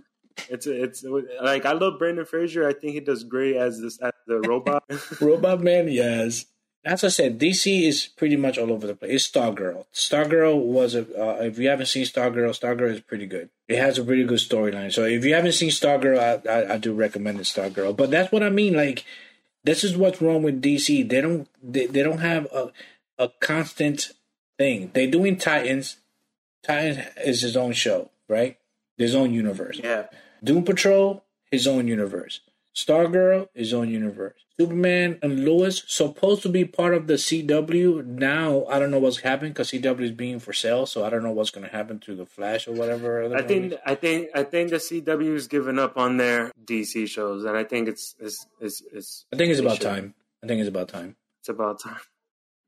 It's 0.49 0.67
it's 0.67 1.03
like 1.41 1.65
I 1.65 1.73
love 1.73 1.99
Brendan 1.99 2.25
Fraser. 2.25 2.67
I 2.67 2.73
think 2.73 2.93
he 2.93 2.99
does 2.99 3.23
great 3.23 3.55
as 3.55 3.81
this 3.81 3.99
as 3.99 4.11
the 4.25 4.39
robot. 4.47 4.83
Robot 5.21 5.61
Man, 5.61 5.88
yes. 5.89 6.45
As 6.85 7.03
I 7.03 7.09
said, 7.09 7.38
DC 7.38 7.83
is 7.85 8.05
pretty 8.05 8.38
much 8.38 8.57
all 8.57 8.71
over 8.71 8.88
the 8.88 8.95
place. 8.95 9.11
It's 9.11 9.29
Stargirl. 9.29 9.85
Stargirl 9.93 10.57
was 10.57 10.95
a. 10.95 11.01
Uh, 11.01 11.43
if 11.43 11.59
you 11.59 11.67
haven't 11.67 11.88
seen 11.88 12.05
Stargirl, 12.05 12.57
Stargirl 12.57 12.91
is 12.91 13.01
pretty 13.01 13.25
good. 13.25 13.49
It 13.67 13.77
has 13.77 13.97
a 13.97 14.03
pretty 14.05 14.23
good 14.23 14.39
storyline. 14.39 14.93
So 14.93 15.03
if 15.03 15.25
you 15.25 15.33
haven't 15.33 15.51
seen 15.53 15.71
Stargirl, 15.71 16.17
I, 16.17 16.49
I, 16.49 16.73
I 16.75 16.77
do 16.77 16.93
recommend 16.93 17.39
it, 17.39 17.43
Stargirl. 17.43 17.97
But 17.97 18.09
that's 18.09 18.31
what 18.31 18.41
I 18.43 18.49
mean. 18.49 18.73
Like, 18.73 19.03
this 19.65 19.83
is 19.83 19.97
what's 19.97 20.21
wrong 20.21 20.43
with 20.43 20.61
DC. 20.61 21.09
They 21.09 21.19
don't. 21.19 21.49
They, 21.61 21.88
they 21.88 22.03
don't 22.03 22.19
have 22.19 22.45
a 22.53 22.71
a 23.17 23.29
constant 23.41 24.13
thing. 24.57 24.91
They're 24.93 25.11
doing 25.11 25.38
Titans. 25.38 25.97
Titans 26.63 27.05
is 27.25 27.41
his 27.41 27.57
own 27.57 27.73
show, 27.73 28.11
right? 28.29 28.57
His 28.97 29.13
own 29.13 29.33
universe. 29.33 29.79
yeah, 29.83 30.05
Doom 30.43 30.63
Patrol, 30.63 31.23
his 31.51 31.67
own 31.67 31.88
universe. 31.88 32.41
Stargirl, 32.75 33.47
his 33.55 33.73
own 33.73 33.89
universe. 33.89 34.45
Superman 34.59 35.17
and 35.21 35.45
Lois 35.45 35.83
supposed 35.88 36.41
to 36.43 36.49
be 36.49 36.65
part 36.65 36.93
of 36.93 37.07
the 37.07 37.15
CW. 37.15 38.05
Now 38.05 38.65
I 38.65 38.79
don't 38.79 38.91
know 38.91 38.99
what's 38.99 39.19
happening 39.19 39.51
because 39.51 39.71
CW 39.71 40.01
is 40.01 40.11
being 40.11 40.39
for 40.39 40.53
sale, 40.53 40.85
so 40.85 41.03
I 41.03 41.09
don't 41.09 41.23
know 41.23 41.31
what's 41.31 41.51
going 41.51 41.65
to 41.67 41.75
happen 41.75 41.99
to 41.99 42.15
the 42.15 42.25
Flash 42.25 42.67
or 42.67 42.73
whatever. 42.73 43.35
I 43.35 43.41
think 43.41 43.63
movies. 43.63 43.79
I 43.85 43.95
think 43.95 44.29
I 44.35 44.43
think 44.43 44.69
the 44.69 44.77
CW 44.77 45.33
has 45.33 45.47
given 45.47 45.77
up 45.79 45.97
on 45.97 46.17
their 46.17 46.51
DC 46.63 47.07
shows, 47.07 47.45
and 47.45 47.57
I 47.57 47.63
think 47.63 47.88
it's 47.88 48.15
it's 48.19 48.45
it's 48.59 48.83
it's, 48.91 49.25
I 49.33 49.38
think 49.38 49.51
it's 49.51 49.59
about 49.59 49.77
should. 49.77 49.83
time. 49.83 50.15
I 50.43 50.47
think 50.47 50.59
it's 50.59 50.69
about 50.69 50.89
time. 50.89 51.15
It's 51.39 51.49
about 51.49 51.79
time. 51.79 51.99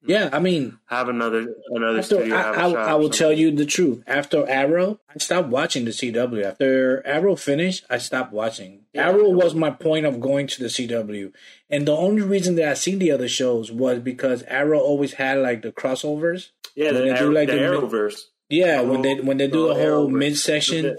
Yeah, 0.06 0.30
I 0.32 0.40
mean, 0.40 0.80
Have 0.86 1.10
another 1.10 1.46
another 1.70 2.00
after, 2.00 2.16
studio. 2.16 2.36
I, 2.36 2.52
I, 2.54 2.72
I 2.92 2.94
will 2.96 3.10
tell 3.10 3.34
you 3.34 3.52
the 3.52 3.66
truth. 3.66 4.02
After 4.08 4.48
Arrow, 4.50 5.00
I 5.14 5.18
stopped 5.20 5.50
watching 5.50 5.84
the 5.86 5.92
CW. 5.92 6.44
After 6.44 7.06
Arrow 7.06 7.36
finished, 7.36 7.86
I 7.90 7.98
stopped 7.98 8.32
watching. 8.32 8.86
Yeah. 8.94 9.10
Arrow 9.10 9.30
was 9.30 9.54
my 9.56 9.72
point 9.72 10.06
of 10.06 10.22
going 10.22 10.48
to 10.48 10.60
the 10.64 10.70
CW, 10.70 11.34
and 11.70 11.86
the 11.88 11.92
only 11.96 12.22
reason 12.22 12.56
that 12.56 12.70
I 12.70 12.74
seen 12.76 13.00
the 13.00 13.12
other 13.12 13.28
shows 13.28 13.72
was 13.74 14.00
because 14.00 14.44
Arrow 14.44 14.80
always 14.80 15.14
had 15.14 15.40
like 15.40 15.62
the 15.64 15.72
crossovers. 15.74 16.50
Yeah, 16.76 16.94
the, 16.94 17.00
when 17.02 17.14
they 17.14 17.20
do, 17.20 17.32
like, 17.34 17.48
the 17.50 17.56
the 17.56 17.60
mid- 17.62 17.72
Arrowverse. 17.72 18.22
Yeah, 18.48 18.82
The 18.82 18.88
when 18.88 19.02
they 19.02 19.16
when 19.16 19.38
they 19.38 19.48
do 19.48 19.68
the 19.68 19.74
the 19.74 19.76
whole 19.76 20.08
Arrowverse. 20.08 20.12
midsection. 20.18 20.98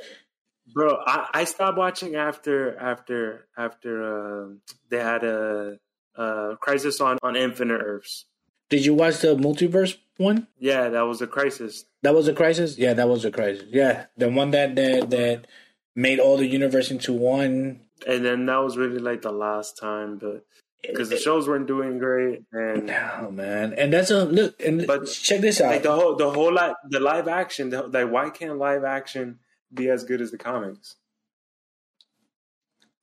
Bro, 0.74 0.98
I, 1.06 1.26
I 1.32 1.44
stopped 1.44 1.78
watching 1.78 2.16
after 2.16 2.76
after 2.78 3.46
after 3.56 4.42
um 4.44 4.60
they 4.90 4.98
had 4.98 5.24
a, 5.24 5.78
a 6.16 6.56
crisis 6.60 7.00
on 7.00 7.18
on 7.22 7.34
Infinite 7.34 7.80
Earths. 7.82 8.26
Did 8.70 8.84
you 8.86 8.94
watch 8.94 9.18
the 9.18 9.36
multiverse 9.36 9.96
one? 10.16 10.46
Yeah, 10.58 10.88
that 10.88 11.02
was 11.02 11.20
a 11.20 11.26
crisis. 11.26 11.84
That 12.02 12.14
was 12.14 12.28
a 12.28 12.32
crisis. 12.32 12.78
Yeah, 12.78 12.94
that 12.94 13.08
was 13.08 13.24
a 13.24 13.30
crisis. 13.30 13.64
Yeah, 13.68 14.06
the 14.16 14.28
one 14.30 14.52
that 14.52 14.74
that 14.76 15.10
that 15.10 15.46
made 15.94 16.18
all 16.20 16.36
the 16.38 16.46
universe 16.46 16.90
into 16.90 17.12
one. 17.12 17.80
and 18.06 18.24
then 18.24 18.46
that 18.46 18.58
was 18.58 18.76
really 18.78 18.98
like 19.00 19.22
the 19.22 19.32
last 19.32 19.76
time. 19.76 20.18
But 20.18 20.44
because 20.82 21.10
the 21.10 21.18
shows 21.18 21.46
weren't 21.48 21.66
doing 21.66 21.98
great, 21.98 22.44
and 22.52 22.86
No, 22.86 23.30
man, 23.32 23.74
and 23.74 23.92
that's 23.92 24.10
a 24.10 24.24
look. 24.24 24.54
And 24.64 24.86
But, 24.86 25.06
check 25.06 25.40
this 25.40 25.60
out. 25.60 25.72
like 25.72 25.82
the 25.82 25.92
whole 25.94 26.14
the 26.16 26.30
whole 26.30 26.52
li- 26.54 26.74
the 26.88 27.00
live 27.00 27.28
action, 27.28 27.70
the, 27.70 27.82
like 27.88 28.08
why 28.10 28.30
can't 28.30 28.56
live 28.58 28.84
action 28.84 29.40
be 29.74 29.88
as 29.90 30.04
good 30.04 30.20
as 30.20 30.30
the 30.30 30.38
comics, 30.38 30.94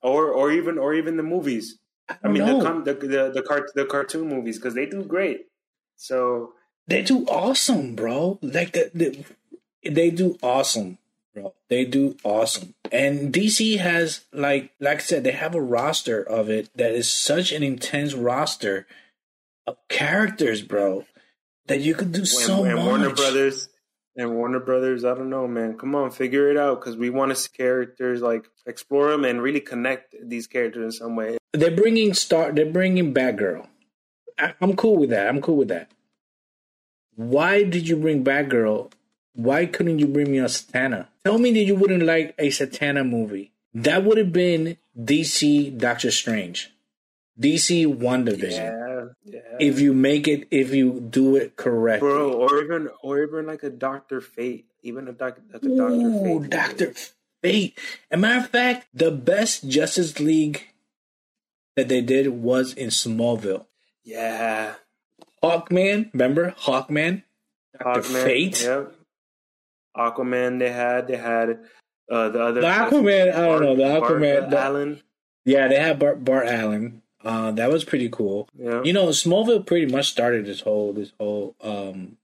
or 0.02 0.30
or 0.32 0.52
even 0.52 0.78
or 0.78 0.94
even 0.94 1.18
the 1.18 1.24
movies? 1.24 1.78
I 2.24 2.30
mean, 2.30 2.46
know. 2.46 2.58
the, 2.60 2.64
com- 2.66 2.84
the 2.86 2.94
the 2.94 3.32
the, 3.36 3.42
cart- 3.42 3.72
the 3.76 3.86
cartoon 3.86 4.30
movies 4.30 4.58
because 4.58 4.74
they 4.74 4.86
do 4.86 5.04
great. 5.04 5.47
So 5.98 6.54
They 6.88 7.02
do 7.02 7.26
awesome, 7.26 7.96
bro. 7.96 8.40
Like 8.42 8.72
the, 8.72 8.92
the, 8.94 9.26
they 9.90 10.10
do 10.10 10.38
awesome, 10.42 11.00
bro. 11.34 11.54
They 11.70 11.84
do 11.86 12.16
awesome. 12.24 12.76
And 12.92 13.34
DC 13.34 13.78
has 13.80 14.22
like 14.32 14.72
like 14.80 15.00
I 15.00 15.02
said, 15.02 15.24
they 15.24 15.32
have 15.32 15.56
a 15.56 15.62
roster 15.62 16.22
of 16.22 16.50
it 16.50 16.70
that 16.76 16.94
is 16.94 17.12
such 17.12 17.52
an 17.52 17.64
intense 17.64 18.14
roster 18.14 18.88
of 19.66 19.78
characters, 19.90 20.62
bro, 20.62 21.06
that 21.66 21.82
you 21.82 21.94
could 21.94 22.14
do 22.14 22.26
so 22.26 22.64
and, 22.64 22.72
and 22.72 22.76
much. 22.78 22.86
Warner 22.86 23.14
Brothers 23.14 23.70
and 24.16 24.36
Warner 24.36 24.60
Brothers, 24.60 25.04
I 25.04 25.14
don't 25.14 25.30
know, 25.30 25.48
man. 25.48 25.78
Come 25.78 25.94
on, 25.96 26.12
figure 26.12 26.50
it 26.50 26.58
out 26.58 26.80
because 26.80 26.96
we 26.96 27.10
want 27.10 27.30
to 27.30 27.36
see 27.36 27.50
characters 27.56 28.22
like 28.22 28.46
explore 28.66 29.12
them 29.12 29.26
and 29.26 29.42
really 29.42 29.60
connect 29.60 30.16
these 30.24 30.48
characters 30.48 30.84
in 30.84 30.92
some 30.92 31.16
way. 31.16 31.38
They're 31.54 31.76
bringing 31.76 32.14
Star. 32.14 32.52
They're 32.52 32.72
bringing 32.72 33.14
Batgirl. 33.14 33.68
I, 34.38 34.54
I'm 34.62 34.76
cool 34.76 34.98
with 34.98 35.10
that. 35.10 35.28
I'm 35.28 35.42
cool 35.42 35.58
with 35.58 35.70
that. 35.70 35.92
Why 37.16 37.64
did 37.64 37.88
you 37.88 37.96
bring 37.96 38.24
Batgirl? 38.24 38.92
Why 39.34 39.66
couldn't 39.66 40.00
you 40.00 40.08
bring 40.08 40.32
me 40.32 40.40
a 40.40 40.46
Zatanna? 40.46 41.08
Tell 41.26 41.38
me 41.38 41.52
that 41.54 41.64
you 41.64 41.76
wouldn't 41.76 42.04
like 42.04 42.36
a 42.38 42.50
Zatanna 42.50 43.08
movie. 43.08 43.52
That 43.74 44.04
would 44.04 44.18
have 44.18 44.34
been 44.34 44.78
DC 45.00 45.78
Doctor 45.78 46.10
Strange, 46.10 46.72
DC 47.40 47.86
WandaVision. 47.86 48.52
Yeah, 48.52 49.06
yeah. 49.26 49.58
If 49.60 49.80
you 49.80 49.94
make 49.94 50.28
it, 50.28 50.48
if 50.50 50.74
you 50.74 51.00
do 51.00 51.36
it 51.36 51.56
correctly. 51.56 52.10
bro, 52.10 52.34
or 52.34 52.64
even 52.64 52.90
or 53.04 53.22
even 53.22 53.46
like 53.46 53.64
a 53.64 53.70
Doctor 53.70 54.22
Fate, 54.22 54.66
even 54.82 55.08
a 55.08 55.12
doc, 55.12 55.38
like 55.54 55.64
a 55.64 55.76
Doctor 55.76 56.24
Fate. 56.24 56.50
Doctor 56.50 56.94
Fate. 57.44 57.78
As 58.10 58.18
a 58.18 58.18
matter 58.18 58.40
of 58.40 58.50
fact, 58.50 58.88
the 58.94 59.12
best 59.12 59.68
Justice 59.68 60.20
League 60.20 60.68
that 61.76 61.88
they 61.88 62.02
did 62.02 62.30
was 62.30 62.74
in 62.74 62.90
Smallville. 62.90 63.66
Yeah, 64.08 64.76
Hawkman, 65.44 66.12
remember 66.14 66.52
Hawkman? 66.60 67.24
Doctor 67.78 68.02
Hawkman. 68.02 68.24
Fate. 68.24 68.62
Yep. 68.64 68.94
Aquaman. 69.98 70.60
They 70.60 70.72
had 70.72 71.08
they 71.08 71.18
had 71.18 71.60
uh, 72.10 72.30
the 72.30 72.42
other 72.42 72.62
The 72.62 72.68
Aquaman, 72.68 73.34
I 73.36 73.42
don't 73.42 73.62
know, 73.62 73.76
the 73.76 73.84
Aquaman, 73.84 74.50
the- 74.50 74.60
Allen. 74.60 75.02
Yeah, 75.46 75.68
they 75.68 75.80
had 75.80 76.00
Bart, 76.00 76.24
Bart 76.24 76.48
Allen. 76.48 77.02
Uh, 77.24 77.52
that 77.52 77.70
was 77.72 77.84
pretty 77.84 78.10
cool. 78.10 78.48
Yeah, 78.58 78.84
You 78.84 78.94
know, 78.94 79.08
Smallville 79.08 79.66
pretty 79.66 79.92
much 79.92 80.08
started 80.10 80.46
this 80.46 80.62
whole 80.62 80.94
this 80.94 81.12
whole 81.20 81.56
um 81.62 82.18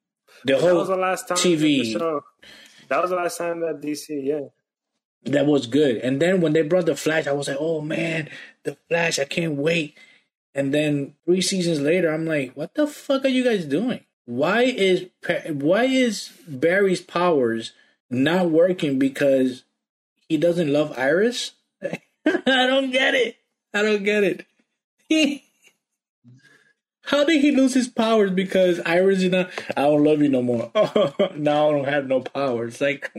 the 0.46 0.54
that 0.54 0.62
was 0.64 0.72
whole 0.72 0.86
the 0.86 1.02
last 1.02 1.28
time 1.28 1.38
TV. 1.38 1.94
That 2.90 3.02
was 3.02 3.10
the 3.10 3.16
last 3.16 3.38
time 3.38 3.60
that 3.62 3.82
DC. 3.82 4.08
Yeah, 4.10 4.48
that 5.26 5.46
was 5.46 5.68
good. 5.68 5.98
And 5.98 6.22
then 6.22 6.40
when 6.42 6.54
they 6.54 6.62
brought 6.62 6.86
the 6.86 6.96
Flash, 6.96 7.28
I 7.28 7.32
was 7.34 7.48
like, 7.48 7.58
oh 7.60 7.82
man, 7.82 8.30
the 8.64 8.78
Flash, 8.88 9.20
I 9.20 9.26
can't 9.26 9.56
wait. 9.56 9.98
And 10.56 10.74
then 10.74 11.16
three 11.26 11.42
seasons 11.42 11.80
later, 11.80 12.14
I'm 12.14 12.26
like, 12.26 12.54
what 12.54 12.76
the 12.76 12.86
fuck 12.86 13.26
are 13.26 13.30
you 13.30 13.44
guys 13.44 13.66
doing? 13.66 14.02
Why 14.26 14.62
is 14.64 15.08
why 15.50 15.86
is 15.86 16.32
Barry's 16.48 17.02
powers 17.02 17.74
not 18.10 18.52
working 18.52 19.00
because 19.00 19.66
he 20.28 20.38
doesn't 20.38 20.72
love 20.72 20.98
Iris? 20.98 21.54
I 21.84 21.98
don't 22.46 22.92
get 22.92 23.16
it. 23.16 23.38
I 23.74 23.82
don't 23.82 24.04
get 24.04 24.24
it. 24.24 24.46
He, 25.10 25.44
how 27.02 27.26
did 27.26 27.42
he 27.42 27.52
lose 27.52 27.74
his 27.74 27.88
powers 27.88 28.32
because 28.32 28.80
Iris 28.86 29.24
is 29.24 29.32
not? 29.32 29.52
I 29.76 29.82
don't 29.82 30.04
love 30.04 30.22
you 30.22 30.30
no 30.30 30.42
more. 30.42 30.72
now 31.36 31.70
I 31.70 31.72
don't 31.72 31.88
have 31.90 32.08
no 32.08 32.22
powers. 32.22 32.80
Like 32.80 33.12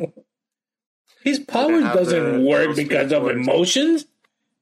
his 1.23 1.41
powers 1.41 1.83
doesn't 1.83 2.45
work 2.45 2.77
because 2.77 3.13
of 3.13 3.29
emotions. 3.29 4.07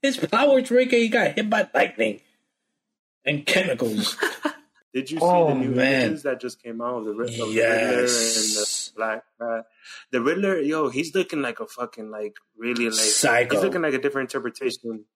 His 0.01 0.17
powers 0.17 0.71
work. 0.71 0.91
He 0.91 1.09
got 1.09 1.33
hit 1.33 1.49
by 1.49 1.69
lightning 1.73 2.21
and 3.25 3.45
chemicals. 3.47 4.17
Did 4.95 5.11
you 5.11 5.19
see 5.21 5.25
Oh, 5.25 5.49
the 5.49 5.55
new 5.55 5.71
man. 5.71 6.03
images 6.03 6.25
that 6.25 6.39
just 6.41 6.63
came 6.63 6.83
out 6.83 6.99
of 6.99 7.05
the, 7.07 7.11
of 7.13 7.17
the 7.17 7.45
Riddler 7.47 7.99
and 8.01 8.09
the 8.09 8.91
Black 8.95 9.25
Cat? 9.41 9.65
The 10.11 10.21
Riddler, 10.21 10.59
yo, 10.61 10.91
he's 10.91 11.15
looking 11.15 11.41
like 11.41 11.61
a 11.61 11.67
fucking 11.67 12.11
like 12.11 12.37
really 12.59 12.85
like 12.91 12.95
Psycho. 12.95 13.55
He's 13.57 13.65
looking 13.65 13.81
like 13.81 13.95
a 13.95 13.99
different 13.99 14.31
interpretation, 14.33 15.07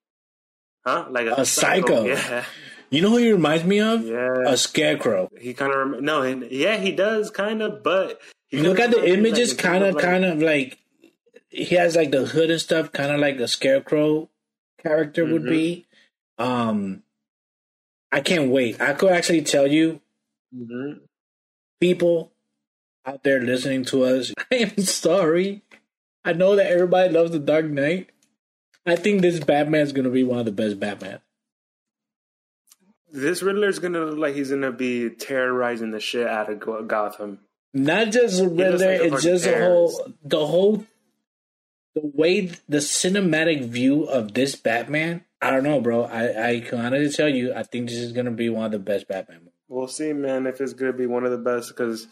huh? 0.83 1.05
Like 1.11 1.27
a, 1.27 1.41
A 1.41 1.45
psycho. 1.45 2.05
Yeah, 2.05 2.43
You 2.89 3.01
know 3.03 3.11
who 3.11 3.17
he 3.17 3.31
reminds 3.31 3.65
me 3.65 3.79
of? 3.79 4.03
yeah. 4.03 4.45
A 4.47 4.57
scarecrow. 4.57 5.29
he 5.39 5.53
kind 5.53 5.71
of 5.71 5.77
rem- 5.91 6.03
no, 6.03 6.23
and 6.23 6.49
yeah, 6.49 6.77
he 6.77 6.91
does 6.91 7.29
kind 7.29 7.61
of, 7.61 7.83
but 7.83 8.19
he 8.47 8.57
Look 8.59 8.79
at 8.79 8.89
the 8.89 9.07
images, 9.07 9.53
kind 9.53 9.83
of, 9.83 9.97
kind 9.97 10.25
of 10.25 10.41
like 10.41 10.79
he 11.49 11.75
has 11.75 11.95
like 11.95 12.09
the 12.09 12.25
hood 12.25 12.49
and 12.49 12.59
stuff, 12.59 12.91
kind 12.91 13.11
of 13.11 13.19
like 13.19 13.39
a 13.39 13.47
scarecrow 13.47 14.29
character 14.81 15.23
would 15.23 15.43
Mhm. 15.43 15.49
be. 15.49 15.85
Um, 16.39 17.03
I 18.11 18.21
can't 18.21 18.49
wait. 18.51 18.79
I 18.81 18.93
could 18.93 19.11
actually 19.11 19.41
tell 19.41 19.67
you, 19.67 20.01
Mhm. 20.55 21.01
people 21.79 22.31
out 23.05 23.23
there 23.23 23.41
listening 23.41 23.83
to 23.85 24.03
us, 24.03 24.33
I 24.51 24.55
am 24.55 24.77
sorry. 24.77 25.63
I 26.23 26.33
know 26.33 26.55
that 26.55 26.71
everybody 26.71 27.13
loves 27.13 27.31
the 27.31 27.39
Dark 27.39 27.65
Knight. 27.65 28.09
I 28.85 28.95
think 28.95 29.21
this 29.21 29.39
Batman 29.39 29.81
is 29.81 29.91
gonna 29.93 30.09
be 30.09 30.23
one 30.23 30.39
of 30.39 30.45
the 30.45 30.51
best 30.51 30.79
Batman. 30.79 31.19
This 33.11 33.41
Riddler 33.41 33.67
is 33.69 33.79
gonna 33.79 34.05
look 34.05 34.17
like 34.17 34.35
he's 34.35 34.49
gonna 34.49 34.71
be 34.71 35.09
terrorizing 35.09 35.91
the 35.91 35.99
shit 35.99 36.27
out 36.27 36.49
of 36.49 36.87
Gotham. 36.87 37.39
Not 37.73 38.11
just 38.11 38.41
Riddler, 38.41 38.77
like 38.99 39.01
it's 39.13 39.23
just 39.23 39.43
the 39.45 39.57
whole 39.59 40.13
the 40.23 40.45
whole 40.45 40.85
the 41.95 42.01
way 42.13 42.51
the 42.67 42.77
cinematic 42.77 43.65
view 43.65 44.03
of 44.03 44.33
this 44.33 44.55
Batman. 44.55 45.23
I 45.41 45.51
don't 45.51 45.63
know, 45.63 45.81
bro. 45.81 46.03
I 46.03 46.49
I 46.49 46.59
can 46.61 46.79
honestly 46.79 47.11
tell 47.11 47.29
you, 47.29 47.53
I 47.53 47.63
think 47.63 47.89
this 47.89 47.97
is 47.99 48.11
gonna 48.11 48.31
be 48.31 48.49
one 48.49 48.65
of 48.65 48.71
the 48.71 48.79
best 48.79 49.07
Batman 49.07 49.39
movies. 49.39 49.53
We'll 49.69 49.87
see, 49.87 50.13
man, 50.13 50.47
if 50.47 50.61
it's 50.61 50.73
going 50.73 50.91
to 50.91 50.97
be 50.97 51.07
one 51.07 51.25
of 51.25 51.31
the 51.31 51.37
best 51.37 51.69
because 51.69 52.07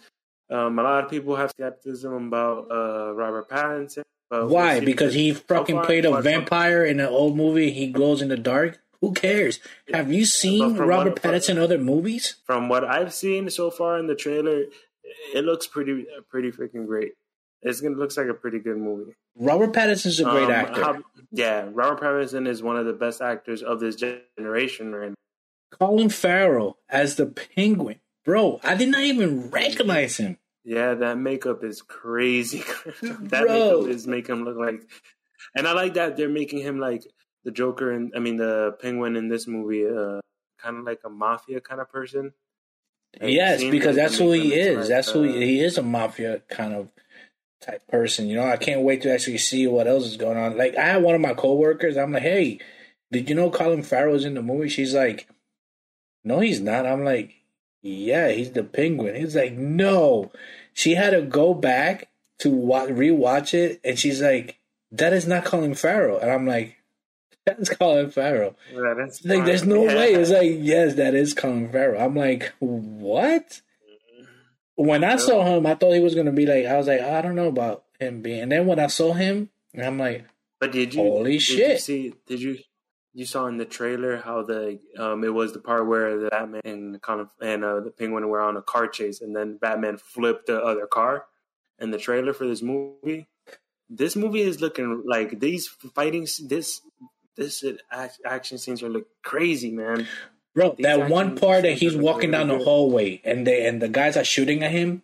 um, 0.49 0.77
a 0.77 0.83
lot 0.83 1.03
of 1.05 1.09
people 1.09 1.35
have 1.37 1.51
skepticism 1.51 2.27
about 2.27 2.69
uh, 2.69 3.13
Robert 3.13 3.49
Pattinson. 3.49 4.03
But 4.29 4.47
we'll 4.47 4.55
Why? 4.55 4.79
Because 4.81 5.13
he 5.13 5.33
fucking 5.33 5.77
far, 5.77 5.85
played 5.85 6.05
a 6.05 6.21
vampire 6.21 6.83
in 6.83 6.99
an 6.99 7.07
old 7.07 7.37
movie. 7.37 7.71
He 7.71 7.87
glows 7.87 8.21
in 8.21 8.27
the 8.27 8.37
dark. 8.37 8.79
Who 9.01 9.13
cares? 9.13 9.59
Have 9.93 10.11
you 10.11 10.25
seen 10.25 10.75
Robert 10.75 11.11
what- 11.11 11.21
Pattinson 11.21 11.51
in 11.51 11.59
other 11.59 11.77
movies? 11.77 12.35
From 12.45 12.67
what 12.69 12.83
I've 12.83 13.13
seen 13.13 13.49
so 13.49 13.71
far 13.71 13.99
in 13.99 14.07
the 14.07 14.15
trailer, 14.15 14.63
it 15.33 15.45
looks 15.45 15.67
pretty, 15.67 16.05
pretty 16.29 16.51
freaking 16.51 16.85
great. 16.85 17.13
It's 17.67 17.81
gonna 17.81 17.95
looks 17.97 18.15
like 18.15 18.27
a 18.27 18.33
pretty 18.33 18.59
good 18.59 18.77
movie. 18.77 19.13
Robert 19.35 19.73
Pattinson's 19.73 20.19
a 20.19 20.23
great 20.23 20.43
Um, 20.45 20.51
actor. 20.51 20.81
how- 20.83 21.03
yeah, 21.31 21.67
Robert 21.73 21.99
Pattinson 22.01 22.47
is 22.47 22.61
one 22.63 22.77
of 22.77 22.85
the 22.85 22.93
best 22.93 23.21
actors 23.21 23.61
of 23.63 23.79
this 23.79 23.95
generation 23.95 24.93
right 24.93 25.09
now. 25.09 25.15
Colin 25.71 26.09
Farrell 26.09 26.77
as 26.89 27.15
the 27.15 27.25
Penguin, 27.25 27.99
bro. 28.23 28.59
I 28.63 28.75
did 28.75 28.89
not 28.89 29.01
even 29.01 29.49
recognize 29.49 30.17
him. 30.17 30.37
Yeah, 30.63 30.93
that 30.95 31.17
makeup 31.17 31.63
is 31.63 31.81
crazy. 31.81 32.59
that 33.01 33.43
Bro. 33.45 33.81
makeup 33.81 33.89
is 33.95 34.07
making 34.07 34.35
him 34.35 34.45
look 34.45 34.57
like, 34.57 34.81
and 35.55 35.67
I 35.67 35.73
like 35.73 35.95
that 35.95 36.17
they're 36.17 36.29
making 36.29 36.59
him 36.59 36.79
like 36.79 37.03
the 37.43 37.51
Joker 37.51 37.91
and 37.91 38.13
I 38.15 38.19
mean 38.19 38.37
the 38.37 38.77
Penguin 38.81 39.15
in 39.15 39.27
this 39.27 39.47
movie, 39.47 39.85
uh, 39.87 40.21
kind 40.59 40.77
of 40.77 40.83
like 40.85 41.01
a 41.03 41.09
mafia 41.09 41.61
kind 41.61 41.81
of 41.81 41.89
person. 41.91 42.33
Yes, 43.21 43.63
because 43.63 43.95
that's 43.95 44.17
who 44.17 44.31
he 44.33 44.53
is. 44.53 44.77
like, 44.77 44.87
That's 44.87 45.09
who 45.11 45.23
he, 45.23 45.45
he 45.45 45.59
is. 45.61 45.77
A 45.77 45.83
mafia 45.83 46.41
kind 46.49 46.73
of 46.73 46.89
type 47.65 47.87
person. 47.87 48.27
You 48.27 48.35
know, 48.35 48.45
I 48.47 48.57
can't 48.57 48.81
wait 48.81 49.01
to 49.03 49.11
actually 49.13 49.37
see 49.37 49.65
what 49.67 49.87
else 49.87 50.05
is 50.05 50.17
going 50.17 50.37
on. 50.37 50.57
Like 50.57 50.75
I 50.77 50.85
had 50.85 51.03
one 51.03 51.15
of 51.15 51.21
my 51.21 51.33
coworkers. 51.33 51.97
I'm 51.97 52.11
like, 52.11 52.23
hey, 52.23 52.59
did 53.11 53.29
you 53.29 53.35
know 53.35 53.49
Colin 53.49 53.83
Farrell's 53.83 54.25
in 54.25 54.33
the 54.33 54.41
movie? 54.41 54.69
She's 54.69 54.93
like, 54.93 55.27
no, 56.23 56.39
he's 56.39 56.59
not. 56.59 56.85
I'm 56.85 57.03
like, 57.03 57.33
yeah, 57.81 58.29
he's 58.31 58.51
the 58.51 58.63
Penguin. 58.63 59.15
He's 59.15 59.35
like, 59.35 59.53
no. 59.53 60.31
She 60.73 60.95
had 60.95 61.11
to 61.11 61.21
go 61.21 61.53
back 61.53 62.09
to 62.39 62.49
wa- 62.49 62.87
rewatch 62.87 63.53
it, 63.53 63.79
and 63.83 63.97
she's 63.97 64.21
like, 64.21 64.59
that 64.91 65.13
is 65.13 65.27
not 65.27 65.45
Colin 65.45 65.75
Farrell. 65.75 66.17
And 66.19 66.31
I'm 66.31 66.47
like, 66.47 66.77
that's 67.45 67.69
Colin 67.69 68.09
Farrell. 68.09 68.55
That's 68.97 69.23
Like, 69.23 69.45
there's 69.45 69.65
no 69.65 69.85
yeah. 69.85 69.95
way. 69.95 70.13
It's 70.15 70.31
like, 70.31 70.57
yes, 70.59 70.95
that 70.95 71.13
is 71.13 71.33
Colin 71.33 71.71
Farrell. 71.71 72.01
I'm 72.03 72.15
like, 72.15 72.53
what? 72.59 73.61
When 74.75 75.03
I 75.03 75.15
saw 75.15 75.43
him, 75.45 75.65
I 75.65 75.75
thought 75.75 75.93
he 75.93 75.99
was 76.01 76.15
gonna 76.15 76.31
be 76.33 76.45
like, 76.45 76.65
I 76.65 76.77
was 76.77 76.87
like, 76.87 77.01
I 77.01 77.21
don't 77.21 77.35
know 77.35 77.47
about 77.47 77.83
him 77.99 78.21
being. 78.21 78.41
And 78.41 78.51
then 78.51 78.67
when 78.67 78.79
I 78.79 78.87
saw 78.87 79.13
him, 79.13 79.49
I'm 79.81 79.97
like, 79.97 80.25
But 80.59 80.71
did 80.71 80.93
you? 80.93 81.01
Holy 81.01 81.23
did 81.23 81.33
You 81.33 81.39
shit. 81.39 81.81
see? 81.81 82.13
Did 82.27 82.41
you? 82.41 82.57
You 83.13 83.25
saw 83.25 83.45
in 83.47 83.55
the 83.55 83.63
trailer 83.65 84.17
how 84.17 84.43
the 84.43 84.79
um 84.97 85.23
it 85.23 85.33
was 85.33 85.53
the 85.53 85.59
part 85.59 85.87
where 85.87 86.17
the 86.19 86.27
Batman 86.29 86.61
and 86.65 87.01
Colin 87.01 87.29
and 87.41 87.63
uh, 87.63 87.79
the 87.79 87.91
Penguin 87.91 88.27
were 88.27 88.41
on 88.41 88.57
a 88.57 88.61
car 88.61 88.87
chase, 88.87 89.21
and 89.21 89.33
then 89.33 89.57
Batman 89.57 89.97
flipped 89.97 90.47
the 90.47 90.59
other 90.61 90.85
car. 90.85 91.25
And 91.79 91.93
the 91.93 91.97
trailer 91.97 92.33
for 92.33 92.45
this 92.45 92.61
movie, 92.61 93.27
this 93.89 94.15
movie 94.17 94.41
is 94.41 94.59
looking 94.59 95.03
like 95.05 95.39
these 95.39 95.67
fighting 95.67 96.27
this 96.43 96.81
this 97.37 97.63
action 98.25 98.57
scenes 98.57 98.83
are 98.83 98.89
look 98.89 99.07
crazy, 99.23 99.71
man. 99.71 100.07
Bro, 100.55 100.75
These 100.77 100.85
that 100.85 101.09
one 101.09 101.35
part 101.35 101.63
that 101.63 101.73
he's 101.73 101.95
walking 101.95 102.31
down 102.31 102.47
the 102.47 102.57
hallway 102.57 103.21
and 103.25 103.45
they 103.45 103.67
and 103.67 103.81
the 103.81 103.89
guys 103.89 104.15
are 104.15 104.23
shooting 104.23 104.63
at 104.63 104.71
him. 104.71 105.03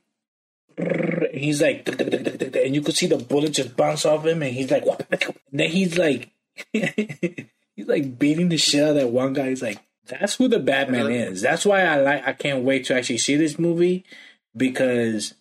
He's 1.34 1.62
like, 1.62 1.88
and 1.88 2.74
you 2.74 2.82
could 2.82 2.96
see 2.96 3.08
the 3.08 3.18
bullet 3.18 3.52
just 3.52 3.76
bounce 3.76 4.06
off 4.06 4.26
him, 4.26 4.42
and 4.42 4.54
he's 4.54 4.72
like, 4.72 4.86
and 5.12 5.36
then 5.52 5.70
he's 5.70 5.98
like, 5.98 6.32
he's 6.74 7.88
like 7.88 8.18
beating 8.18 8.50
the 8.50 8.58
shit 8.58 8.82
out 8.82 8.92
of 8.92 8.96
that 8.96 9.10
one 9.10 9.34
guy. 9.34 9.50
He's 9.50 9.62
like, 9.62 9.80
that's 10.08 10.36
who 10.36 10.48
the 10.48 10.60
Batman 10.60 11.12
is. 11.12 11.42
That's 11.42 11.66
why 11.66 11.82
I 11.82 11.98
like. 11.98 12.28
I 12.28 12.34
can't 12.34 12.64
wait 12.64 12.86
to 12.86 12.96
actually 12.96 13.18
see 13.18 13.36
this 13.36 13.60
movie 13.60 14.06
because 14.56 15.34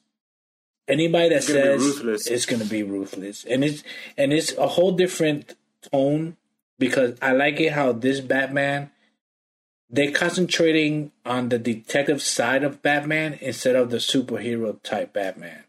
anybody 0.89 1.29
that 1.29 1.37
It's 1.39 1.49
gonna 1.49 2.19
says 2.19 2.27
it's 2.27 2.47
gonna 2.47 2.65
be 2.65 2.83
ruthless, 2.83 3.45
and 3.45 3.63
it's 3.63 3.85
and 4.17 4.33
it's 4.33 4.57
a 4.57 4.67
whole 4.67 4.93
different 4.93 5.55
tone 5.93 6.37
because 6.79 7.17
I 7.23 7.33
like 7.33 7.61
it 7.61 7.73
how 7.73 7.93
this 7.93 8.21
Batman 8.21 8.91
they're 9.91 10.13
concentrating 10.13 11.13
on 11.25 11.49
the 11.49 11.59
detective 11.59 12.23
side 12.23 12.63
of 12.63 12.81
Batman 12.83 13.39
instead 13.41 13.77
of 13.77 13.91
the 13.91 13.97
superhero 13.99 14.81
type 14.83 15.13
Batman. 15.13 15.65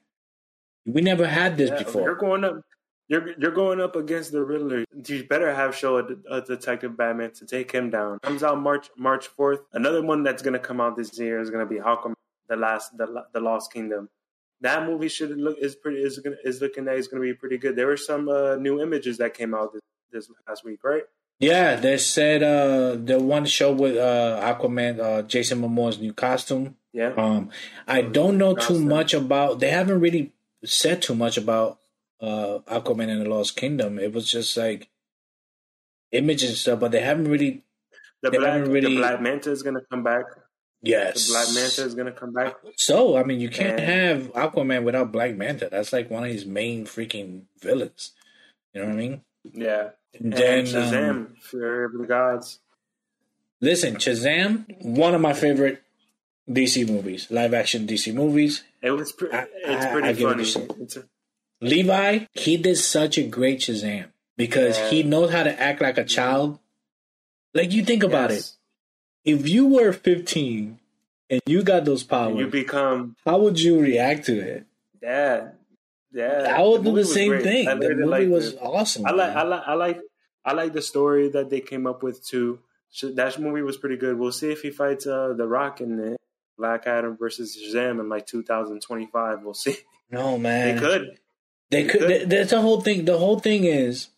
We 0.86 1.02
never 1.02 1.28
had 1.28 1.58
this 1.58 1.70
Yeah, 1.70 1.78
You're 1.78 1.86
before. 1.86 2.16
going 2.16 2.44
up. 2.44 2.62
You're 3.08 3.38
you're 3.38 3.52
going 3.52 3.82
up 3.82 3.96
against 3.98 4.32
the 4.32 4.42
Riddler. 4.44 4.86
You 5.06 5.28
better 5.28 5.54
have 5.54 5.76
show 5.76 5.98
a, 5.98 6.06
a 6.30 6.42
detective 6.42 6.96
Batman 6.96 7.32
to 7.34 7.46
take 7.46 7.72
him 7.72 7.90
down. 7.90 8.20
Comes 8.24 8.42
out 8.42 8.60
March 8.62 8.90
March 8.98 9.28
fourth. 9.28 9.60
Another 9.74 10.02
one 10.02 10.24
that's 10.24 10.42
gonna 10.42 10.60
come 10.60 10.80
out 10.80 10.96
this 10.96 11.20
year 11.20 11.40
is 11.42 11.50
gonna 11.50 11.66
be 11.66 11.76
Aquaman, 11.76 12.14
the 12.48 12.56
last 12.56 12.98
the 12.98 13.26
the 13.34 13.42
Lost 13.42 13.74
Kingdom. 13.74 14.08
That 14.62 14.86
movie 14.88 15.10
should 15.10 15.36
look 15.38 15.58
is 15.60 15.76
pretty 15.76 16.02
is 16.02 16.20
gonna 16.20 16.38
is 16.46 16.62
looking 16.62 16.86
that 16.86 16.96
it's 16.96 17.08
gonna 17.08 17.22
be 17.22 17.34
pretty 17.34 17.58
good. 17.58 17.76
There 17.76 17.88
were 17.88 17.98
some 17.98 18.30
uh, 18.30 18.56
new 18.56 18.80
images 18.82 19.18
that 19.18 19.34
came 19.34 19.54
out 19.54 19.74
this, 19.74 19.82
this 20.12 20.32
past 20.48 20.64
week, 20.64 20.80
right? 20.84 21.04
Yeah, 21.42 21.76
they 21.76 21.98
said 21.98 22.44
uh 22.44 22.96
the 23.04 23.20
one 23.20 23.46
show 23.46 23.72
with 23.74 23.98
uh 23.98 24.40
Aquaman, 24.42 25.00
uh 25.00 25.22
Jason 25.24 25.62
Momoa's 25.62 26.00
new 26.00 26.14
costume. 26.14 26.76
Yeah. 26.94 27.14
Um 27.18 27.50
I 27.88 28.02
don't 28.04 28.38
know 28.38 28.54
too 28.56 28.80
much 28.80 29.14
about 29.14 29.60
they 29.60 29.70
haven't 29.72 30.00
really 30.00 30.32
said 30.64 31.02
too 31.02 31.16
much 31.16 31.38
about 31.38 31.80
uh 32.22 32.60
Aquaman 32.70 33.10
and 33.10 33.22
the 33.26 33.30
Lost 33.30 33.56
Kingdom. 33.56 33.98
It 33.98 34.14
was 34.14 34.30
just 34.32 34.56
like 34.56 34.90
images 36.12 36.50
and 36.50 36.58
stuff, 36.58 36.80
but 36.80 36.92
they 36.92 37.02
haven't 37.02 37.28
really 37.28 37.64
The 38.22 38.30
They 38.30 38.38
black 38.38 38.54
haven't 38.54 38.72
really- 38.72 38.94
the 38.96 39.02
Black 39.02 39.22
Manta 39.22 39.50
is 39.52 39.64
gonna 39.64 39.82
come 39.90 40.04
back. 40.04 40.26
yes. 40.84 41.26
The 41.28 41.34
Black 41.34 41.48
Manta 41.56 41.82
is 41.86 41.96
gonna 41.96 42.12
come 42.12 42.34
back. 42.34 42.54
So, 42.78 43.18
I 43.18 43.24
mean, 43.24 43.40
you 43.40 43.50
can't 43.50 43.80
And- 43.80 43.90
have 43.90 44.34
Aquaman 44.34 44.84
without 44.84 45.12
Black 45.12 45.36
Manta. 45.36 45.70
That's 45.72 45.92
like 45.92 46.12
one 46.12 46.24
of 46.24 46.30
his 46.30 46.46
main 46.46 46.86
freaking 46.86 47.46
villains. 47.60 48.12
You 48.74 48.82
know 48.82 48.88
what 48.90 48.94
I 48.94 48.98
mean? 48.98 49.22
Yeah. 49.44 49.90
And 50.14 50.26
And 50.26 50.34
then, 50.34 50.66
Shazam 50.66 51.10
um, 51.10 51.36
for 51.42 51.92
the 51.98 52.06
gods. 52.06 52.60
listen, 53.62 53.96
Shazam, 53.96 54.66
one 54.84 55.14
of 55.16 55.22
my 55.22 55.34
favorite 55.34 55.82
DC 56.50 56.88
movies, 56.88 57.28
live 57.32 57.54
action 57.54 57.88
DC 57.88 58.14
movies. 58.14 58.64
It 58.82 58.92
was 58.92 59.12
pre- 59.12 59.32
I- 59.32 59.48
it's 59.64 59.86
I- 59.86 59.92
pretty 59.92 60.08
I 60.08 60.12
a 60.12 60.16
funny. 60.16 60.44
It's 60.82 60.98
a, 60.98 61.06
Levi, 61.62 62.26
he 62.34 62.58
did 62.58 62.76
such 62.78 63.18
a 63.18 63.24
great 63.24 63.60
Shazam 63.60 64.06
because 64.36 64.78
Yeah. 64.78 64.90
he 64.90 65.04
knows 65.04 65.32
how 65.32 65.44
to 65.44 65.62
act 65.62 65.82
like 65.82 65.98
a 65.98 66.04
child. 66.04 66.60
Like, 67.54 67.72
you 67.72 67.84
think 67.86 68.04
about 68.04 68.32
yes. 68.32 68.58
it. 69.24 69.32
If 69.36 69.48
you 69.48 69.68
were 69.68 69.94
15 69.94 70.80
and 71.30 71.42
you 71.46 71.62
got 71.64 71.86
those 71.86 72.04
powers, 72.04 72.38
You 72.40 72.48
become 72.48 73.16
how 73.26 73.40
would 73.40 73.60
you 73.60 73.80
react 73.80 74.26
to 74.26 74.40
it? 74.40 74.66
dad. 75.00 75.54
Yeah, 76.14 76.56
I 76.58 76.62
would 76.62 76.84
do 76.84 76.92
the 76.92 76.98
the 77.02 77.06
same 77.06 77.30
great. 77.30 77.44
thing. 77.44 77.68
I 77.68 77.76
The 77.76 77.90
movie 77.96 78.04
liked 78.06 78.32
was 78.32 78.54
it. 78.54 78.60
awesome. 78.62 79.06
I 79.06 79.12
like. 79.12 79.36
I 79.36 79.44
like, 79.44 79.64
I 79.66 79.74
like, 79.74 80.02
I 80.46 80.54
like 80.54 80.74
the 80.74 80.82
story 80.82 81.30
that 81.30 81.50
they 81.50 81.62
came 81.62 81.88
up 81.88 82.04
with 82.04 82.26
too. 82.26 82.60
That 83.04 83.40
movie 83.40 83.62
was 83.62 83.78
pretty 83.78 83.96
good. 83.98 84.18
We'll 84.20 84.34
see 84.34 84.52
if 84.52 84.62
he 84.62 84.70
fights 84.72 85.08
uh, 85.08 85.34
the 85.38 85.48
Rock 85.48 85.80
in 85.82 86.00
it. 86.00 86.18
Black 86.58 86.86
Adam 86.86 87.18
versus 87.18 87.58
Shazam 87.58 88.00
in 88.02 88.10
like 88.10 88.28
2025. 88.28 89.44
We'll 89.44 89.54
see. 89.54 89.78
no, 90.12 90.38
man. 90.48 90.76
They 90.76 90.82
could. 90.82 91.18
They 91.70 91.84
They 91.84 91.90
could. 91.90 92.02
could. 92.02 92.30
That's 92.30 92.52
the 92.52 92.62
whole 92.62 92.82
thing. 92.82 93.06
The 93.06 93.18
whole 93.18 93.40
thing 93.40 93.64
is, 93.64 94.10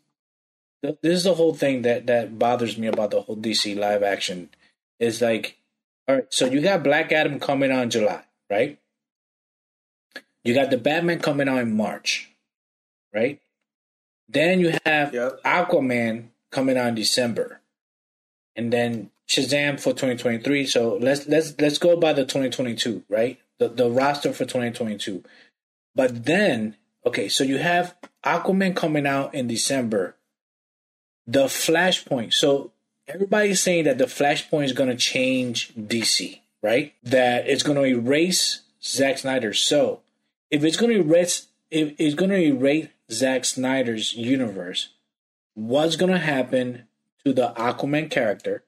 this 0.82 0.98
is 1.04 1.24
the 1.26 1.36
whole 1.36 1.54
thing 1.54 1.84
that 1.84 2.08
that 2.08 2.40
bothers 2.40 2.78
me 2.78 2.88
about 2.88 3.12
the 3.12 3.22
whole 3.22 3.38
DC 3.38 3.78
live 3.78 4.02
action. 4.04 4.50
Is 5.00 5.22
like, 5.22 5.58
all 6.08 6.16
right, 6.16 6.26
so 6.30 6.46
you 6.48 6.62
got 6.62 6.84
Black 6.84 7.12
Adam 7.12 7.40
coming 7.40 7.72
on 7.72 7.90
July, 7.90 8.24
right? 8.50 8.80
You 10.44 10.54
got 10.54 10.70
the 10.70 10.78
Batman 10.78 11.20
coming 11.20 11.48
out 11.48 11.60
in 11.60 11.76
March, 11.76 12.30
right? 13.14 13.40
Then 14.28 14.60
you 14.60 14.78
have 14.86 15.14
Yep. 15.14 15.44
Aquaman 15.44 16.30
coming 16.52 16.78
out 16.78 16.90
in 16.90 16.96
December, 16.96 17.62
and 18.56 18.72
then 18.72 19.12
Shazam 19.28 19.80
for 19.80 19.92
2023. 19.92 20.66
So 20.66 20.98
let's 20.98 21.28
let's 21.28 21.54
let's 21.60 21.78
go 21.78 21.98
by 21.98 22.14
the 22.14 22.24
2022, 22.24 23.04
right? 23.10 23.40
The 23.60 23.70
the 23.70 23.90
roster 23.90 24.34
for 24.34 24.46
2022. 24.46 25.24
But 25.96 26.26
then, 26.26 26.76
okay, 27.06 27.30
so 27.30 27.44
you 27.44 27.58
have 27.60 27.96
Aquaman 28.26 28.76
coming 28.76 29.08
out 29.08 29.34
in 29.34 29.48
December. 29.48 30.16
The 31.26 31.46
Flashpoint. 31.46 32.34
So 32.34 32.72
everybody's 33.08 33.62
saying 33.62 33.86
that 33.86 33.98
the 33.98 34.06
Flashpoint 34.06 34.66
is 34.66 34.74
going 34.74 34.90
to 34.90 34.96
change 34.96 35.74
DC, 35.76 36.42
right? 36.62 36.94
That 37.04 37.48
it's 37.48 37.64
going 37.64 37.78
to 37.78 37.86
erase 37.86 38.62
Zack 38.84 39.20
Snyder. 39.20 39.54
So 39.54 40.02
if 40.54 40.64
it's 40.64 40.78
going 40.78 40.94
to 40.94 41.00
erase, 41.00 41.48
if 41.72 41.96
it's 41.98 42.14
going 42.14 42.30
to 42.30 42.38
erase 42.38 42.88
Zack 43.12 43.44
Snyder's 43.44 44.14
universe, 44.14 44.90
what's 45.56 45.96
going 45.96 46.12
to 46.12 46.20
happen 46.20 46.84
to 47.26 47.34
the 47.34 47.54
Aquaman 47.58 48.12
character, 48.12 48.64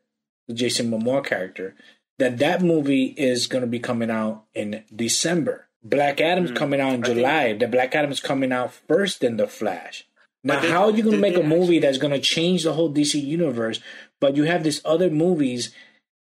the 0.47 0.55
Jason 0.55 0.89
Momoa 0.89 1.23
character? 1.23 1.75
That 2.17 2.39
that 2.39 2.63
movie 2.63 3.13
is 3.17 3.45
going 3.45 3.61
to 3.61 3.67
be 3.67 3.77
coming 3.77 4.09
out 4.09 4.45
in 4.55 4.83
December. 4.93 5.67
Black 5.83 6.19
Adam's 6.19 6.49
hmm. 6.49 6.55
coming 6.55 6.81
out 6.81 6.95
in. 6.95 7.03
I 7.03 7.05
think- 7.05 7.17
July. 7.17 7.53
The 7.53 7.67
Black 7.67 7.93
Adam's 7.93 8.19
coming 8.19 8.51
out 8.51 8.73
first 8.73 9.23
in 9.23 9.37
the 9.37 9.47
Flash. 9.47 10.07
Now, 10.43 10.59
how 10.59 10.85
are 10.85 10.91
you 10.91 11.03
going 11.03 11.15
to 11.15 11.21
make 11.21 11.37
a 11.37 11.43
movie 11.43 11.79
that's 11.79 11.97
going 11.97 12.13
to 12.13 12.19
change 12.19 12.63
the 12.63 12.73
whole 12.73 12.91
DC 12.91 13.21
universe? 13.21 13.79
But 14.19 14.35
you 14.35 14.43
have 14.43 14.63
these 14.63 14.81
other 14.85 15.09
movies 15.09 15.73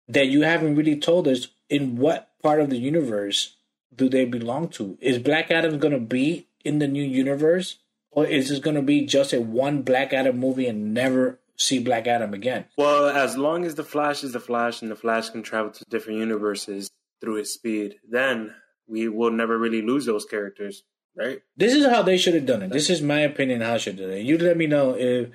that 0.08 0.28
you 0.28 0.42
haven't 0.42 0.76
really 0.76 1.00
told 1.00 1.28
us 1.28 1.48
in 1.70 1.98
what 1.98 2.30
part 2.42 2.62
of 2.62 2.70
the 2.70 2.78
universe 2.78 3.56
do 3.96 4.10
they 4.10 4.26
belong 4.26 4.70
to? 4.70 4.98
Is 5.02 5.20
Black 5.20 5.52
Adam 5.52 5.80
going 5.80 5.94
to 5.94 6.00
be 6.00 6.48
in 6.64 6.80
the 6.80 6.88
new 6.88 7.04
universe, 7.04 7.78
or 8.12 8.26
is 8.26 8.50
this 8.50 8.60
going 8.60 8.76
to 8.76 8.82
be 8.82 9.06
just 9.06 9.34
a 9.34 9.42
one 9.42 9.82
Black 9.82 10.14
Adam 10.14 10.38
movie 10.40 10.68
and 10.68 10.94
never 10.94 11.40
see 11.58 11.80
Black 11.80 12.08
Adam 12.08 12.34
again? 12.34 12.66
Well, 12.78 13.10
as 13.10 13.38
long 13.38 13.66
as 13.66 13.76
the 13.76 13.84
Flash 13.84 14.24
is 14.24 14.34
the 14.34 14.40
Flash 14.40 14.82
and 14.82 14.90
the 14.90 14.96
Flash 14.96 15.30
can 15.30 15.44
travel 15.44 15.72
to 15.72 15.86
different 15.90 16.20
universes 16.20 16.90
through 17.22 17.36
his 17.36 17.54
speed, 17.54 17.96
then 18.08 18.54
we 18.88 19.08
will 19.08 19.32
never 19.32 19.58
really 19.58 19.82
lose 19.82 20.06
those 20.06 20.26
characters, 20.26 20.84
right? 21.16 21.42
This 21.56 21.74
is 21.74 21.86
how 21.86 22.02
they 22.02 22.18
should 22.18 22.34
have 22.34 22.46
done 22.46 22.64
it. 22.64 22.72
This 22.72 22.90
is 22.90 23.02
my 23.02 23.20
opinion 23.20 23.62
how 23.62 23.78
should 23.78 23.98
do 23.98 24.10
it. 24.10 24.24
You 24.24 24.38
let 24.38 24.58
me 24.58 24.68
know 24.68 24.96
if 24.98 25.30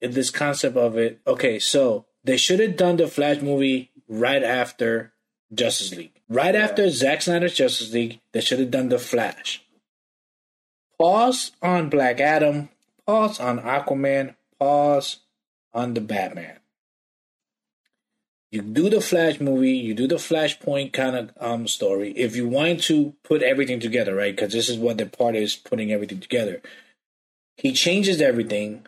if 0.00 0.14
this 0.14 0.30
concept 0.30 0.76
of 0.76 0.98
it. 0.98 1.20
Okay, 1.26 1.58
so 1.58 2.06
they 2.24 2.36
should 2.36 2.60
have 2.60 2.76
done 2.76 2.96
the 2.96 3.08
Flash 3.08 3.40
movie 3.40 3.90
right 4.08 4.42
after 4.42 5.12
Justice 5.52 5.94
League. 5.94 6.20
Right 6.32 6.54
after 6.54 6.88
Zack 6.88 7.20
Snyder's 7.20 7.52
Justice 7.52 7.92
League, 7.92 8.18
they 8.32 8.40
should 8.40 8.58
have 8.58 8.70
done 8.70 8.88
the 8.88 8.98
Flash. 8.98 9.62
Pause 10.98 11.52
on 11.60 11.90
Black 11.90 12.20
Adam. 12.20 12.70
Pause 13.06 13.38
on 13.40 13.58
Aquaman. 13.60 14.34
Pause 14.58 15.18
on 15.74 15.92
the 15.92 16.00
Batman. 16.00 16.56
You 18.50 18.62
do 18.62 18.88
the 18.88 19.02
Flash 19.02 19.40
movie, 19.40 19.72
you 19.72 19.92
do 19.92 20.06
the 20.06 20.14
Flashpoint 20.14 20.94
kind 20.94 21.16
of 21.16 21.32
um 21.38 21.68
story. 21.68 22.12
If 22.12 22.34
you 22.34 22.48
want 22.48 22.82
to 22.84 23.14
put 23.24 23.42
everything 23.42 23.78
together, 23.78 24.14
right? 24.14 24.34
Because 24.34 24.54
this 24.54 24.70
is 24.70 24.78
what 24.78 24.96
the 24.96 25.04
part 25.04 25.36
is 25.36 25.54
putting 25.54 25.92
everything 25.92 26.20
together. 26.20 26.62
He 27.58 27.74
changes 27.74 28.22
everything. 28.22 28.86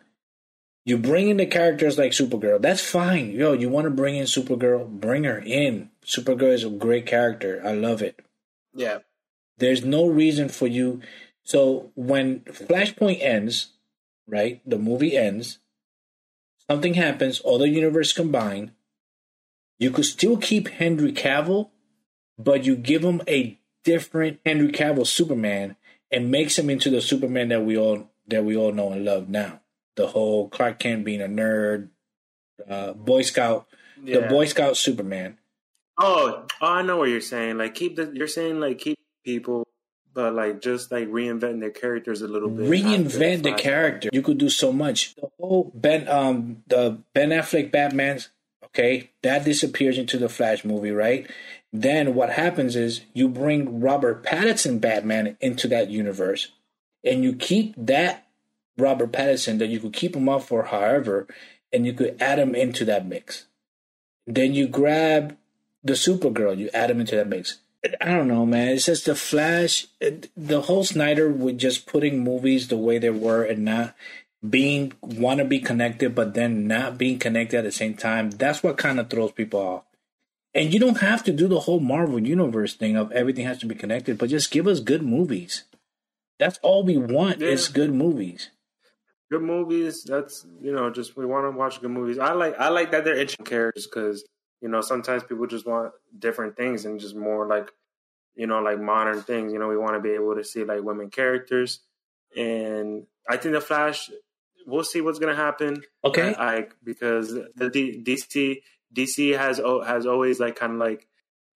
You 0.85 0.99
bring 0.99 1.29
in 1.29 1.39
the 1.39 1.47
characters 1.47 1.97
like 1.97 2.13
Supergirl. 2.13 2.61
That's 2.61 2.83
fine. 2.83 3.31
Yo, 3.31 3.55
you 3.55 3.71
want 3.71 3.87
to 3.87 3.91
bring 3.91 4.17
in 4.17 4.27
Supergirl? 4.27 4.87
Bring 4.89 5.25
her 5.25 5.39
in. 5.39 5.91
Supergirl 6.05 6.53
is 6.53 6.65
a 6.65 6.71
great 6.71 7.07
character. 7.07 7.63
I 7.65 7.73
love 7.73 8.03
it. 8.03 8.21
Yeah. 8.75 8.99
There's 9.57 9.85
no 9.85 10.07
reason 10.07 10.51
for 10.51 10.67
you. 10.67 11.01
So 11.43 11.91
when 11.95 12.41
Flashpoint 12.41 13.23
ends, 13.23 13.69
right? 14.27 14.61
The 14.67 14.79
movie 14.79 15.17
ends. 15.17 15.59
Something 16.71 16.95
happens. 16.95 17.41
All 17.41 17.59
the 17.59 17.69
universe 17.69 18.13
combine. 18.13 18.73
You 19.79 19.91
could 19.91 20.05
still 20.05 20.37
keep 20.37 20.69
Henry 20.69 21.13
Cavill, 21.13 21.71
but 22.39 22.65
you 22.65 22.77
give 22.77 23.03
him 23.03 23.23
a 23.27 23.59
different 23.85 24.41
Henry 24.45 24.69
Cavill 24.69 25.07
Superman 25.07 25.77
and 26.11 26.31
makes 26.31 26.59
him 26.59 26.69
into 26.69 26.91
the 26.91 27.01
Superman 27.01 27.49
that 27.49 27.65
we 27.65 27.77
all 27.77 28.11
that 28.27 28.45
we 28.45 28.57
all 28.57 28.73
know 28.73 28.93
and 28.93 29.05
love 29.05 29.29
now. 29.29 29.61
The 29.97 30.09
whole 30.09 30.49
Clark 30.49 30.79
Kent 30.81 31.05
being 31.05 31.23
a 31.23 31.27
nerd, 31.27 31.89
uh, 32.69 32.93
Boy 32.93 33.23
Scout, 33.23 33.67
the 34.03 34.23
Boy 34.23 34.47
Scout 34.47 34.77
Superman. 34.77 35.39
Oh, 35.97 36.47
oh, 36.61 36.67
I 36.67 36.83
know 36.83 36.99
what 36.99 37.09
you're 37.09 37.21
saying. 37.21 37.59
Like 37.59 37.75
keep 37.75 37.97
the 37.97 38.11
you're 38.13 38.27
saying 38.27 38.59
like 38.59 38.79
keep 38.79 38.99
people, 39.25 39.67
but 40.13 40.35
like 40.35 40.61
just 40.61 40.91
like 40.91 41.09
reinventing 41.09 41.61
their 41.61 41.71
characters 41.71 42.23
a 42.23 42.29
little 42.29 42.49
bit. 42.49 42.69
reinvent 42.69 43.45
the 43.45 43.53
character. 43.53 44.11
You 44.13 44.23
could 44.23 44.39
do 44.39 44.49
so 44.49 44.73
much. 44.73 45.15
The 45.15 45.31
whole 45.39 45.71
Ben, 45.75 46.09
um, 46.09 46.65
the 46.67 46.99
Ben 47.13 47.31
Affleck 47.31 47.71
Batman's 47.71 48.31
Okay, 48.75 49.11
that 49.23 49.45
disappears 49.45 49.99
into 49.99 50.19
the 50.19 50.29
Flash 50.29 50.65
movie, 50.65 50.91
right? 50.91 51.31
Then 51.73 52.15
what 52.15 52.31
happens 52.31 52.75
is 52.75 53.03
you 53.13 53.29
bring 53.29 53.81
Robert 53.81 54.25
Pattinson 54.25 54.81
Batman 54.81 55.37
into 55.41 55.69
that 55.69 55.91
universe, 55.91 56.49
and 57.05 57.23
you 57.23 57.35
keep 57.35 57.75
that 57.77 58.24
Robert 58.77 59.13
Pattinson 59.13 59.59
that 59.59 59.69
you 59.69 59.81
could 59.81 59.93
keep 59.93 60.17
him 60.17 60.29
up 60.29 60.43
for 60.43 60.65
however, 60.65 61.27
and 61.73 61.87
you 61.87 61.93
could 61.93 62.21
add 62.21 62.39
him 62.39 62.55
into 62.55 62.85
that 62.85 63.07
mix. 63.07 63.47
Then 64.27 64.55
you 64.55 64.67
grab 64.69 65.37
the 65.83 65.93
Supergirl, 65.95 66.57
you 66.57 66.71
add 66.73 66.91
him 66.91 67.01
into 67.01 67.17
that 67.17 67.29
mix. 67.29 67.59
I 68.01 68.07
don't 68.13 68.29
know, 68.29 68.47
man. 68.47 68.69
It's 68.69 68.87
just 68.87 69.05
the 69.05 69.15
Flash, 69.15 69.87
the 70.37 70.63
whole 70.63 70.85
Snyder 70.85 71.29
with 71.31 71.59
just 71.59 71.87
putting 71.87 72.25
movies 72.25 72.69
the 72.69 72.79
way 72.79 72.99
they 72.99 73.11
were 73.11 73.45
and 73.45 73.65
not 73.65 73.95
being 74.49 74.93
want 75.03 75.39
to 75.39 75.45
be 75.45 75.59
connected, 75.59 76.15
but 76.15 76.33
then 76.35 76.67
not 76.67 76.97
being 76.97 77.19
connected 77.19 77.59
at 77.59 77.65
the 77.65 77.73
same 77.73 77.95
time. 77.95 78.31
That's 78.31 78.63
what 78.63 78.79
kind 78.79 78.99
of 78.99 79.11
throws 79.11 79.33
people 79.33 79.61
off. 79.61 79.83
And 80.55 80.73
you 80.73 80.81
don't 80.81 80.99
have 81.01 81.25
to 81.25 81.33
do 81.33 81.47
the 81.49 81.61
whole 81.61 81.81
Marvel 81.81 82.19
Universe 82.19 82.75
thing 82.75 82.97
of 82.97 83.13
everything 83.13 83.45
has 83.45 83.59
to 83.59 83.67
be 83.67 83.75
connected, 83.75 84.17
but 84.17 84.31
just 84.31 84.51
give 84.51 84.67
us 84.67 84.81
good 84.81 85.03
movies. 85.03 85.65
That's 86.39 86.59
all 86.63 86.85
we 86.85 86.97
want 86.97 87.41
Yeah. 87.41 87.49
is 87.49 87.69
good 87.69 87.93
movies. 87.93 88.49
Good 89.31 89.43
movies. 89.43 90.05
That's 90.05 90.47
you 90.61 90.73
know, 90.73 90.91
just 90.91 91.17
we 91.17 91.27
want 91.27 91.47
to 91.47 91.57
watch 91.57 91.81
good 91.81 91.91
movies. 91.91 92.19
I 92.19 92.33
like 92.33 92.59
I 92.59 92.69
like 92.69 92.91
that 92.93 93.05
they're 93.05 93.17
itching 93.17 93.45
characters 93.45 93.87
because 93.87 94.25
you 94.61 94.69
know 94.69 94.81
sometimes 94.81 95.25
people 95.25 95.47
just 95.47 95.67
want 95.67 95.93
different 96.19 96.57
things 96.57 96.85
and 96.85 97.01
just 97.01 97.17
more 97.17 97.47
like 97.47 97.71
you 98.35 98.47
know 98.47 98.61
like 98.61 98.81
modern 98.81 99.23
things. 99.23 99.53
You 99.53 99.59
know, 99.59 99.69
we 99.69 99.77
want 99.77 99.95
to 99.95 100.01
be 100.01 100.11
able 100.11 100.35
to 100.35 100.45
see 100.45 100.65
like 100.65 100.83
women 100.83 101.11
characters, 101.11 101.81
and 102.37 103.07
I 103.29 103.37
think 103.37 103.55
the 103.55 103.61
Flash. 103.61 104.11
We'll 104.67 104.83
see 104.85 105.03
what's 105.03 105.19
gonna 105.19 105.35
happen. 105.35 105.83
Okay. 106.03 106.35
I, 106.35 106.57
I 106.57 106.67
because 106.83 107.35
the 107.35 107.69
D, 107.69 108.03
DC 108.03 108.63
DC 108.95 109.37
has 109.37 109.61
o- 109.61 109.83
has 109.83 110.07
always 110.07 110.41
like 110.41 110.57
kind 110.57 110.73
of 110.73 110.79
like 110.79 111.07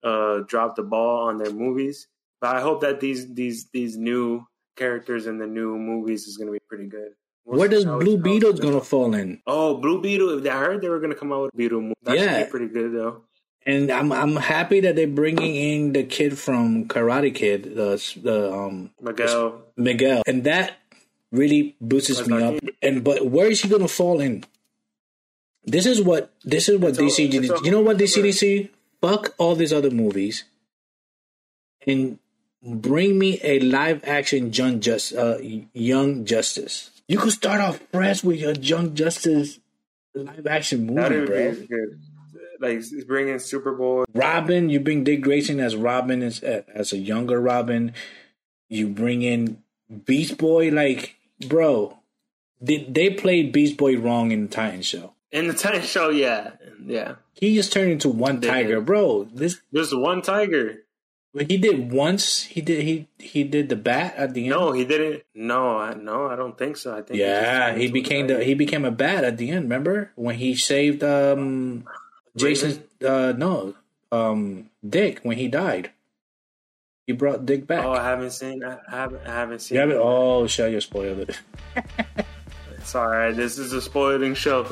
uh 0.05 0.41
dropped 0.47 0.77
the 0.77 0.83
ball 0.83 1.29
on 1.29 1.39
their 1.39 1.51
movies, 1.51 2.07
but 2.39 2.55
I 2.55 2.61
hope 2.61 2.83
that 2.83 3.01
these 3.01 3.33
these 3.33 3.71
these 3.73 3.97
new 3.97 4.47
characters 4.77 5.27
in 5.27 5.39
the 5.39 5.47
new 5.47 5.79
movies 5.79 6.27
is 6.27 6.37
gonna 6.37 6.53
be 6.53 6.61
pretty 6.69 6.87
good. 6.87 7.15
Where 7.57 7.69
does 7.69 7.85
Blue 7.85 8.19
Beetle's 8.19 8.61
gonna 8.61 8.81
fall 8.81 9.15
in? 9.15 9.41
Oh, 9.47 9.79
Blue 9.79 10.01
Beetle! 10.03 10.47
I 10.49 10.59
heard 10.59 10.83
they 10.83 10.89
were 10.89 11.01
gonna 11.01 11.15
come 11.15 11.33
out 11.33 11.43
with 11.45 11.55
a 11.55 11.57
Beetle 11.57 11.81
movie. 11.81 11.95
That 12.03 12.17
Yeah. 12.19 12.45
pretty 12.47 12.67
good 12.69 12.93
though. 12.93 13.23
And 13.65 13.91
I'm 13.91 14.13
I'm 14.13 14.37
happy 14.37 14.81
that 14.81 14.97
they're 14.97 15.07
bringing 15.07 15.55
in 15.57 15.93
the 15.93 16.03
kid 16.05 16.39
from 16.39 16.87
Karate 16.87 17.35
Kid, 17.35 17.75
the 17.75 17.97
the 18.23 18.53
um 18.53 18.91
Miguel. 19.01 19.63
Miguel, 19.77 20.23
and 20.27 20.45
that 20.45 20.77
really 21.33 21.75
boosts 21.81 22.27
me 22.27 22.43
up. 22.43 22.55
And 22.83 23.03
but 23.05 23.27
where 23.27 23.51
is 23.51 23.61
he 23.63 23.69
gonna 23.69 23.89
fall 23.89 24.21
in? 24.21 24.45
This 25.65 25.85
is 25.87 26.01
what 26.03 26.33
this 26.45 26.69
is 26.69 26.79
what 26.79 26.91
It's 26.91 26.99
all- 26.99 27.05
DC 27.07 27.29
did. 27.31 27.45
You 27.65 27.71
know 27.71 27.81
what 27.83 27.97
DCDC? 27.99 28.69
Fuck 29.01 29.35
all 29.39 29.55
these 29.55 29.73
other 29.73 29.91
movies, 29.91 30.45
and 31.87 32.19
bring 32.63 33.19
me 33.19 33.39
a 33.43 33.61
live 33.61 34.03
action 34.05 34.53
Young 34.53 34.81
Just 34.81 35.15
uh, 35.15 35.39
Young 35.73 36.25
Justice. 36.25 36.91
You 37.09 37.19
could 37.19 37.33
start 37.33 37.61
off 37.61 37.81
fresh 37.91 38.23
with 38.23 38.39
your 38.39 38.53
Junk 38.55 38.95
Justice 38.95 39.61
live 40.15 40.47
action 40.47 40.87
movie, 40.87 41.25
bro. 41.27 41.53
be 41.55 41.67
good. 41.67 42.01
Like 42.61 42.83
bringing 43.07 43.37
Superboy. 43.37 44.05
Robin, 44.15 44.69
you 44.69 44.81
bring 44.81 45.05
Dick 45.05 45.23
Grayson 45.23 45.59
as 45.61 45.75
Robin 45.77 46.23
as 46.23 46.41
as 46.41 46.93
a 46.93 46.99
younger 46.99 47.41
Robin. 47.41 47.95
You 48.69 48.89
bring 48.89 49.23
in 49.23 49.63
Beast 50.05 50.37
Boy, 50.39 50.71
like 50.71 51.17
bro. 51.47 51.99
Did 52.63 52.93
they 52.95 53.11
played 53.11 53.53
Beast 53.53 53.77
Boy 53.77 53.97
wrong 53.97 54.33
in 54.33 54.43
the 54.43 54.49
Titan 54.49 54.83
show? 54.83 55.15
In 55.31 55.47
the 55.47 55.55
Titan 55.55 55.83
show, 55.83 56.11
yeah, 56.11 56.53
yeah. 56.85 57.15
He 57.35 57.55
just 57.55 57.73
turned 57.73 57.93
into 57.93 58.09
one 58.09 58.41
They 58.41 58.49
tiger, 58.49 58.77
did. 58.77 58.87
bro. 58.87 59.25
This 59.33 59.61
There's 59.73 59.95
one 59.95 60.21
tiger. 60.23 60.83
He 61.47 61.57
did 61.59 61.93
once. 61.93 62.43
He 62.45 62.61
did 62.61 62.83
he 62.83 63.07
he 63.19 63.45
did 63.45 63.69
the 63.69 63.77
bat 63.77 64.15
at 64.17 64.35
the 64.35 64.43
end. 64.45 64.51
No, 64.51 64.73
he 64.73 64.85
didn't. 64.85 65.23
No, 65.35 65.79
I, 65.79 65.95
no, 65.95 66.27
I 66.27 66.37
don't 66.37 66.57
think 66.57 66.77
so. 66.77 66.95
I 66.97 67.03
think 67.03 67.19
yeah, 67.21 67.71
just- 67.71 67.81
he 67.81 67.89
became 67.91 68.27
the 68.27 68.43
he 68.45 68.55
became 68.55 68.85
a 68.85 68.91
bat 68.91 69.25
at 69.25 69.37
the 69.39 69.51
end. 69.51 69.65
Remember 69.65 70.11
when 70.17 70.37
he 70.37 70.55
saved 70.57 71.03
um 71.05 71.85
Jason? 72.37 72.83
Uh, 73.05 73.33
no, 73.37 73.75
um 74.13 74.71
Dick 74.87 75.21
when 75.23 75.37
he 75.37 75.49
died. 75.49 75.91
He 77.07 77.13
brought 77.13 77.47
Dick 77.47 77.67
back. 77.67 77.85
Oh, 77.85 77.93
I 77.93 78.05
haven't 78.05 78.33
seen. 78.33 78.63
I 78.63 78.77
haven't. 78.91 79.27
I 79.27 79.33
haven't 79.33 79.61
seen. 79.61 79.77
You 79.77 79.81
haven't? 79.81 79.99
Oh, 79.99 80.47
shit, 80.47 80.73
you 80.73 80.81
spoiled 80.81 81.21
it. 81.21 81.41
Sorry, 82.85 83.33
this 83.35 83.59
is 83.59 83.73
a 83.73 83.81
spoiling 83.83 84.35
show. 84.35 84.65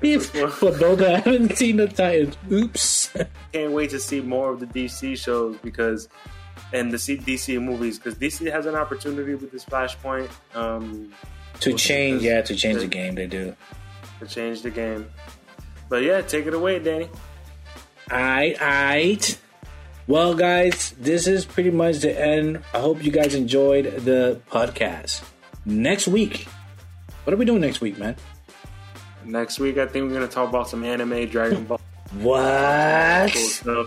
For 0.00 0.70
those 0.70 0.98
that 0.98 1.24
haven't 1.24 1.56
seen 1.56 1.76
the 1.76 1.88
Titans, 1.88 2.36
oops. 2.50 3.12
Can't 3.52 3.72
wait 3.72 3.90
to 3.90 4.00
see 4.00 4.20
more 4.20 4.50
of 4.50 4.60
the 4.60 4.66
DC 4.66 5.16
shows 5.16 5.56
because, 5.62 6.08
and 6.72 6.92
the 6.92 6.96
DC 6.96 7.62
movies 7.62 7.98
because 7.98 8.16
DC 8.16 8.50
has 8.52 8.66
an 8.66 8.74
opportunity 8.74 9.34
with 9.34 9.50
this 9.50 9.64
Flashpoint 9.64 10.30
um, 10.54 11.12
to 11.60 11.72
change, 11.74 12.22
yeah, 12.22 12.42
to 12.42 12.54
change 12.54 12.80
the 12.80 12.86
game, 12.86 13.14
they 13.14 13.26
do. 13.26 13.54
to 14.20 14.26
change 14.26 14.62
the 14.62 14.70
game. 14.70 15.08
But 15.88 16.02
yeah, 16.02 16.20
take 16.20 16.46
it 16.46 16.54
away, 16.54 16.78
Danny. 16.78 17.08
Alright, 18.10 18.60
alright. 18.60 19.38
Well, 20.06 20.34
guys, 20.34 20.94
this 21.00 21.26
is 21.26 21.46
pretty 21.46 21.70
much 21.70 22.00
the 22.00 22.18
end. 22.20 22.62
I 22.74 22.80
hope 22.80 23.02
you 23.02 23.10
guys 23.10 23.34
enjoyed 23.34 23.84
the 24.04 24.40
podcast. 24.50 25.22
Next 25.64 26.06
week, 26.06 26.46
what 27.24 27.32
are 27.32 27.36
we 27.36 27.46
doing 27.46 27.62
next 27.62 27.80
week, 27.80 27.96
man? 27.96 28.16
Next 29.24 29.58
week, 29.58 29.78
I 29.78 29.86
think 29.86 30.06
we're 30.08 30.14
gonna 30.14 30.28
talk 30.28 30.48
about 30.48 30.68
some 30.68 30.84
anime, 30.84 31.26
Dragon 31.28 31.64
Ball, 31.64 31.80
What? 32.20 33.32
cool. 33.62 33.86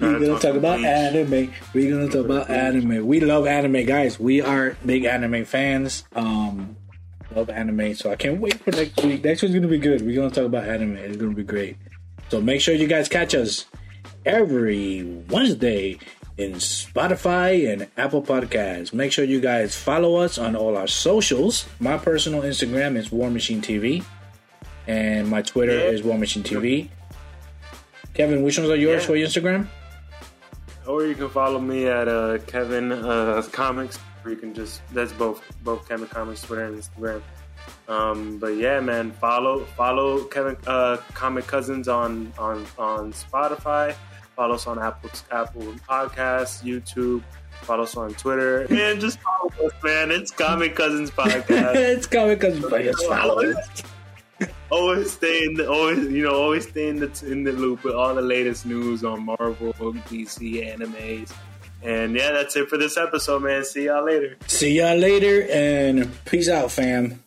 We're 0.00 0.18
gonna 0.18 0.38
talk 0.38 0.54
about 0.56 0.78
Bleach. 0.78 0.86
anime. 0.86 1.52
We're 1.72 1.90
gonna 1.90 2.08
talk 2.10 2.24
about 2.26 2.50
anime. 2.50 3.06
We 3.06 3.20
love 3.20 3.46
anime, 3.46 3.84
guys. 3.86 4.18
We 4.20 4.40
are 4.42 4.76
big 4.84 5.04
anime 5.04 5.44
fans. 5.44 6.04
Um, 6.14 6.76
love 7.34 7.48
anime, 7.48 7.94
so 7.94 8.10
I 8.10 8.16
can't 8.16 8.40
wait 8.40 8.54
for 8.60 8.70
next 8.72 9.02
week. 9.02 9.24
Next 9.24 9.42
week's 9.42 9.54
gonna 9.54 9.68
be 9.68 9.78
good. 9.78 10.02
We're 10.02 10.16
gonna 10.16 10.30
talk 10.30 10.44
about 10.46 10.64
anime. 10.68 10.96
It's 10.96 11.16
gonna 11.16 11.32
be 11.34 11.44
great. 11.44 11.76
So 12.30 12.40
make 12.40 12.60
sure 12.60 12.74
you 12.74 12.86
guys 12.86 13.08
catch 13.08 13.34
us 13.34 13.66
every 14.26 15.02
Wednesday 15.30 15.98
in 16.36 16.54
Spotify 16.54 17.72
and 17.72 17.86
Apple 17.96 18.22
Podcasts. 18.22 18.92
Make 18.92 19.12
sure 19.12 19.24
you 19.24 19.40
guys 19.40 19.76
follow 19.76 20.16
us 20.16 20.36
on 20.36 20.56
all 20.56 20.76
our 20.76 20.88
socials. 20.88 21.66
My 21.78 21.96
personal 21.96 22.42
Instagram 22.42 22.96
is 22.96 23.12
War 23.12 23.30
Machine 23.30 23.62
TV, 23.62 24.04
and 24.86 25.28
my 25.28 25.42
Twitter 25.42 25.72
Yeah. 25.78 25.90
is 25.90 26.02
War 26.02 26.18
Machine 26.18 26.42
TV. 26.42 26.88
Kevin, 28.14 28.42
which 28.42 28.58
ones 28.58 28.70
are 28.70 28.76
yours 28.76 29.02
Yeah. 29.02 29.06
for 29.06 29.16
your 29.16 29.28
Instagram? 29.28 29.66
Or 30.86 31.04
you 31.04 31.14
can 31.14 31.28
follow 31.30 31.58
me 31.60 31.86
at 31.86 32.08
uh, 32.08 32.38
Kevin 32.46 32.92
uh, 32.92 33.42
Comics. 33.52 33.98
Or 34.24 34.30
you 34.30 34.36
can 34.36 34.54
just 34.54 34.80
that's 34.92 35.12
both 35.12 35.42
both 35.62 35.88
Kevin 35.88 36.06
Comics 36.08 36.42
Twitter 36.42 36.64
and 36.64 36.78
Instagram. 36.82 37.20
Um, 37.88 38.38
but 38.38 38.56
yeah, 38.56 38.80
man, 38.80 39.12
follow 39.12 39.64
follow 39.76 40.24
Kevin 40.24 40.56
uh, 40.66 40.98
Comic 41.14 41.46
Cousins 41.46 41.88
on 41.88 42.32
on 42.38 42.66
on 42.78 43.12
Spotify. 43.12 43.94
Follow 44.36 44.54
us 44.54 44.66
on 44.66 44.78
Apple 44.78 45.10
Apple 45.30 45.62
Podcasts, 45.88 46.62
YouTube. 46.62 47.22
Follow 47.62 47.84
us 47.84 47.96
on 47.96 48.12
Twitter, 48.14 48.62
and 48.70 49.00
just 49.00 49.18
follow 49.20 49.50
us, 49.66 49.72
man. 49.82 50.10
It's 50.10 50.30
Comic 50.30 50.74
Cousins 50.74 51.10
Podcast. 51.18 51.74
it's 51.76 52.06
Comic 52.06 52.40
Cousins 52.40 52.64
Podcast. 52.64 53.06
follow 53.08 53.38
it. 53.40 53.56
Always 54.70 55.12
stay 55.12 55.44
in 55.44 55.54
the 55.54 55.70
always 55.70 56.10
you 56.10 56.24
know 56.24 56.34
always 56.34 56.68
stay 56.68 56.88
in 56.88 56.96
the 56.98 57.24
in 57.26 57.44
the 57.44 57.52
loop 57.52 57.84
with 57.84 57.94
all 57.94 58.14
the 58.14 58.22
latest 58.22 58.66
news 58.66 59.04
on 59.04 59.24
Marvel, 59.24 59.72
DC, 59.72 60.76
animes. 60.76 61.32
And 61.82 62.16
yeah, 62.16 62.32
that's 62.32 62.56
it 62.56 62.68
for 62.68 62.78
this 62.78 62.96
episode, 62.96 63.42
man. 63.42 63.64
See 63.64 63.84
y'all 63.86 64.04
later. 64.04 64.36
See 64.46 64.78
y'all 64.78 64.96
later 64.96 65.46
and 65.50 66.10
peace 66.24 66.48
out, 66.48 66.70
fam. 66.70 67.23